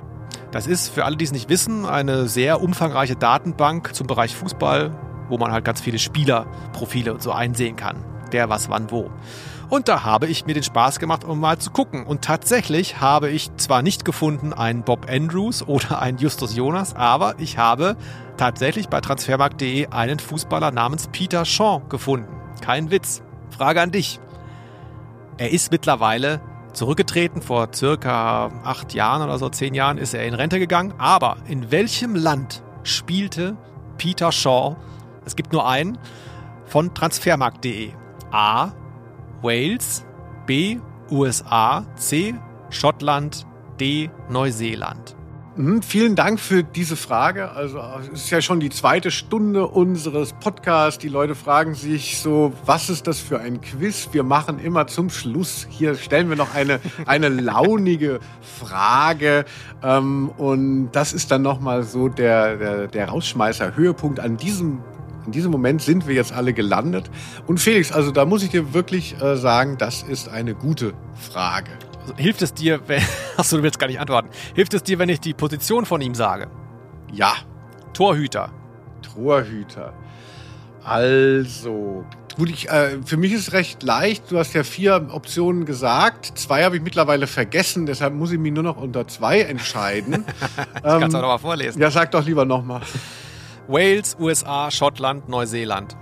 [0.52, 4.90] Das ist, für alle, die es nicht wissen, eine sehr umfangreiche Datenbank zum Bereich Fußball,
[5.28, 7.96] wo man halt ganz viele Spielerprofile und so einsehen kann.
[8.30, 9.10] Wer, was, wann, wo.
[9.68, 12.06] Und da habe ich mir den Spaß gemacht, um mal zu gucken.
[12.06, 17.34] Und tatsächlich habe ich zwar nicht gefunden einen Bob Andrews oder einen Justus Jonas, aber
[17.38, 17.96] ich habe
[18.36, 22.28] tatsächlich bei transfermarkt.de einen Fußballer namens Peter Shaw gefunden.
[22.60, 23.22] Kein Witz.
[23.50, 24.20] Frage an dich.
[25.36, 26.40] Er ist mittlerweile
[26.72, 27.42] zurückgetreten.
[27.42, 30.94] Vor circa acht Jahren oder so, zehn Jahren ist er in Rente gegangen.
[30.98, 33.56] Aber in welchem Land spielte
[33.98, 34.76] Peter Shaw?
[35.24, 35.98] Es gibt nur einen
[36.66, 37.92] von transfermarkt.de.
[38.30, 38.72] A.
[39.42, 40.04] Wales,
[40.46, 40.78] B.
[41.10, 42.34] USA, C.
[42.70, 43.46] Schottland,
[43.78, 44.10] D.
[44.28, 45.16] Neuseeland.
[45.56, 47.52] Mhm, vielen Dank für diese Frage.
[47.52, 47.80] Also
[48.12, 50.98] es ist ja schon die zweite Stunde unseres Podcasts.
[50.98, 54.10] Die Leute fragen sich so, was ist das für ein Quiz?
[54.12, 55.66] Wir machen immer zum Schluss.
[55.70, 59.46] Hier stellen wir noch eine, eine launige Frage.
[59.82, 64.80] Ähm, und das ist dann nochmal so der, der, der Rausschmeißer, Höhepunkt an diesem
[65.26, 67.10] in diesem Moment sind wir jetzt alle gelandet.
[67.46, 71.70] Und Felix, also da muss ich dir wirklich äh, sagen, das ist eine gute Frage.
[72.00, 73.02] Also, hilft es dir, wenn.
[73.36, 74.28] Achso, du willst gar nicht antworten.
[74.54, 76.48] Hilft es dir, wenn ich die Position von ihm sage?
[77.12, 77.32] Ja.
[77.92, 78.50] Torhüter.
[79.02, 79.92] Torhüter.
[80.84, 82.04] Also,
[82.36, 84.30] gut, ich, äh, für mich ist es recht leicht.
[84.30, 86.38] Du hast ja vier Optionen gesagt.
[86.38, 90.24] Zwei habe ich mittlerweile vergessen, deshalb muss ich mich nur noch unter zwei entscheiden.
[90.76, 91.82] ich kann es auch nochmal vorlesen.
[91.82, 92.82] Ja, sag doch lieber nochmal.
[93.68, 95.96] Wales, USA, Schottland, Neuseeland.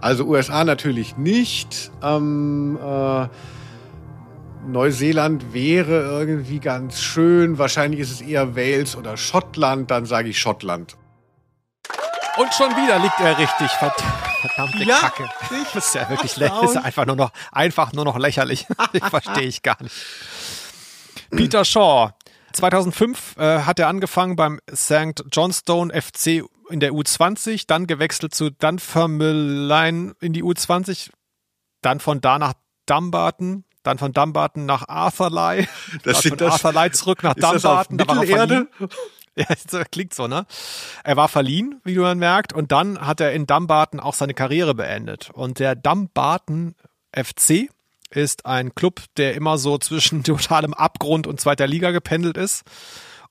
[0.00, 1.90] Also USA natürlich nicht.
[2.02, 3.28] Ähm, äh,
[4.66, 7.58] Neuseeland wäre irgendwie ganz schön.
[7.58, 9.90] Wahrscheinlich ist es eher Wales oder Schottland.
[9.90, 10.96] Dann sage ich Schottland.
[12.38, 13.70] Und schon wieder liegt er richtig.
[13.70, 15.28] Verdammte ja, Kacke.
[15.74, 16.70] Das ist ja wirklich lächerlich.
[16.70, 18.66] ist einfach nur noch, einfach nur noch lächerlich.
[19.10, 19.94] Verstehe ich gar nicht.
[21.30, 22.10] Peter Shaw.
[22.52, 25.24] 2005 äh, hat er angefangen beim St.
[25.30, 31.10] Johnstone FC in der U20, dann gewechselt zu Dunfermline in die U20,
[31.82, 32.54] dann von da nach
[32.86, 35.68] Dumbarton, dann von Dumbarton nach Arthurley,
[36.04, 37.98] das von das, Arthurley zurück nach Dumbarton.
[37.98, 38.68] Das Mittelerde?
[39.38, 40.46] Ja, das klingt so, ne?
[41.04, 44.74] Er war verliehen, wie man merkt, und dann hat er in Dumbarton auch seine Karriere
[44.74, 45.28] beendet.
[45.28, 46.74] Und der Dumbarton
[47.14, 47.68] FC
[48.10, 52.64] ist ein Club, der immer so zwischen totalem Abgrund und zweiter Liga gependelt ist.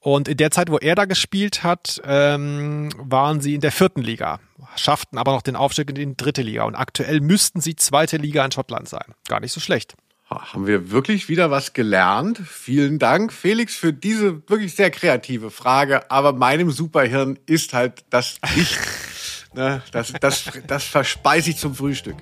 [0.05, 4.03] Und in der Zeit, wo er da gespielt hat, ähm, waren sie in der vierten
[4.03, 4.39] Liga,
[4.75, 6.65] schafften aber noch den Aufstieg in die dritte Liga.
[6.65, 9.15] Und aktuell müssten sie zweite Liga in Schottland sein.
[9.27, 9.95] Gar nicht so schlecht.
[10.29, 12.39] Haben wir wirklich wieder was gelernt?
[12.47, 16.11] Vielen Dank, Felix, für diese wirklich sehr kreative Frage.
[16.11, 18.77] Aber meinem Superhirn ist halt das nicht.
[19.55, 22.17] ne, das, das, das verspeise ich zum Frühstück.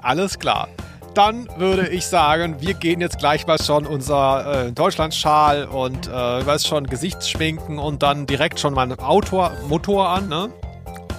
[0.00, 0.70] Alles klar
[1.14, 6.12] dann würde ich sagen, wir gehen jetzt gleich mal schon unser äh, Deutschlandschal und äh,
[6.12, 10.28] weiß schon Gesichtsschminken und dann direkt schon mal Autor, Motor an.
[10.28, 10.50] Ne?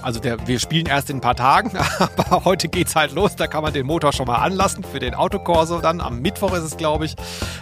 [0.02, 3.36] Also der, wir spielen erst in ein paar Tagen, aber heute geht's halt los.
[3.36, 5.80] Da kann man den Motor schon mal anlassen für den Autokorso.
[5.80, 7.14] Dann am Mittwoch ist es, glaube ich.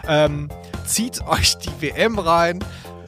[0.09, 0.49] Ähm,
[0.87, 2.61] zieht euch die WM rein.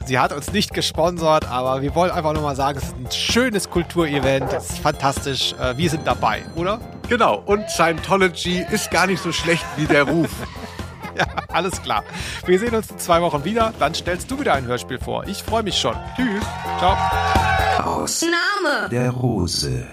[0.05, 3.11] Sie hat uns nicht gesponsert, aber wir wollen einfach nur mal sagen, es ist ein
[3.11, 4.51] schönes Kulturevent.
[4.51, 5.53] Es ist fantastisch.
[5.53, 6.79] Äh, wir sind dabei, oder?
[7.07, 7.41] Genau.
[7.45, 10.29] Und Scientology ist gar nicht so schlecht wie der Ruf.
[11.17, 11.25] ja.
[11.47, 12.03] Alles klar.
[12.45, 13.73] Wir sehen uns in zwei Wochen wieder.
[13.79, 15.25] Dann stellst du wieder ein Hörspiel vor.
[15.27, 15.95] Ich freue mich schon.
[16.15, 16.43] Tschüss.
[16.79, 16.97] Ciao.
[17.83, 19.87] Aus Name der Rose.